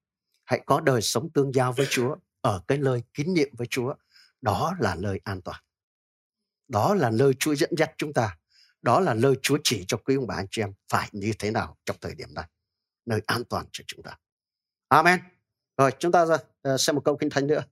Hãy 0.45 0.61
có 0.65 0.79
đời 0.79 1.01
sống 1.01 1.29
tương 1.33 1.53
giao 1.53 1.73
với 1.73 1.87
chúa, 1.89 2.15
ở 2.41 2.63
cái 2.67 2.77
nơi 2.77 3.03
kín 3.13 3.33
nhiệm 3.33 3.55
với 3.55 3.67
chúa. 3.67 3.93
Đó 4.41 4.75
là 4.79 4.95
nơi 4.95 5.19
an 5.23 5.41
toàn. 5.41 5.61
Đó 6.67 6.95
là 6.95 7.09
nơi 7.09 7.33
chúa 7.39 7.55
dẫn 7.55 7.69
dắt 7.77 7.91
chúng 7.97 8.13
ta. 8.13 8.37
Đó 8.81 8.99
là 8.99 9.13
nơi 9.13 9.35
chúa 9.41 9.57
chỉ 9.63 9.85
cho 9.87 9.97
quý 9.97 10.15
ông 10.15 10.27
bà 10.27 10.35
anh 10.35 10.47
chị 10.51 10.61
em 10.61 10.73
phải 10.89 11.09
như 11.11 11.33
thế 11.39 11.51
nào 11.51 11.77
trong 11.85 11.97
thời 12.01 12.15
điểm 12.15 12.33
này. 12.33 12.49
Nơi 13.05 13.21
an 13.25 13.43
toàn 13.49 13.65
cho 13.71 13.83
chúng 13.87 14.03
ta. 14.03 14.17
Amen. 14.87 15.19
Rồi, 15.77 15.91
chúng 15.99 16.11
ta 16.11 16.25
ra 16.25 16.37
xem 16.77 16.95
một 16.95 17.01
câu 17.05 17.17
kinh 17.17 17.29
thánh 17.29 17.47
nữa. 17.47 17.63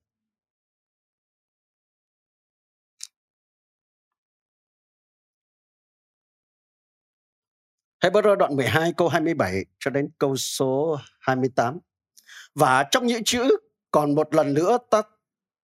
Hebrew 8.01 8.35
đoạn 8.35 8.55
12 8.55 8.93
câu 8.97 9.07
27 9.07 9.65
cho 9.79 9.91
đến 9.91 10.09
câu 10.17 10.35
số 10.35 10.97
28. 11.19 11.79
Và 12.55 12.83
trong 12.91 13.07
những 13.07 13.23
chữ 13.23 13.57
còn 13.91 14.15
một 14.15 14.35
lần 14.35 14.53
nữa 14.53 14.77
ta 14.89 15.01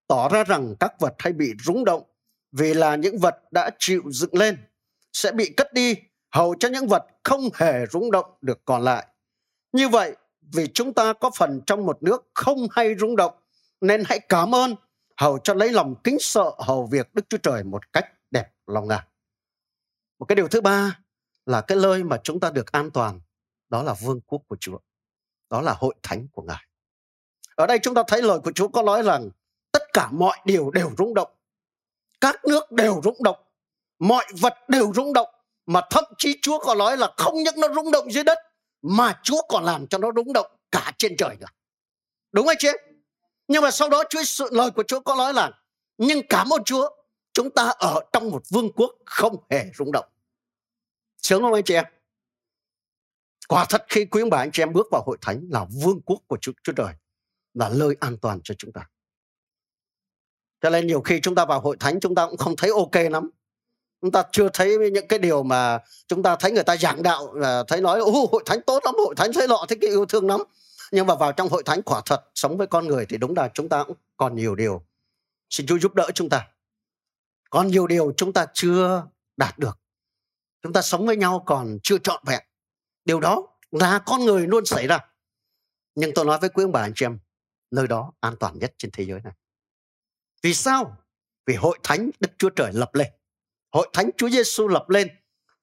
tỏ 0.08 0.30
ra 0.30 0.43
rằng 0.43 0.76
các 0.80 0.93
vật 1.00 1.13
hay 1.19 1.34
bị 1.34 1.52
rung 1.63 1.86
động 1.86 2.04
vì 2.52 2.73
là 2.73 2.95
những 2.95 3.17
vật 3.17 3.36
đã 3.52 3.69
chịu 3.80 4.02
dựng 4.12 4.36
lên 4.36 4.58
sẽ 5.13 5.32
bị 5.32 5.50
cất 5.58 5.73
đi 5.73 5.95
hầu 6.32 6.56
cho 6.60 6.69
những 6.69 6.88
vật 6.88 7.04
không 7.23 7.50
hề 7.56 7.86
rung 7.91 8.12
động 8.12 8.26
được 8.41 8.65
còn 8.65 8.82
lại. 8.82 9.08
Như 9.71 9.89
vậy, 9.89 10.15
vì 10.54 10.67
chúng 10.73 10.93
ta 10.93 11.13
có 11.13 11.32
phần 11.38 11.62
trong 11.65 11.86
một 11.86 12.04
nước 12.04 12.30
không 12.34 12.67
hay 12.71 12.95
rung 12.95 13.15
động, 13.15 13.34
nên 13.82 14.04
hãy 14.06 14.19
cảm 14.19 14.56
ơn 14.56 14.76
hầu 15.17 15.39
cho 15.39 15.54
lấy 15.54 15.71
lòng 15.71 15.95
kính 16.04 16.17
sợ 16.19 16.52
hầu 16.60 16.86
việc 16.86 17.13
Đức 17.13 17.26
Chúa 17.30 17.38
Trời 17.38 17.63
một 17.63 17.93
cách 17.93 18.06
đẹp 18.32 18.45
lòng 18.67 18.88
ngài. 18.88 19.02
Một 20.19 20.26
cái 20.26 20.36
điều 20.36 20.47
thứ 20.47 20.62
ba 20.62 21.00
là 21.48 21.62
cái 21.62 21.78
nơi 21.78 22.04
mà 22.04 22.18
chúng 22.24 22.40
ta 22.40 22.50
được 22.50 22.72
an 22.72 22.92
toàn, 22.92 23.22
đó 23.70 23.84
là 23.84 23.94
vương 23.94 24.22
quốc 24.22 24.42
của 24.48 24.58
Chúa. 24.60 24.78
Đó 25.50 25.62
là 25.62 25.74
hội 25.74 25.96
thánh 26.04 26.28
của 26.32 26.42
Ngài. 26.42 26.64
Ở 27.56 27.68
đây 27.68 27.80
chúng 27.84 27.94
ta 27.94 28.04
thấy 28.08 28.22
lời 28.22 28.40
của 28.44 28.52
Chúa 28.52 28.68
có 28.68 28.82
nói 28.82 29.04
rằng 29.04 29.30
tất 29.72 29.84
cả 29.94 30.10
mọi 30.12 30.38
điều 30.46 30.72
đều 30.72 30.92
rung 30.98 31.14
động. 31.14 31.32
Các 32.22 32.46
nước 32.46 32.72
đều 32.72 33.02
rung 33.04 33.24
động. 33.24 33.38
Mọi 34.00 34.26
vật 34.42 34.54
đều 34.68 34.94
rung 34.96 35.14
động. 35.14 35.28
Mà 35.66 35.82
thậm 35.90 36.04
chí 36.18 36.40
Chúa 36.42 36.60
có 36.60 36.76
nói 36.76 36.98
là 36.98 37.14
không 37.18 37.36
những 37.36 37.56
nó 37.58 37.74
rung 37.74 37.92
động 37.92 38.12
dưới 38.12 38.24
đất 38.24 38.38
mà 38.82 39.20
Chúa 39.24 39.42
còn 39.50 39.64
làm 39.64 39.88
cho 39.88 39.98
nó 39.98 40.12
rung 40.16 40.34
động 40.34 40.48
cả 40.72 40.94
trên 40.98 41.18
trời 41.18 41.36
nữa. 41.40 41.48
Đúng 42.32 42.48
hay 42.48 42.56
chứ? 42.60 42.72
Nhưng 43.48 43.64
mà 43.64 43.72
sau 43.72 43.90
đó 43.90 44.04
Chúa 44.10 44.24
sự 44.24 44.50
lời 44.52 44.72
của 44.72 44.84
Chúa 44.84 45.00
có 45.00 45.16
nói 45.16 45.34
là 45.34 45.52
nhưng 45.98 46.28
cảm 46.30 46.54
ơn 46.54 46.64
Chúa 46.64 46.90
chúng 47.34 47.50
ta 47.50 47.74
ở 47.78 48.02
trong 48.14 48.30
một 48.30 48.42
vương 48.50 48.72
quốc 48.72 48.92
không 49.06 49.36
hề 49.50 49.66
rung 49.78 49.92
động. 49.92 50.06
Sướng 51.28 51.42
không 51.42 51.54
anh 51.54 51.63
chị 51.63 51.74
em? 51.74 51.86
Quả 53.48 53.66
thật 53.70 53.86
khi 53.90 54.06
quý 54.06 54.22
ông 54.22 54.30
bà 54.30 54.38
anh 54.38 54.52
chị 54.52 54.63
em 54.63 54.74
bước 54.74 54.88
vào 54.92 55.04
hội 55.06 55.18
thánh 55.22 55.48
là 55.50 55.66
vương 55.84 56.02
quốc 56.02 56.20
của 56.28 56.38
Chúa, 56.42 56.52
Chúa 56.63 56.74
Trời, 56.74 56.94
là 57.54 57.70
nơi 57.70 57.96
an 58.00 58.18
toàn 58.18 58.40
cho 58.44 58.56
chúng 58.58 58.72
ta. 58.72 58.82
Cho 60.62 60.70
nên 60.70 60.88
nhiều 60.88 61.02
khi 61.02 61.20
chúng 61.22 61.36
ta 61.36 61.46
vào 61.46 61.62
hội 61.62 61.78
thánh 61.80 62.00
chúng 62.00 62.16
ta 62.16 62.28
cũng 62.28 62.38
không 62.38 62.56
thấy 62.56 62.70
ok 62.70 63.12
lắm. 63.12 63.30
Chúng 64.02 64.12
ta 64.12 64.24
chưa 64.32 64.50
thấy 64.54 64.78
những 64.92 65.08
cái 65.08 65.20
điều 65.20 65.44
mà 65.44 65.80
chúng 66.08 66.24
ta 66.24 66.36
thấy 66.36 66.52
người 66.52 66.63
ta 66.63 66.78
giảng 66.78 67.04
đạo 67.04 67.34
là 67.34 67.63
thấy 67.68 67.82
nói 67.82 68.00
Ô, 68.00 68.30
hội 68.32 68.44
thánh 68.46 68.62
tốt 68.62 68.86
lắm, 68.86 68.96
hội 68.98 69.16
thánh 69.16 69.34
thấy 69.34 69.48
lọ 69.48 69.66
thấy 69.68 69.78
cái 69.82 69.90
yêu 69.90 70.06
thương 70.06 70.28
lắm. 70.28 70.44
Nhưng 70.92 71.08
mà 71.08 71.16
vào 71.16 71.32
trong 71.32 71.50
hội 71.50 71.63
thánh 71.66 71.82
quả 71.82 72.02
thật 72.06 72.24
sống 72.36 72.58
với 72.58 72.68
con 72.68 72.88
người 72.88 73.06
thì 73.10 73.18
đúng 73.18 73.34
là 73.36 73.50
chúng 73.54 73.70
ta 73.70 73.84
cũng 73.84 73.98
còn 74.18 74.36
nhiều 74.36 74.56
điều. 74.56 74.86
Xin 75.50 75.68
Chúa 75.68 75.80
giúp 75.80 75.96
đỡ 75.96 76.12
chúng 76.13 76.30
ta. 76.30 76.48
Còn 77.50 77.68
nhiều 77.68 77.88
điều 77.88 78.13
chúng 78.18 78.34
ta 78.34 78.46
chưa 78.54 79.04
đạt 79.38 79.60
được 79.60 79.80
chúng 80.67 80.73
ta 80.73 80.82
sống 80.82 81.06
với 81.06 81.17
nhau 81.17 81.43
còn 81.45 81.77
chưa 81.84 81.97
trọn 81.97 82.23
vẹn. 82.25 82.41
Điều 83.06 83.19
đó 83.19 83.47
là 83.71 83.99
con 84.06 84.25
người 84.25 84.47
luôn 84.47 84.65
xảy 84.65 84.88
ra. 84.88 84.99
Nhưng 85.95 86.12
tôi 86.15 86.25
nói 86.25 86.39
với 86.39 86.49
quý 86.49 86.63
ông 86.63 86.71
bà 86.71 86.82
anh 86.82 86.91
chị 86.95 87.06
em 87.06 87.19
nơi 87.71 87.88
đó 87.88 88.13
an 88.19 88.36
toàn 88.39 88.60
nhất 88.60 88.73
trên 88.77 88.91
thế 88.91 89.06
giới 89.06 89.19
này. 89.23 89.34
Vì 90.43 90.53
sao? 90.53 90.97
Vì 91.45 91.56
hội 91.56 91.80
thánh 91.84 92.10
đức 92.19 92.32
chúa 92.38 92.49
trời 92.49 92.71
lập 92.73 92.95
lên. 92.95 93.08
Hội 93.71 93.89
thánh 93.93 94.10
chúa 94.17 94.30
giêsu 94.30 94.67
lập 94.67 94.89
lên 94.89 95.10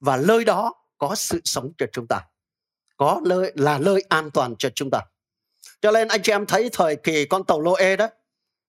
và 0.00 0.16
nơi 0.16 0.44
đó 0.44 0.72
có 0.98 1.14
sự 1.14 1.40
sống 1.44 1.72
cho 1.78 1.86
chúng 1.92 2.06
ta. 2.06 2.26
Có 2.96 3.20
nơi 3.24 3.52
là 3.54 3.78
nơi 3.78 4.04
an 4.08 4.30
toàn 4.30 4.54
cho 4.58 4.70
chúng 4.74 4.90
ta. 4.90 5.00
Cho 5.80 5.90
nên 5.90 6.08
anh 6.08 6.22
chị 6.22 6.32
em 6.32 6.46
thấy 6.46 6.70
thời 6.72 6.96
kỳ 6.96 7.26
con 7.26 7.44
tàu 7.44 7.60
Lô-ê 7.60 7.96
đó 7.96 8.08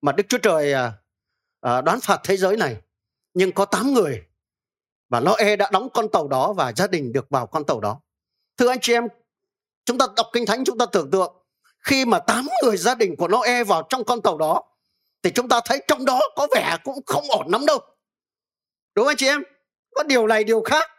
mà 0.02 0.12
đức 0.12 0.24
chúa 0.30 0.38
trời 0.38 0.74
à, 0.74 0.94
à, 1.62 1.82
đoán 1.82 2.00
phạt 2.00 2.22
thế 2.24 2.38
giới 2.38 2.58
này 2.58 2.82
nhưng 3.34 3.52
có 3.52 3.66
8 3.66 3.94
người 3.94 4.26
và 5.10 5.20
Noe 5.20 5.56
đã 5.56 5.70
đóng 5.72 5.90
con 5.94 6.10
tàu 6.10 6.28
đó 6.28 6.54
và 6.54 6.74
gia 6.76 6.88
đình 6.88 7.14
được 7.14 7.30
vào 7.30 7.48
con 7.48 7.66
tàu 7.66 7.80
đó. 7.80 8.02
Thưa 8.58 8.70
anh 8.70 8.80
chị 8.82 8.94
em, 8.94 9.08
chúng 9.86 9.98
ta 9.98 10.06
đọc 10.16 10.28
kinh 10.34 10.46
thánh 10.46 10.64
chúng 10.66 10.78
ta 10.78 10.86
tưởng 10.86 11.12
tượng 11.12 11.34
khi 11.80 12.06
mà 12.06 12.20
tám 12.20 12.48
người 12.64 12.78
gia 12.78 12.96
đình 12.96 13.16
của 13.16 13.28
Noe 13.28 13.64
vào 13.64 13.84
trong 13.90 14.04
con 14.04 14.22
tàu 14.22 14.38
đó 14.38 14.64
thì 15.24 15.32
chúng 15.32 15.50
ta 15.50 15.62
thấy 15.66 15.82
trong 15.88 16.06
đó 16.06 16.22
có 16.36 16.48
vẻ 16.56 16.78
cũng 16.84 17.00
không 17.06 17.24
ổn 17.30 17.48
lắm 17.52 17.66
đâu. 17.66 17.80
Đúng 18.96 19.06
không 19.06 19.12
anh 19.12 19.18
chị 19.18 19.28
em? 19.28 19.44
Có 19.96 20.04
điều 20.04 20.28
này 20.28 20.44
điều 20.44 20.62
khác. 20.62 20.92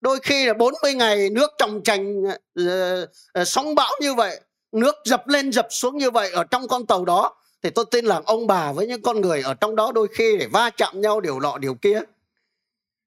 đôi 0.00 0.20
khi 0.22 0.46
là 0.46 0.54
40 0.54 0.94
ngày 0.94 1.30
nước 1.30 1.50
trồng 1.58 1.82
trành 1.82 2.22
uh, 2.22 2.34
ờ, 2.54 3.02
uh, 3.02 3.08
ờ, 3.32 3.44
sóng 3.44 3.74
bão 3.74 3.90
như 4.00 4.14
vậy 4.14 4.40
nước 4.72 4.94
dập 5.04 5.28
lên 5.28 5.52
dập 5.52 5.66
xuống 5.70 5.98
như 5.98 6.10
vậy 6.10 6.30
ở 6.30 6.44
trong 6.44 6.68
con 6.68 6.86
tàu 6.86 7.04
đó 7.04 7.36
thì 7.62 7.70
tôi 7.70 7.84
tin 7.90 8.04
là 8.04 8.20
ông 8.26 8.46
bà 8.46 8.72
với 8.72 8.86
những 8.86 9.02
con 9.02 9.20
người 9.20 9.42
ở 9.42 9.54
trong 9.54 9.76
đó 9.76 9.92
đôi 9.92 10.08
khi 10.14 10.36
để 10.38 10.46
va 10.52 10.70
chạm 10.70 11.00
nhau 11.00 11.20
điều 11.20 11.38
lọ 11.38 11.58
điều 11.58 11.74
kia 11.74 12.00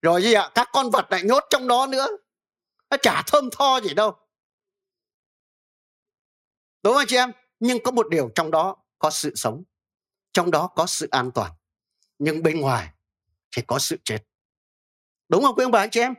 rồi 0.03 0.23
gì 0.23 0.33
ạ? 0.33 0.51
Các 0.55 0.69
con 0.73 0.89
vật 0.89 1.05
lại 1.09 1.23
nhốt 1.23 1.43
trong 1.49 1.67
đó 1.67 1.87
nữa. 1.87 2.07
Nó 2.89 2.97
chả 3.01 3.23
thơm 3.27 3.49
tho 3.51 3.79
gì 3.81 3.93
đâu. 3.93 4.15
Đúng 6.83 6.93
không 6.93 7.05
chị 7.07 7.15
em? 7.15 7.31
Nhưng 7.59 7.83
có 7.83 7.91
một 7.91 8.09
điều 8.09 8.29
trong 8.35 8.51
đó 8.51 8.75
có 8.99 9.09
sự 9.09 9.35
sống. 9.35 9.63
Trong 10.33 10.51
đó 10.51 10.67
có 10.67 10.85
sự 10.85 11.07
an 11.11 11.31
toàn. 11.31 11.51
Nhưng 12.19 12.43
bên 12.43 12.59
ngoài 12.61 12.89
thì 13.51 13.61
có 13.67 13.79
sự 13.79 13.97
chết. 14.03 14.19
Đúng 15.29 15.43
không 15.43 15.55
quý 15.55 15.63
ông 15.63 15.71
bà 15.71 15.79
anh 15.79 15.89
chị 15.89 15.99
em? 15.99 16.13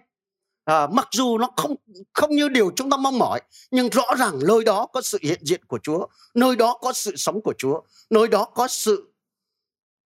À, 0.64 0.87
mặc 0.87 1.09
dù 1.12 1.38
nó 1.38 1.51
không 1.57 1.75
không 2.12 2.31
như 2.31 2.49
điều 2.49 2.73
chúng 2.77 2.90
ta 2.90 2.97
mong 2.97 3.18
mỏi 3.18 3.40
nhưng 3.70 3.88
rõ 3.88 4.05
ràng 4.18 4.38
nơi 4.49 4.64
đó 4.64 4.87
có 4.87 5.03
sự 5.03 5.18
hiện 5.23 5.40
diện 5.42 5.64
của 5.64 5.79
Chúa 5.83 6.07
nơi 6.35 6.57
đó 6.57 6.79
có 6.81 6.92
sự 6.92 7.16
sống 7.16 7.40
của 7.42 7.55
Chúa 7.59 7.81
nơi 8.11 8.29
đó 8.29 8.44
có 8.44 8.68
sự 8.68 9.12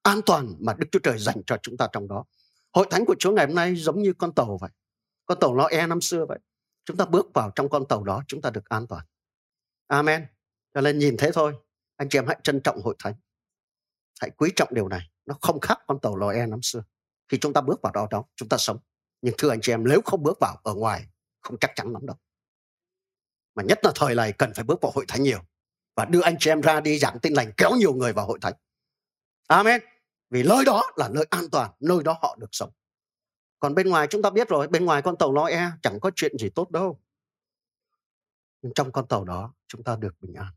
an 0.03 0.21
toàn 0.27 0.55
mà 0.61 0.75
Đức 0.79 0.87
Chúa 0.93 0.99
Trời 1.03 1.19
dành 1.19 1.43
cho 1.47 1.57
chúng 1.62 1.77
ta 1.77 1.89
trong 1.93 2.09
đó 2.09 2.25
hội 2.77 2.87
thánh 2.91 3.05
của 3.07 3.17
Chúa 3.19 3.33
ngày 3.33 3.47
hôm 3.47 3.55
nay 3.55 3.77
giống 3.77 4.03
như 4.03 4.12
con 4.12 4.35
tàu 4.35 4.59
vậy. 4.61 4.71
Con 5.27 5.39
tàu 5.41 5.55
Noe 5.55 5.87
năm 5.87 6.01
xưa 6.01 6.27
vậy. 6.29 6.39
Chúng 6.85 6.97
ta 6.97 7.05
bước 7.05 7.27
vào 7.35 7.51
trong 7.55 7.69
con 7.69 7.89
tàu 7.89 8.05
đó, 8.05 8.23
chúng 8.29 8.43
ta 8.43 8.51
được 8.51 8.65
an 8.69 8.87
toàn. 8.87 9.05
Amen. 9.87 10.27
Cho 10.75 10.81
nên 10.81 10.99
nhìn 10.99 11.17
thế 11.17 11.31
thôi, 11.35 11.55
anh 11.97 12.09
chị 12.09 12.19
em 12.19 12.27
hãy 12.27 12.37
trân 12.43 12.61
trọng 12.61 12.83
hội 12.83 12.95
thánh. 12.99 13.15
Hãy 14.21 14.31
quý 14.31 14.53
trọng 14.57 14.75
điều 14.75 14.89
này. 14.89 15.11
Nó 15.27 15.37
không 15.41 15.61
khác 15.61 15.79
con 15.87 16.01
tàu 16.01 16.17
Noe 16.17 16.47
năm 16.47 16.62
xưa. 16.62 16.83
Khi 17.29 17.39
chúng 17.39 17.53
ta 17.53 17.61
bước 17.61 17.83
vào 17.83 17.93
đó 17.93 18.07
đó, 18.11 18.25
chúng 18.37 18.49
ta 18.49 18.57
sống. 18.57 18.79
Nhưng 19.23 19.35
thưa 19.39 19.51
anh 19.51 19.61
chị 19.62 19.73
em, 19.73 19.85
nếu 19.89 20.01
không 20.05 20.23
bước 20.23 20.39
vào 20.41 20.61
ở 20.62 20.75
ngoài, 20.75 21.07
không 21.41 21.57
chắc 21.61 21.73
chắn 21.75 21.93
lắm 21.93 22.07
đâu. 22.07 22.17
Mà 23.55 23.62
nhất 23.62 23.79
là 23.83 23.93
thời 23.95 24.15
này 24.15 24.33
cần 24.33 24.53
phải 24.55 24.65
bước 24.65 24.81
vào 24.83 24.93
hội 24.95 25.05
thánh 25.09 25.23
nhiều. 25.23 25.41
Và 25.95 26.05
đưa 26.05 26.21
anh 26.21 26.37
chị 26.39 26.51
em 26.51 26.61
ra 26.61 26.81
đi 26.81 26.99
giảng 26.99 27.19
tin 27.19 27.33
lành, 27.33 27.53
kéo 27.57 27.71
nhiều 27.79 27.95
người 27.95 28.12
vào 28.12 28.27
hội 28.27 28.39
thánh. 28.43 28.55
Amen 29.47 29.96
vì 30.31 30.43
nơi 30.43 30.65
đó 30.65 30.83
là 30.97 31.09
nơi 31.09 31.27
an 31.31 31.45
toàn 31.53 31.71
nơi 31.81 32.03
đó 32.05 32.19
họ 32.23 32.37
được 32.41 32.49
sống. 32.53 32.71
Còn 33.59 33.75
bên 33.75 33.89
ngoài 33.89 34.07
chúng 34.11 34.23
ta 34.23 34.31
biết 34.31 34.49
rồi 34.49 34.69
bên 34.69 34.85
ngoài 34.85 35.03
con 35.03 35.19
tàu 35.19 35.33
lo 35.33 35.45
e 35.45 35.71
chẳng 35.83 36.01
có 36.01 36.11
chuyện 36.17 36.39
gì 36.39 36.49
tốt 36.55 36.71
đâu. 36.71 37.01
Nhưng 38.62 38.73
trong 38.75 38.93
con 38.93 39.09
tàu 39.09 39.25
đó 39.25 39.55
chúng 39.69 39.85
ta 39.85 39.97
được 39.97 40.21
bình 40.21 40.35
an 40.35 40.53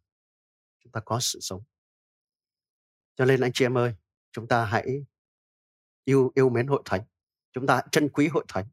chúng 0.83 0.91
ta 0.91 0.99
có 1.05 1.19
sự 1.19 1.39
sống. 1.39 1.63
Cho 3.15 3.25
nên 3.25 3.41
anh 3.41 3.51
chị 3.53 3.65
em 3.65 3.77
ơi 3.77 3.95
chúng 4.31 4.47
ta 4.47 4.65
hãy 4.65 5.05
yêu 6.03 6.31
yêu 6.35 6.49
mến 6.49 6.67
hội 6.67 6.81
thánh. 6.85 7.01
Chúng 7.51 7.67
ta 7.67 7.75
hãy 7.75 7.87
trân 7.91 8.09
quý 8.09 8.27
hội 8.27 8.45
thánh. 8.47 8.65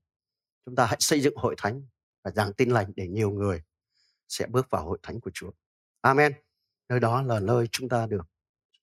Chúng 0.64 0.76
ta 0.76 0.87
hãy 0.87 0.96
xây 1.00 1.20
dựng 1.20 1.37
hội 1.37 1.54
thánh 1.59 1.87
và 2.22 2.30
giảng 2.30 2.52
tin 2.52 2.70
lành 2.70 2.92
để 2.96 3.09
nhiều 3.09 3.30
người 3.30 3.62
sẽ 4.28 4.46
bước 4.46 4.70
vào 4.70 4.85
hội 4.85 4.98
thánh 5.02 5.20
của 5.20 5.30
Chúa. 5.35 5.50
Amen. 6.00 6.32
Nơi 6.88 7.00
đó 7.00 7.22
là 7.22 7.40
nơi 7.40 7.66
chúng 7.72 7.88
ta 7.88 8.06
được 8.06 8.26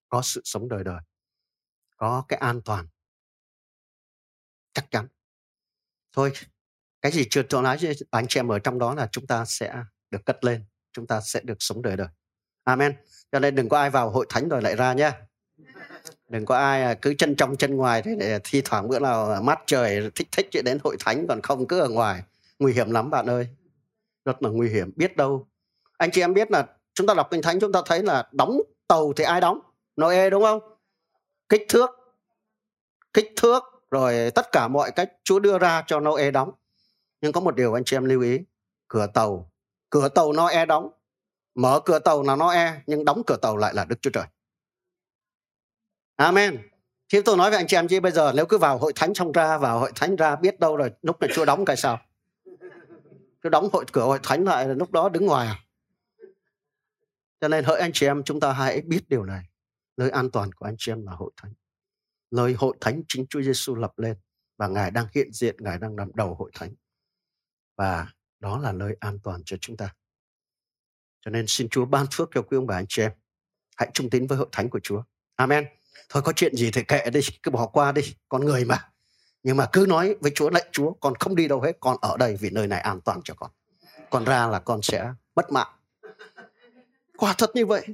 có 0.09 0.21
sự 0.21 0.41
sống 0.43 0.67
đời 0.67 0.83
đời, 0.83 1.01
có 2.03 2.23
cái 2.27 2.39
an 2.39 2.61
toàn. 2.61 2.87
Chắc 4.73 4.91
chắn. 4.91 5.07
Thôi, 6.15 6.31
cái 7.01 7.11
gì 7.11 7.27
chưa 7.29 7.43
tôi 7.43 7.63
nói 7.63 7.77
với 7.81 7.95
anh 8.11 8.25
chị 8.29 8.39
em 8.39 8.51
ở 8.51 8.59
trong 8.59 8.79
đó 8.79 8.95
là 8.95 9.07
chúng 9.11 9.27
ta 9.27 9.45
sẽ 9.45 9.83
được 10.11 10.25
cất 10.25 10.43
lên, 10.43 10.65
chúng 10.93 11.07
ta 11.07 11.21
sẽ 11.21 11.39
được 11.43 11.57
sống 11.59 11.81
đời 11.81 11.97
đời. 11.97 12.07
Amen. 12.63 12.95
Cho 13.31 13.39
nên 13.39 13.55
đừng 13.55 13.69
có 13.69 13.79
ai 13.79 13.89
vào 13.89 14.09
hội 14.09 14.25
thánh 14.29 14.49
rồi 14.49 14.61
lại 14.61 14.75
ra 14.75 14.93
nhé. 14.93 15.11
Đừng 16.29 16.45
có 16.45 16.57
ai 16.57 16.83
à, 16.83 16.93
cứ 16.93 17.13
chân 17.17 17.35
trong 17.35 17.55
chân 17.55 17.75
ngoài 17.75 18.01
thế 18.01 18.15
để 18.19 18.39
thi 18.43 18.61
thoảng 18.65 18.87
bữa 18.87 18.99
nào 18.99 19.41
mắt 19.41 19.59
trời 19.65 20.11
thích 20.15 20.27
thích 20.31 20.47
chuyện 20.51 20.65
đến 20.65 20.79
hội 20.83 20.97
thánh 20.99 21.27
còn 21.27 21.41
không 21.41 21.67
cứ 21.67 21.79
ở 21.79 21.89
ngoài. 21.89 22.23
Nguy 22.59 22.73
hiểm 22.73 22.91
lắm 22.91 23.09
bạn 23.09 23.29
ơi. 23.29 23.47
Rất 24.25 24.43
là 24.43 24.49
nguy 24.49 24.69
hiểm. 24.69 24.91
Biết 24.95 25.17
đâu. 25.17 25.47
Anh 25.97 26.11
chị 26.11 26.21
em 26.21 26.33
biết 26.33 26.51
là 26.51 26.67
chúng 26.93 27.07
ta 27.07 27.13
đọc 27.13 27.27
kinh 27.31 27.41
thánh 27.41 27.59
chúng 27.59 27.71
ta 27.71 27.81
thấy 27.85 28.03
là 28.03 28.29
đóng 28.31 28.61
tàu 28.87 29.13
thì 29.13 29.23
ai 29.23 29.41
đóng? 29.41 29.59
Noe 30.01 30.29
đúng 30.29 30.43
không? 30.43 30.72
Kích 31.53 31.65
thước 31.69 31.89
kích 33.13 33.33
thước 33.35 33.63
rồi 33.91 34.31
tất 34.35 34.51
cả 34.51 34.67
mọi 34.67 34.91
cách 34.91 35.11
Chúa 35.23 35.39
đưa 35.39 35.59
ra 35.59 35.83
cho 35.87 35.99
Noe 35.99 36.31
đóng 36.31 36.51
nhưng 37.21 37.31
có 37.31 37.41
một 37.41 37.55
điều 37.55 37.73
anh 37.73 37.83
chị 37.83 37.97
em 37.97 38.05
lưu 38.05 38.21
ý 38.21 38.39
cửa 38.87 39.07
tàu 39.13 39.51
cửa 39.89 40.09
tàu 40.09 40.33
Noe 40.33 40.65
đóng 40.65 40.91
mở 41.55 41.79
cửa 41.85 41.99
tàu 41.99 42.23
là 42.23 42.35
Noe 42.35 42.81
nhưng 42.87 43.05
đóng 43.05 43.21
cửa 43.27 43.37
tàu 43.41 43.57
lại 43.57 43.73
là 43.73 43.85
Đức 43.85 43.95
Chúa 44.01 44.09
Trời 44.09 44.25
Amen. 46.15 46.69
khi 47.09 47.21
tôi 47.21 47.37
nói 47.37 47.49
với 47.49 47.57
anh 47.57 47.67
chị 47.67 47.77
em 47.77 47.87
chứ 47.87 47.99
bây 47.99 48.11
giờ 48.11 48.31
nếu 48.35 48.45
cứ 48.45 48.57
vào 48.57 48.77
hội 48.77 48.93
thánh 48.95 49.13
xong 49.13 49.31
ra, 49.31 49.57
vào 49.57 49.79
hội 49.79 49.91
thánh 49.95 50.15
ra 50.15 50.35
biết 50.35 50.59
đâu 50.59 50.77
rồi 50.77 50.91
lúc 51.01 51.21
này 51.21 51.29
Chúa 51.33 51.45
đóng 51.45 51.65
cái 51.65 51.77
sao. 51.77 51.99
Chúa 53.43 53.49
đóng 53.49 53.69
hội 53.73 53.85
cửa 53.91 54.03
hội 54.03 54.19
thánh 54.23 54.43
lại 54.43 54.67
lúc 54.67 54.91
đó 54.91 55.09
đứng 55.09 55.25
ngoài 55.25 55.47
à. 55.47 55.59
Cho 57.41 57.47
nên 57.47 57.63
hỡi 57.63 57.79
anh 57.79 57.91
chị 57.93 58.05
em 58.05 58.23
chúng 58.23 58.39
ta 58.39 58.51
hãy 58.51 58.81
biết 58.81 59.09
điều 59.09 59.23
này. 59.23 59.43
Nơi 59.97 60.09
an 60.09 60.31
toàn 60.31 60.51
của 60.51 60.65
anh 60.65 60.75
chị 60.77 60.91
em 60.91 61.05
là 61.05 61.11
hội 61.11 61.31
thánh. 61.37 61.53
Nơi 62.31 62.53
hội 62.53 62.77
thánh 62.81 63.01
chính 63.07 63.25
Chúa 63.29 63.41
Giêsu 63.41 63.75
lập 63.75 63.99
lên 63.99 64.17
và 64.57 64.67
Ngài 64.67 64.91
đang 64.91 65.07
hiện 65.15 65.31
diện, 65.33 65.55
Ngài 65.59 65.77
đang 65.77 65.95
làm 65.95 66.11
đầu 66.15 66.35
hội 66.35 66.51
thánh. 66.53 66.73
Và 67.77 68.07
đó 68.39 68.59
là 68.59 68.71
nơi 68.71 68.95
an 68.99 69.19
toàn 69.23 69.41
cho 69.45 69.57
chúng 69.61 69.77
ta. 69.77 69.95
Cho 71.21 71.31
nên 71.31 71.45
xin 71.47 71.69
Chúa 71.69 71.85
ban 71.85 72.05
phước 72.11 72.29
cho 72.33 72.41
quý 72.41 72.57
ông 72.57 72.67
bà 72.67 72.75
anh 72.75 72.85
chị 72.89 73.01
em. 73.01 73.11
Hãy 73.77 73.89
trung 73.93 74.09
tín 74.09 74.27
với 74.27 74.37
hội 74.37 74.47
thánh 74.51 74.69
của 74.69 74.79
Chúa. 74.79 75.03
Amen 75.35 75.65
thôi 76.09 76.23
có 76.25 76.33
chuyện 76.35 76.55
gì 76.55 76.71
thì 76.71 76.83
kệ 76.83 77.09
đi 77.09 77.19
cứ 77.43 77.51
bỏ 77.51 77.67
qua 77.67 77.91
đi 77.91 78.15
con 78.29 78.45
người 78.45 78.65
mà 78.65 78.89
nhưng 79.43 79.57
mà 79.57 79.67
cứ 79.73 79.85
nói 79.89 80.15
với 80.21 80.31
chúa 80.35 80.49
lạy 80.49 80.65
chúa 80.71 80.93
con 80.93 81.15
không 81.15 81.35
đi 81.35 81.47
đâu 81.47 81.61
hết 81.61 81.77
con 81.79 81.97
ở 82.01 82.17
đây 82.17 82.35
vì 82.39 82.49
nơi 82.49 82.67
này 82.67 82.81
an 82.81 83.01
toàn 83.01 83.21
cho 83.23 83.33
con 83.33 83.51
con 84.09 84.23
ra 84.23 84.47
là 84.47 84.59
con 84.59 84.81
sẽ 84.81 85.13
mất 85.35 85.51
mạng 85.51 85.67
quả 87.17 87.35
thật 87.37 87.51
như 87.53 87.65
vậy 87.65 87.87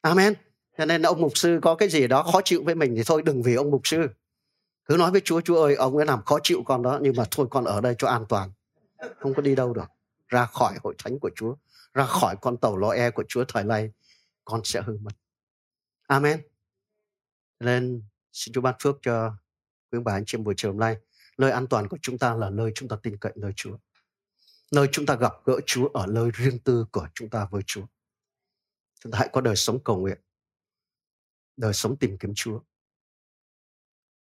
amen 0.00 0.34
cho 0.78 0.84
nên 0.84 1.02
ông 1.02 1.20
mục 1.20 1.32
sư 1.34 1.58
có 1.62 1.74
cái 1.74 1.88
gì 1.88 2.06
đó 2.06 2.22
khó 2.22 2.40
chịu 2.44 2.62
với 2.64 2.74
mình 2.74 2.94
thì 2.96 3.02
thôi, 3.06 3.22
đừng 3.24 3.42
vì 3.42 3.54
ông 3.54 3.70
mục 3.70 3.80
sư 3.84 4.08
cứ 4.84 4.96
nói 4.96 5.10
với 5.10 5.20
chúa 5.24 5.40
chúa 5.40 5.62
ơi, 5.62 5.74
ông 5.74 5.96
ấy 5.96 6.06
làm 6.06 6.24
khó 6.24 6.38
chịu 6.42 6.62
con 6.66 6.82
đó, 6.82 6.98
nhưng 7.02 7.16
mà 7.16 7.24
thôi, 7.30 7.46
con 7.50 7.64
ở 7.64 7.80
đây 7.80 7.94
cho 7.98 8.08
an 8.08 8.24
toàn 8.28 8.50
không 9.18 9.34
có 9.34 9.42
đi 9.42 9.54
đâu 9.54 9.72
được 9.72 9.90
ra 10.28 10.46
khỏi 10.46 10.74
hội 10.82 10.94
thánh 10.98 11.18
của 11.18 11.30
chúa, 11.36 11.54
ra 11.94 12.06
khỏi 12.06 12.36
con 12.40 12.56
tàu 12.56 12.76
lo 12.76 12.88
e 12.88 13.10
của 13.10 13.24
chúa 13.28 13.44
thời 13.48 13.64
nay, 13.64 13.92
con 14.44 14.60
sẽ 14.64 14.82
hư 14.82 14.96
mất 14.96 15.12
Amen. 16.06 16.42
Nên 17.60 18.02
xin 18.32 18.54
Chúa 18.54 18.60
ban 18.60 18.74
phước 18.82 18.96
cho 19.02 19.36
quý 19.92 19.98
bà 20.04 20.12
anh 20.12 20.24
chị 20.26 20.38
buổi 20.38 20.54
chiều 20.56 20.70
hôm 20.70 20.80
nay. 20.80 20.96
Nơi 21.38 21.50
an 21.50 21.66
toàn 21.66 21.88
của 21.88 21.98
chúng 22.02 22.18
ta 22.18 22.34
là 22.34 22.50
nơi 22.50 22.72
chúng 22.74 22.88
ta 22.88 22.96
tin 23.02 23.16
cậy 23.16 23.32
nơi 23.36 23.52
Chúa. 23.56 23.76
Nơi 24.72 24.88
chúng 24.92 25.06
ta 25.06 25.14
gặp 25.14 25.32
gỡ 25.44 25.60
Chúa 25.66 25.88
ở 25.88 26.06
nơi 26.06 26.30
riêng 26.34 26.58
tư 26.58 26.86
của 26.92 27.08
chúng 27.14 27.30
ta 27.30 27.48
với 27.50 27.62
Chúa. 27.66 27.82
Chúng 29.00 29.12
ta 29.12 29.18
hãy 29.18 29.28
có 29.32 29.40
đời 29.40 29.56
sống 29.56 29.84
cầu 29.84 30.00
nguyện. 30.00 30.18
Đời 31.56 31.72
sống 31.72 31.96
tìm 31.96 32.18
kiếm 32.18 32.32
Chúa. 32.36 32.60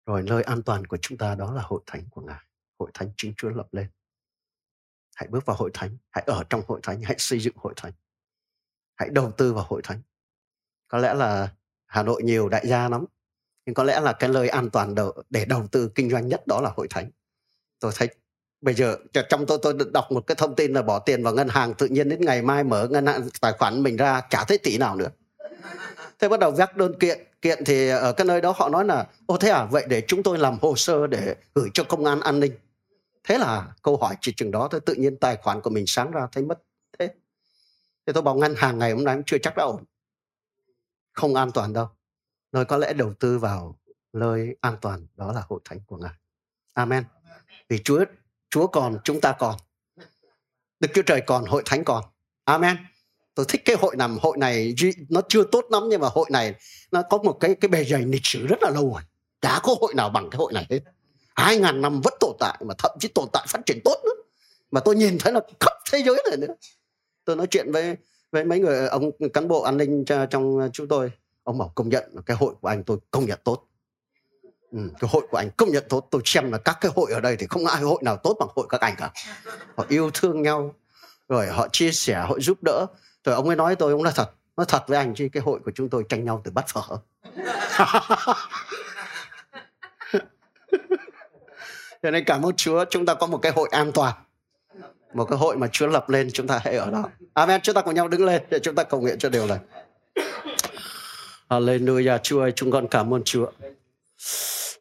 Rồi 0.06 0.23
nơi 0.23 0.43
an 0.43 0.63
toàn 0.63 0.88
của 0.88 0.97
chúng 1.02 1.17
ta 1.17 1.36
đó 1.36 1.54
là 1.54 1.62
hội 1.62 1.82
thánh 1.86 2.10
của 2.10 2.21
Ngài. 2.21 2.45
Hội 2.80 2.91
thánh 2.93 3.12
chính 3.17 3.34
Chúa 3.38 3.49
lập 3.49 3.67
lên. 3.71 3.88
Hãy 5.15 5.28
bước 5.28 5.45
vào 5.45 5.58
hội 5.58 5.71
thánh. 5.73 5.97
Hãy 6.10 6.23
ở 6.28 6.43
trong 6.49 6.62
hội 6.67 6.80
thánh. 6.84 7.02
Hãy 7.02 7.15
xây 7.19 7.39
dựng 7.39 7.56
hội 7.58 7.73
thánh. 7.76 7.93
Hãy 8.95 9.10
đầu 9.10 9.32
tư 9.38 9.54
vào 9.54 9.65
hội 9.69 9.82
thánh. 9.84 10.02
Có 10.88 10.97
lẽ 10.97 11.13
là 11.13 11.56
Hà 11.86 12.04
Nội 12.04 12.23
nhiều 12.23 12.49
đại 12.49 12.67
gia 12.67 12.89
lắm, 12.89 13.06
nhưng 13.65 13.73
có 13.73 13.84
lẽ 13.84 13.99
là 13.99 14.13
cái 14.19 14.30
nơi 14.30 14.49
an 14.49 14.69
toàn 14.69 14.95
để 15.30 15.45
đầu 15.45 15.67
tư 15.67 15.91
kinh 15.95 16.10
doanh 16.10 16.28
nhất 16.28 16.47
đó 16.47 16.62
là 16.62 16.69
hội 16.76 16.88
thánh 16.89 17.12
tôi 17.84 17.91
thấy 17.95 18.10
bây 18.63 18.73
giờ 18.73 18.97
trong 19.30 19.45
tôi 19.45 19.60
tôi 19.62 19.73
đọc 19.93 20.12
một 20.12 20.28
cái 20.28 20.36
thông 20.36 20.56
tin 20.56 20.73
là 20.73 20.82
bỏ 20.82 20.99
tiền 20.99 21.23
vào 21.23 21.34
ngân 21.34 21.47
hàng, 21.47 21.73
tự 21.73 21.88
nhiên 21.88 22.10
đến 22.10 22.26
ngày 22.26 22.41
mai 22.41 22.63
mở 22.63 22.88
ngân 22.88 23.06
hàng, 23.06 23.30
tài 23.41 23.54
khoản 23.54 23.84
mình 23.84 23.97
ra, 23.97 24.21
chả 24.30 24.43
thấy 24.43 24.58
tỷ 24.58 24.78
nào 24.78 24.95
nữa. 24.95 25.10
Thế 26.19 26.30
bắt 26.30 26.39
đầu 26.39 26.52
vác 26.52 26.78
đơn 26.78 26.99
kiện. 26.99 27.19
Kiện 27.41 27.63
thì 27.65 27.89
ở 27.89 28.13
cái 28.13 28.26
nơi 28.26 28.41
đó 28.41 28.54
họ 28.58 28.69
nói 28.69 28.86
là, 28.86 29.08
ô, 29.26 29.38
thế 29.38 29.49
à 29.49 29.65
vậy 29.65 29.86
để 29.89 30.04
chúng 30.08 30.23
tôi 30.23 30.38
làm 30.38 30.58
hồ 30.62 30.76
sơ 30.76 31.07
để 31.07 31.36
gửi 31.55 31.70
cho 31.74 31.84
công 31.84 32.05
an 32.05 32.20
an 32.20 32.39
ninh. 32.39 32.53
Thế 33.24 33.38
là 33.38 33.74
câu 33.82 33.97
hỏi 33.97 34.16
chỉ 34.22 34.34
chừng 34.38 34.51
đó 34.51 34.68
thôi, 34.72 34.82
tự 34.86 34.93
nhiên 34.93 35.18
tài 35.18 35.36
khoản 35.36 35.61
của 35.61 35.70
mình 35.70 35.84
sáng 35.88 36.11
ra 36.11 36.28
thấy 36.32 36.43
mất 36.43 36.61
thế 36.99 37.07
thì 38.05 38.14
tôi 38.14 38.24
bảo 38.24 38.36
ngân 38.36 38.55
hàng 38.57 38.80
ngày 38.80 38.91
hôm 38.91 39.03
nay 39.03 39.16
cũng 39.16 39.24
chưa 39.26 39.38
chắc 39.38 39.57
đã 39.57 39.64
ổn. 39.64 39.84
Không 41.14 41.36
an 41.36 41.51
toàn 41.51 41.74
đâu. 41.74 41.88
Nơi 42.51 42.66
có 42.66 42.78
lẽ 42.78 42.93
đầu 42.93 43.14
tư 43.14 43.38
vào 43.38 43.80
nơi 44.14 44.55
an 44.61 44.78
toàn, 44.82 45.07
đó 45.16 45.32
là 45.32 45.41
hội 45.47 45.59
thánh 45.66 45.80
của 45.88 45.97
ngài. 45.97 46.14
Amen. 46.74 47.03
Vì 47.70 47.80
chúa 47.84 48.05
chúa 48.54 48.68
còn, 48.68 48.97
chúng 49.04 49.22
ta 49.22 49.36
còn. 49.39 49.56
Đức 50.80 50.88
chúa 50.93 51.01
trời 51.01 51.22
còn, 51.22 51.45
hội 51.45 51.62
thánh 51.66 51.84
còn. 51.84 52.04
Amen. 52.43 52.78
Tôi 53.36 53.45
thích 53.49 53.62
cái 53.66 53.76
hội 53.80 53.95
nằm, 53.95 54.18
hội 54.22 54.38
này 54.38 54.76
nó 55.10 55.22
chưa 55.30 55.43
tốt 55.43 55.66
lắm 55.70 55.84
nhưng 55.89 56.01
mà 56.01 56.08
hội 56.08 56.26
này 56.32 56.56
nó 56.91 57.01
có 57.01 57.18
một 57.18 57.38
cái 57.39 57.56
cái 57.62 57.70
bề 57.70 57.84
dày 57.84 58.01
lịch 58.01 58.26
sử 58.26 58.47
rất 58.47 58.64
là 58.64 58.70
lâu 58.70 58.91
rồi. 58.93 59.01
Chả 59.41 59.60
có 59.64 59.76
hội 59.82 59.93
nào 59.93 60.10
bằng 60.10 60.30
cái 60.30 60.38
hội 60.38 60.54
này 60.54 60.68
hết. 60.70 60.80
Hai 61.36 61.58
ngàn 61.58 61.82
năm 61.82 62.01
vẫn 62.01 62.14
tồn 62.20 62.36
tại 62.39 62.58
mà 62.66 62.74
thậm 62.78 62.91
chí 62.99 63.08
tồn 63.08 63.26
tại 63.34 63.45
phát 63.47 63.60
triển 63.66 63.80
tốt 63.86 64.01
nữa. 64.06 64.24
Mà 64.72 64.80
tôi 64.80 64.95
nhìn 64.95 65.18
thấy 65.20 65.34
là 65.34 65.41
khắp 65.60 65.74
thế 65.91 66.04
giới 66.06 66.24
này 66.30 66.38
nữa. 66.38 66.54
Tôi 67.26 67.36
nói 67.36 67.47
chuyện 67.47 67.72
với 67.72 67.95
với 68.32 68.43
mấy 68.43 68.60
người, 68.60 68.88
ông 68.88 69.12
cán 69.34 69.47
bộ 69.47 69.62
an 69.62 69.78
ninh 69.78 70.06
trong, 70.30 70.70
chúng 70.74 70.88
tôi. 70.88 71.12
Ông 71.43 71.58
bảo 71.58 71.72
công 71.76 71.89
nhận 71.89 72.16
cái 72.26 72.38
hội 72.38 72.54
của 72.62 72.68
anh 72.68 72.84
tôi 72.84 72.97
công 73.12 73.26
nhận 73.26 73.39
tốt. 73.43 73.68
Ừ, 74.74 74.80
cái 74.99 75.09
hội 75.13 75.28
của 75.30 75.38
anh 75.38 75.49
công 75.57 75.71
nhận 75.71 75.84
tốt 75.89 76.07
tôi 76.11 76.21
xem 76.26 76.51
là 76.51 76.57
các 76.57 76.78
cái 76.82 76.91
hội 76.95 77.11
ở 77.11 77.19
đây 77.19 77.36
thì 77.39 77.47
không 77.49 77.65
ai 77.65 77.82
hội 77.82 77.97
nào 78.01 78.17
tốt 78.17 78.38
bằng 78.39 78.49
hội 78.55 78.65
các 78.69 78.82
anh 78.82 78.95
cả. 78.97 79.11
Họ 79.76 79.86
yêu 79.89 80.11
thương 80.13 80.41
nhau 80.41 80.76
rồi 81.30 81.47
họ 81.47 81.67
chia 81.71 81.91
sẻ 81.91 82.26
họ 82.30 82.39
giúp 82.39 82.57
đỡ. 82.61 82.86
Rồi 83.24 83.36
ông 83.36 83.47
ấy 83.47 83.55
nói 83.55 83.76
tôi 83.76 83.91
ông 83.91 84.03
nói 84.03 84.13
thật 84.15 84.32
nói 84.57 84.65
thật 84.69 84.84
với 84.88 84.97
anh 84.97 85.15
chứ 85.15 85.30
cái 85.34 85.43
hội 85.43 85.59
của 85.65 85.71
chúng 85.76 85.89
tôi 85.89 86.03
tranh 86.09 86.26
nhau 86.26 86.41
từ 86.43 86.51
bắt 86.51 86.65
phở. 86.67 86.82
Cho 92.03 92.11
nên 92.11 92.24
cảm 92.26 92.45
ơn 92.45 92.55
Chúa 92.55 92.86
chúng 92.89 93.05
ta 93.05 93.13
có 93.13 93.28
một 93.28 93.38
cái 93.38 93.51
hội 93.51 93.69
an 93.71 93.91
toàn. 93.91 94.13
Một 95.13 95.26
cái 95.26 95.38
hội 95.38 95.57
mà 95.57 95.67
Chúa 95.71 95.88
lập 95.88 96.09
lên 96.09 96.30
chúng 96.34 96.47
ta 96.47 96.61
hãy 96.63 96.78
ở 96.78 96.91
đó. 96.91 97.03
Amen. 97.34 97.61
Chúng 97.61 97.76
ta 97.76 97.82
cùng 97.82 97.95
nhau 97.95 98.07
đứng 98.07 98.26
lên 98.26 98.41
để 98.49 98.59
chúng 98.59 98.76
ta 98.76 98.84
cầu 98.84 99.01
nguyện 99.01 99.19
cho 99.19 99.30
điều 99.30 99.47
này. 99.47 99.59
Hallelujah. 101.49 102.17
Chúa 102.17 102.41
ơi 102.41 102.51
chúng 102.55 102.71
con 102.71 102.88
cảm 102.88 103.13
ơn 103.13 103.24
Chúa 103.24 103.45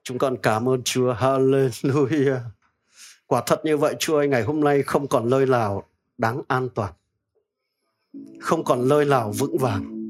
chúng 0.04 0.18
con 0.18 0.36
cảm 0.42 0.68
ơn 0.68 0.82
Chúa. 0.82 1.14
Hallelujah. 1.14 2.38
Quả 3.26 3.42
thật 3.46 3.60
như 3.64 3.76
vậy, 3.76 3.94
Chúa 3.98 4.16
ơi, 4.16 4.28
ngày 4.28 4.42
hôm 4.42 4.60
nay 4.60 4.82
không 4.82 5.06
còn 5.06 5.30
nơi 5.30 5.46
nào 5.46 5.82
đáng 6.18 6.42
an 6.48 6.68
toàn. 6.74 6.92
Không 8.40 8.64
còn 8.64 8.88
nơi 8.88 9.04
nào 9.04 9.32
vững 9.38 9.58
vàng. 9.58 10.08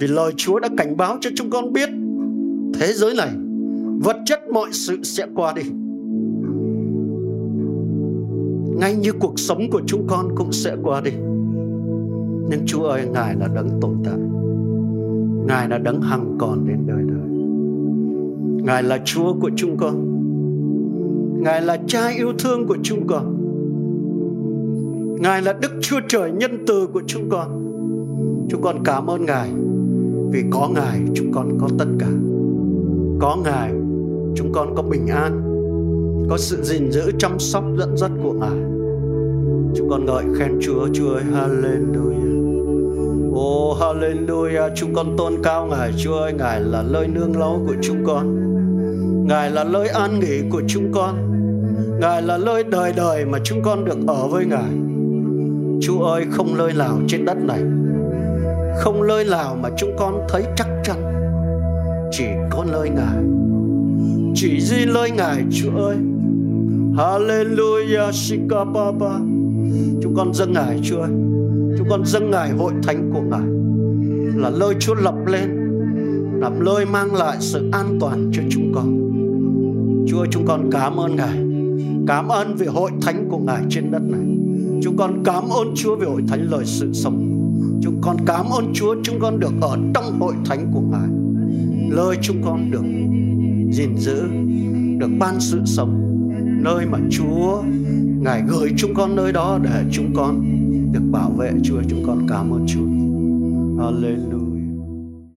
Vì 0.00 0.06
lời 0.06 0.32
Chúa 0.36 0.58
đã 0.58 0.68
cảnh 0.76 0.96
báo 0.96 1.18
cho 1.20 1.30
chúng 1.36 1.50
con 1.50 1.72
biết, 1.72 1.88
thế 2.80 2.92
giới 2.92 3.14
này, 3.14 3.30
vật 4.04 4.16
chất 4.26 4.40
mọi 4.52 4.72
sự 4.72 5.02
sẽ 5.02 5.26
qua 5.34 5.52
đi. 5.52 5.62
Ngay 8.80 8.94
như 8.94 9.12
cuộc 9.20 9.38
sống 9.38 9.70
của 9.70 9.82
chúng 9.86 10.06
con 10.10 10.28
cũng 10.36 10.52
sẽ 10.52 10.76
qua 10.82 11.00
đi. 11.00 11.10
Nhưng 12.50 12.62
Chúa 12.66 12.84
ơi, 12.84 13.06
Ngài 13.12 13.34
là 13.34 13.48
đấng 13.48 13.80
tồn 13.80 14.02
tại. 14.04 14.18
Ngài 15.46 15.68
là 15.68 15.78
đấng 15.78 16.02
hằng 16.02 16.36
còn 16.40 16.68
đến 16.68 16.86
đời 16.86 17.02
đời 17.08 17.11
Ngài 18.62 18.82
là 18.82 18.98
Chúa 19.04 19.34
của 19.40 19.50
chúng 19.56 19.76
con. 19.76 20.12
Ngài 21.42 21.62
là 21.62 21.78
cha 21.86 22.08
yêu 22.08 22.32
thương 22.38 22.66
của 22.66 22.76
chúng 22.82 23.06
con. 23.06 23.38
Ngài 25.20 25.42
là 25.42 25.52
Đức 25.52 25.72
Chúa 25.80 26.00
Trời 26.08 26.32
nhân 26.32 26.64
từ 26.66 26.86
của 26.86 27.02
chúng 27.06 27.28
con. 27.30 27.62
Chúng 28.50 28.62
con 28.62 28.84
cảm 28.84 29.10
ơn 29.10 29.24
Ngài 29.24 29.48
Vì 30.32 30.44
có 30.50 30.68
Ngài, 30.74 31.00
chúng 31.14 31.32
con 31.32 31.58
có 31.60 31.68
tất 31.78 31.86
cả. 31.98 32.08
Có 33.20 33.36
Ngài, 33.44 33.70
chúng 34.36 34.52
con 34.52 34.74
có 34.76 34.82
bình 34.82 35.06
an, 35.06 35.42
Có 36.30 36.36
sự 36.38 36.62
gìn 36.62 36.92
giữ 36.92 37.12
chăm 37.18 37.38
sóc 37.38 37.64
dẫn 37.78 37.96
dắt 37.96 38.10
của 38.22 38.32
Ngài. 38.32 38.58
Chúng 39.76 39.88
con 39.90 40.04
ngợi 40.04 40.24
khen 40.38 40.58
Chúa 40.62 40.88
Chúa 40.92 41.10
ơi, 41.14 41.22
Hallelujah. 41.32 42.32
Oh 43.34 43.78
hallelujah. 43.78 44.70
Chúng 44.76 44.94
con 44.94 45.16
tôn 45.18 45.32
cao 45.42 45.66
Ngài, 45.66 45.92
Chúa 45.98 46.14
ơi, 46.14 46.32
Ngài 46.32 46.60
là 46.60 46.82
nơi 46.82 47.08
nương 47.08 47.38
láu 47.38 47.62
của 47.66 47.74
chúng 47.82 48.04
con. 48.06 48.41
Ngài 49.24 49.50
là 49.50 49.64
nơi 49.64 49.88
an 49.88 50.20
nghỉ 50.20 50.42
của 50.50 50.62
chúng 50.66 50.92
con. 50.92 51.16
Ngài 52.00 52.22
là 52.22 52.38
nơi 52.38 52.64
đời 52.64 52.92
đời 52.96 53.24
mà 53.24 53.38
chúng 53.44 53.62
con 53.62 53.84
được 53.84 53.98
ở 54.06 54.28
với 54.28 54.44
Ngài. 54.44 54.70
Chúa 55.82 56.04
ơi, 56.04 56.24
không 56.30 56.58
nơi 56.58 56.72
nào 56.72 56.98
trên 57.08 57.24
đất 57.24 57.36
này. 57.36 57.60
Không 58.78 59.06
nơi 59.06 59.24
nào 59.24 59.56
mà 59.62 59.68
chúng 59.76 59.96
con 59.98 60.26
thấy 60.28 60.44
chắc 60.56 60.68
chắn. 60.84 60.96
Chỉ 62.10 62.24
có 62.50 62.64
nơi 62.72 62.90
Ngài. 62.90 63.24
Chỉ 64.34 64.60
duy 64.60 64.86
nơi 64.94 65.10
Ngài, 65.10 65.44
Chúa 65.50 65.76
ơi. 65.76 65.96
Hallelujah, 66.96 68.12
Shikababa. 68.12 69.18
Chúng 70.02 70.14
con 70.16 70.34
dâng 70.34 70.52
Ngài, 70.52 70.80
Chúa 70.82 71.00
ơi. 71.00 71.10
Chúng 71.78 71.86
con 71.90 72.06
dâng 72.06 72.30
Ngài, 72.30 72.50
hội 72.50 72.72
thánh 72.82 73.10
của 73.14 73.20
Ngài. 73.20 73.46
Là 74.42 74.50
nơi 74.60 74.74
Chúa 74.80 74.94
lập 74.94 75.14
lên. 75.26 75.61
Làm 76.42 76.64
nơi 76.64 76.86
mang 76.86 77.14
lại 77.14 77.36
sự 77.40 77.68
an 77.72 77.98
toàn 78.00 78.30
cho 78.32 78.42
chúng 78.50 78.72
con. 78.74 79.12
Chúa, 80.08 80.26
chúng 80.30 80.46
con 80.46 80.70
cảm 80.72 80.96
ơn 80.96 81.16
Ngài. 81.16 81.38
Cảm 82.06 82.28
ơn 82.28 82.56
vì 82.56 82.66
hội 82.66 82.90
thánh 83.02 83.28
của 83.30 83.38
Ngài 83.38 83.62
trên 83.70 83.90
đất 83.90 84.02
này. 84.02 84.20
Chúng 84.82 84.96
con 84.96 85.22
cảm 85.24 85.44
ơn 85.48 85.74
Chúa 85.74 85.96
vì 85.96 86.06
hội 86.06 86.22
thánh 86.28 86.50
lời 86.50 86.64
sự 86.64 86.92
sống. 86.92 87.28
Chúng 87.82 88.00
con 88.00 88.16
cảm 88.26 88.46
ơn 88.50 88.72
Chúa, 88.74 88.96
chúng 89.02 89.20
con 89.20 89.40
được 89.40 89.52
ở 89.60 89.78
trong 89.94 90.20
hội 90.20 90.34
thánh 90.44 90.70
của 90.74 90.80
Ngài. 90.80 91.08
Lời 91.90 92.16
chúng 92.22 92.42
con 92.44 92.70
được 92.70 92.84
gìn 93.72 93.96
giữ, 93.96 94.22
Được 94.98 95.10
ban 95.18 95.40
sự 95.40 95.60
sống. 95.64 96.20
Nơi 96.62 96.86
mà 96.86 96.98
Chúa, 97.10 97.62
Ngài 98.20 98.42
gửi 98.48 98.72
chúng 98.76 98.94
con 98.94 99.16
nơi 99.16 99.32
đó 99.32 99.58
để 99.62 99.84
chúng 99.92 100.14
con 100.14 100.42
được 100.92 101.02
bảo 101.10 101.30
vệ. 101.30 101.52
Chúa, 101.62 101.82
chúng 101.88 102.02
con 102.06 102.26
cảm 102.28 102.50
ơn 102.50 102.66
Chúa. 102.66 102.86
Hallelujah. 103.84 104.41